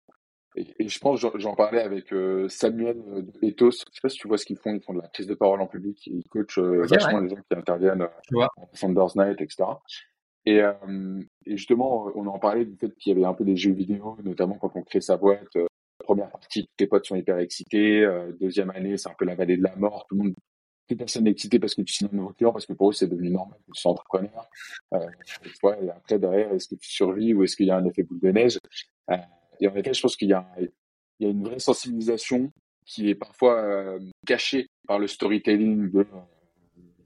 et, 0.55 0.87
je 0.87 0.99
pense 0.99 1.19
j'en 1.37 1.55
parlais 1.55 1.81
avec 1.81 2.13
euh, 2.13 2.49
Samuel 2.49 2.99
Ethos 3.41 3.71
je 3.71 3.77
sais 3.79 4.01
pas 4.03 4.09
si 4.09 4.19
tu 4.19 4.29
vois 4.29 4.39
ce 4.39 4.45
qu'ils 4.45 4.59
font 4.59 4.75
ils 4.75 4.83
font 4.83 4.93
de 4.93 5.01
la 5.01 5.09
prise 5.09 5.27
de 5.27 5.35
parole 5.35 5.61
en 5.61 5.67
public 5.67 5.99
ils 6.07 6.25
coachent 6.29 6.59
vachement 6.59 7.21
les 7.21 7.31
gens 7.31 7.37
qui 7.37 7.57
interviennent 7.57 8.07
en 8.35 8.69
Founders 8.75 9.17
Night 9.17 9.41
etc 9.41 9.65
et, 10.45 10.61
et, 11.47 11.57
justement 11.57 12.11
on 12.15 12.27
en 12.27 12.39
parlait 12.39 12.67
du 12.67 12.77
fait 12.77 12.95
qu'il 12.97 13.13
y 13.13 13.17
avait 13.17 13.27
un 13.27 13.35
peu 13.35 13.45
des 13.45 13.57
jeux 13.57 13.73
vidéo 13.73 14.19
notamment 14.25 14.57
quand 14.57 14.73
on 14.75 14.83
crée 14.83 15.01
sa 15.01 15.17
boîte 15.17 15.57
première 16.05 16.31
partie, 16.31 16.69
tes 16.77 16.89
potes 16.89 17.07
sont 17.07 17.15
hyper 17.15 17.39
excités. 17.39 18.05
deuxième 18.41 18.71
année, 18.71 18.97
c'est 18.97 19.09
un 19.09 19.15
peu 19.17 19.25
la 19.25 19.37
vallée 19.37 19.57
de 19.57 19.63
la 19.63 19.77
mort. 19.77 20.05
Tout 20.09 20.17
le 20.17 20.25
monde 20.25 20.35
plus 20.93 20.99
personne 20.99 21.25
n'est 21.25 21.31
excité 21.31 21.59
parce 21.59 21.75
que 21.75 21.83
tu 21.83 21.93
signes 21.93 22.09
un 22.13 22.17
nouveau 22.17 22.33
client, 22.33 22.53
parce 22.53 22.67
que 22.67 22.73
pour 22.75 22.91
eux, 22.91 22.93
c'est 22.93 23.07
devenu 23.07 23.31
normal 23.31 23.59
que 23.67 23.73
tu 23.73 23.81
sois 23.81 23.93
entrepreneur. 23.93 24.49
Euh, 24.95 25.09
et 25.81 25.91
après, 25.91 26.19
derrière, 26.19 26.53
est-ce 26.53 26.69
que 26.69 26.75
tu 26.75 26.91
survis 26.91 27.35
ou 27.35 27.43
est-ce 27.43 27.57
qu'il 27.57 27.67
y 27.67 27.71
a 27.71 27.77
un 27.77 27.85
effet 27.87 28.03
boule 28.03 28.21
de 28.21 28.31
neige? 28.31 28.59
Euh, 29.11 29.17
Et 29.61 29.69
en 29.69 29.75
effet, 29.75 29.95
je 29.95 30.03
pense 30.03 30.17
qu'il 30.17 30.29
y, 30.29 30.35
a, 30.35 30.47
il 30.59 30.71
y 31.21 31.27
a 31.27 31.31
une 31.31 31.45
vraie 31.45 31.59
sensibilisation 31.59 32.51
qui 32.85 33.09
est 33.09 33.15
parfois 33.15 33.63
euh, 33.63 34.01
cachée 34.27 34.67
par 34.87 34.99
le 34.99 35.07
storytelling 35.07 35.91
de 35.91 36.07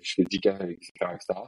je 0.00 0.14
fais 0.14 0.24
10 0.24 0.40
cas, 0.40 0.58
etc., 0.60 0.92
etc. 1.14 1.40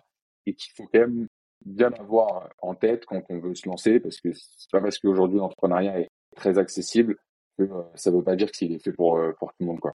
Et 0.47 0.55
qu'il 0.55 0.73
faut 0.75 0.89
quand 0.93 1.01
même 1.01 1.29
bien 1.65 1.93
avoir 1.93 2.51
en 2.61 2.75
tête 2.75 3.05
quand 3.07 3.23
on 3.29 3.39
veut 3.39 3.55
se 3.55 3.69
lancer, 3.69 4.01
parce 4.01 4.21
que 4.21 4.33
c'est 4.33 4.71
pas 4.71 4.81
parce 4.81 4.99
qu'aujourd'hui 4.99 5.39
l'entrepreneuriat 5.39 6.01
est 6.01 6.09
très 6.37 6.59
accessible 6.59 7.17
que 7.57 7.69
ça 7.95 8.11
veut 8.11 8.23
pas 8.23 8.37
dire 8.37 8.51
qu'il 8.51 8.73
est 8.73 8.83
fait 8.83 8.93
pour, 8.93 9.21
pour 9.39 9.51
tout 9.51 9.57
le 9.61 9.67
monde. 9.67 9.81
Quoi. 9.81 9.93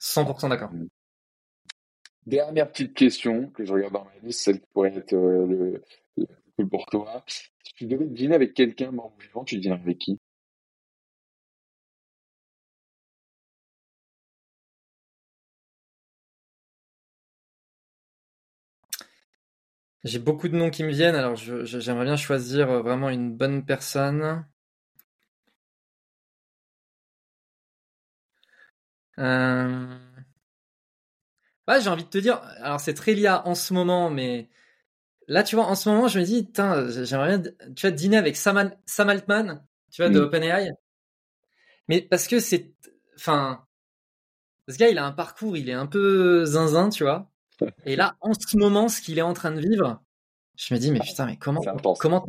100% 0.00 0.48
d'accord. 0.48 0.70
Dernière 2.28 2.70
petite 2.70 2.94
question 2.94 3.48
que 3.50 3.64
je 3.64 3.72
regarde 3.72 3.94
dans 3.94 4.04
ma 4.04 4.12
liste, 4.22 4.40
celle 4.42 4.60
qui 4.60 4.66
pourrait 4.72 4.94
être 4.94 5.14
euh, 5.14 5.46
le, 5.46 5.82
le 6.58 6.68
pour 6.68 6.86
toi. 6.86 7.24
Si 7.26 7.48
tu 7.74 7.86
devais 7.86 8.06
dîner 8.06 8.36
avec 8.36 8.54
quelqu'un 8.54 8.92
mort 8.92 9.12
vivant, 9.20 9.44
tu 9.44 9.58
dînerais 9.58 9.80
avec 9.80 9.98
qui? 9.98 10.20
J'ai 20.02 20.18
beaucoup 20.18 20.48
de 20.48 20.56
noms 20.56 20.70
qui 20.70 20.82
me 20.82 20.90
viennent, 20.90 21.14
alors 21.14 21.36
j'aimerais 21.36 22.04
bien 22.04 22.16
choisir 22.16 22.68
euh, 22.68 22.82
vraiment 22.82 23.10
une 23.10 23.36
bonne 23.36 23.64
personne. 23.64 24.44
Euh... 29.18 30.07
Bah, 31.68 31.80
j'ai 31.80 31.90
envie 31.90 32.04
de 32.04 32.08
te 32.08 32.16
dire, 32.16 32.40
alors 32.62 32.80
c'est 32.80 32.94
très 32.94 33.12
lié 33.12 33.28
en 33.28 33.54
ce 33.54 33.74
moment, 33.74 34.08
mais 34.08 34.48
là, 35.26 35.42
tu 35.42 35.54
vois, 35.54 35.66
en 35.66 35.74
ce 35.74 35.90
moment, 35.90 36.08
je 36.08 36.18
me 36.18 36.24
dis, 36.24 36.50
j'aimerais 37.04 37.36
bien, 37.36 37.52
tu 37.76 37.86
vois, 37.86 37.90
dîner 37.90 38.16
avec 38.16 38.38
Sam, 38.38 38.72
Sam 38.86 39.10
Altman, 39.10 39.62
tu 39.92 40.00
vois, 40.00 40.10
de 40.10 40.18
mm. 40.18 40.22
OpenAI. 40.22 40.70
Mais 41.88 42.00
parce 42.00 42.26
que 42.26 42.40
c'est, 42.40 42.72
enfin, 43.16 43.66
ce 44.66 44.78
gars, 44.78 44.88
il 44.88 44.96
a 44.96 45.04
un 45.04 45.12
parcours, 45.12 45.58
il 45.58 45.68
est 45.68 45.74
un 45.74 45.84
peu 45.84 46.46
zinzin, 46.46 46.88
tu 46.88 47.04
vois. 47.04 47.30
Et 47.84 47.96
là, 47.96 48.16
en 48.22 48.32
ce 48.32 48.56
moment, 48.56 48.88
ce 48.88 49.02
qu'il 49.02 49.18
est 49.18 49.22
en 49.22 49.34
train 49.34 49.50
de 49.50 49.60
vivre, 49.60 50.02
je 50.56 50.72
me 50.72 50.78
dis, 50.78 50.90
mais 50.90 51.00
putain, 51.00 51.26
mais 51.26 51.36
comment, 51.36 51.60
comment, 51.98 52.24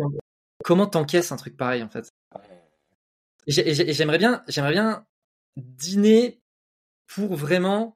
comment 0.65 0.85
t'encaisses 0.85 1.31
un 1.31 1.37
truc 1.37 1.55
pareil, 1.55 1.81
en 1.81 1.87
fait? 1.87 2.11
Et 3.47 3.93
j'aimerais 3.93 4.17
bien, 4.17 4.43
j'aimerais 4.49 4.73
bien 4.73 5.05
dîner 5.55 6.41
pour 7.07 7.37
vraiment 7.37 7.95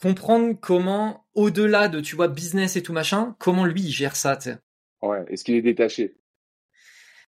comprendre 0.00 0.54
comment, 0.60 1.26
au-delà 1.34 1.88
de, 1.88 2.00
tu 2.00 2.16
vois, 2.16 2.28
business 2.28 2.76
et 2.76 2.82
tout 2.82 2.92
machin, 2.92 3.36
comment 3.38 3.64
lui 3.64 3.82
il 3.82 3.90
gère 3.90 4.16
ça, 4.16 4.36
tu 4.36 4.50
sais. 4.50 4.58
Ouais, 5.02 5.24
est-ce 5.28 5.44
qu'il 5.44 5.54
est 5.54 5.62
détaché? 5.62 6.16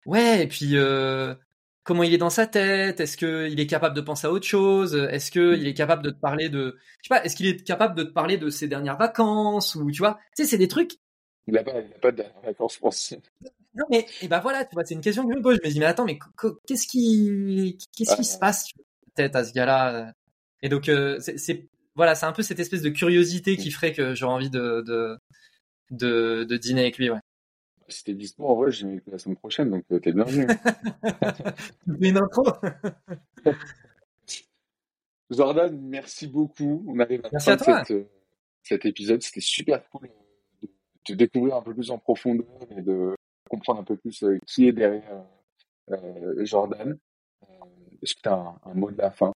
Ouais, 0.05 0.43
et 0.43 0.47
puis 0.47 0.71
euh, 0.77 1.35
comment 1.83 2.03
il 2.03 2.13
est 2.13 2.17
dans 2.17 2.29
sa 2.29 2.47
tête? 2.47 2.99
Est-ce 2.99 3.17
qu'il 3.17 3.59
est 3.59 3.67
capable 3.67 3.95
de 3.95 4.01
penser 4.01 4.27
à 4.27 4.31
autre 4.31 4.47
chose? 4.47 4.95
Est-ce 4.95 5.31
qu'il 5.31 5.67
est 5.67 5.73
capable 5.73 6.03
de 6.03 6.09
te 6.09 6.19
parler 6.19 6.49
de, 6.49 6.77
je 7.01 7.07
sais 7.07 7.09
pas, 7.09 7.23
est-ce 7.23 7.35
qu'il 7.35 7.47
est 7.47 7.63
capable 7.63 7.95
de 7.95 8.03
te 8.03 8.11
parler 8.11 8.37
de 8.37 8.49
ses 8.49 8.67
dernières 8.67 8.97
vacances 8.97 9.75
ou 9.75 9.89
tu 9.91 9.99
vois? 9.99 10.19
Tu 10.35 10.43
sais, 10.43 10.49
c'est 10.49 10.57
des 10.57 10.67
trucs. 10.67 10.93
Il 11.47 11.57
a 11.57 11.63
pas, 11.63 11.81
pas 12.01 12.11
de 12.11 12.17
dernières 12.17 12.41
vacances, 12.41 12.75
je 12.75 12.79
pense. 12.79 13.13
Non 13.73 13.85
mais 13.89 14.05
et 14.21 14.27
ben 14.27 14.41
voilà, 14.41 14.65
tu 14.65 14.75
vois, 14.75 14.83
c'est 14.83 14.95
une 14.95 14.99
question 14.99 15.25
que 15.25 15.31
je 15.31 15.37
me 15.37 15.41
pose. 15.41 15.57
Je 15.63 15.65
me 15.65 15.71
dis 15.71 15.79
mais 15.79 15.85
attends, 15.85 16.03
mais 16.03 16.19
qu'est-ce 16.67 16.85
qui, 16.85 17.77
qu'est-ce 17.95 18.17
qui 18.17 18.25
se 18.25 18.37
passe 18.37 18.65
tête 19.15 19.33
à 19.33 19.45
ce 19.45 19.53
gars-là? 19.53 20.13
Et 20.61 20.67
donc, 20.67 20.91
c'est 21.19 21.69
voilà, 22.01 22.15
c'est 22.15 22.25
un 22.25 22.31
peu 22.31 22.41
cette 22.41 22.59
espèce 22.59 22.81
de 22.81 22.89
curiosité 22.89 23.57
qui 23.57 23.69
ferait 23.69 23.93
que 23.93 24.15
j'aurais 24.15 24.33
envie 24.33 24.49
de, 24.49 24.81
de, 24.81 25.19
de, 25.91 26.45
de, 26.45 26.57
dîner 26.57 26.81
avec 26.81 26.97
lui, 26.97 27.11
ouais. 27.11 27.19
Si 27.89 28.03
t'es 28.03 28.15
dispo, 28.15 28.47
en 28.47 28.55
vrai, 28.55 28.71
j'ai 28.71 29.03
la 29.05 29.19
semaine 29.19 29.37
prochaine, 29.37 29.69
donc 29.69 29.85
t'es 30.01 30.11
bienvenu. 30.11 30.47
Une 32.01 32.17
intro? 32.17 32.43
Jordan, 35.29 35.79
merci 35.79 36.25
beaucoup. 36.25 36.83
On 36.87 36.97
arrive 36.97 37.21
à 37.23 37.29
la 37.33 37.39
fin 37.39 37.55
de 37.55 37.61
cette, 37.61 37.91
euh, 37.91 38.09
cet 38.63 38.83
épisode. 38.87 39.21
C'était 39.21 39.39
super 39.39 39.87
cool 39.91 40.09
de, 40.63 40.69
de, 41.07 41.13
découvrir 41.13 41.57
un 41.57 41.61
peu 41.61 41.75
plus 41.75 41.91
en 41.91 41.99
profondeur 41.99 42.47
et 42.75 42.81
de 42.81 43.13
comprendre 43.47 43.81
un 43.81 43.83
peu 43.83 43.95
plus 43.95 44.23
euh, 44.23 44.39
qui 44.47 44.67
est 44.67 44.73
derrière 44.73 45.23
euh, 45.91 46.45
Jordan. 46.45 46.97
Est-ce 48.01 48.15
que 48.15 48.21
tu 48.23 48.29
as 48.29 48.33
un, 48.33 48.59
un, 48.65 48.73
mot 48.73 48.89
de 48.89 48.97
la 48.97 49.11
fin? 49.11 49.31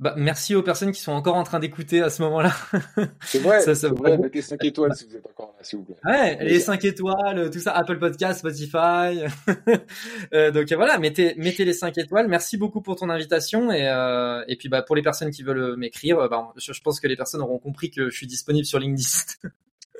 Bah, 0.00 0.14
merci 0.16 0.54
aux 0.54 0.62
personnes 0.62 0.92
qui 0.92 1.00
sont 1.00 1.12
encore 1.12 1.36
en 1.36 1.42
train 1.42 1.58
d'écouter 1.58 2.02
à 2.02 2.10
ce 2.10 2.22
moment-là. 2.22 2.52
C'est 3.22 3.38
vrai, 3.38 3.60
ça, 3.60 3.74
ça 3.74 3.88
vrai, 3.88 4.18
mettez 4.18 4.42
5 4.42 4.62
étoiles 4.64 4.94
si 4.94 5.06
vous 5.06 5.16
êtes 5.16 5.26
encore 5.26 5.54
là, 5.56 5.64
s'il 5.64 5.78
vous 5.78 5.84
plaît. 5.84 5.96
Ouais, 6.04 6.44
les 6.44 6.60
5 6.60 6.84
étoiles, 6.84 7.50
tout 7.50 7.58
ça, 7.58 7.72
Apple 7.72 7.98
Podcast, 7.98 8.40
Spotify. 8.40 9.24
euh, 10.34 10.50
donc 10.50 10.70
voilà, 10.72 10.98
mettez, 10.98 11.34
mettez 11.36 11.64
les 11.64 11.72
5 11.72 11.96
étoiles. 11.98 12.28
Merci 12.28 12.56
beaucoup 12.56 12.82
pour 12.82 12.96
ton 12.96 13.08
invitation. 13.10 13.72
Et, 13.72 13.88
euh, 13.88 14.44
et 14.48 14.56
puis 14.56 14.68
bah, 14.68 14.82
pour 14.82 14.96
les 14.96 15.02
personnes 15.02 15.30
qui 15.30 15.42
veulent 15.42 15.76
m'écrire, 15.76 16.28
bah, 16.28 16.52
je, 16.56 16.72
je, 16.72 16.82
pense 16.82 17.00
que 17.00 17.06
les 17.06 17.16
personnes 17.16 17.40
auront 17.40 17.58
compris 17.58 17.90
que 17.90 18.10
je 18.10 18.16
suis 18.16 18.26
disponible 18.26 18.66
sur 18.66 18.78
LinkedIn. 18.78 19.50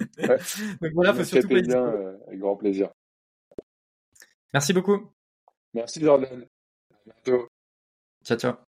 ouais. 0.19 0.39
Donc 0.81 0.93
voilà, 0.95 1.15
faut 1.15 1.25
surtout 1.25 1.49
pas 1.49 1.61
bien, 1.61 1.85
euh, 1.85 2.17
avec 2.27 2.39
grand 2.39 2.57
plaisir. 2.57 2.91
Merci 4.53 4.73
beaucoup. 4.73 5.11
Merci 5.75 6.01
Jordan. 6.01 6.47
À 6.91 6.97
bientôt. 7.05 7.49
Ciao, 8.25 8.39
ciao. 8.39 8.66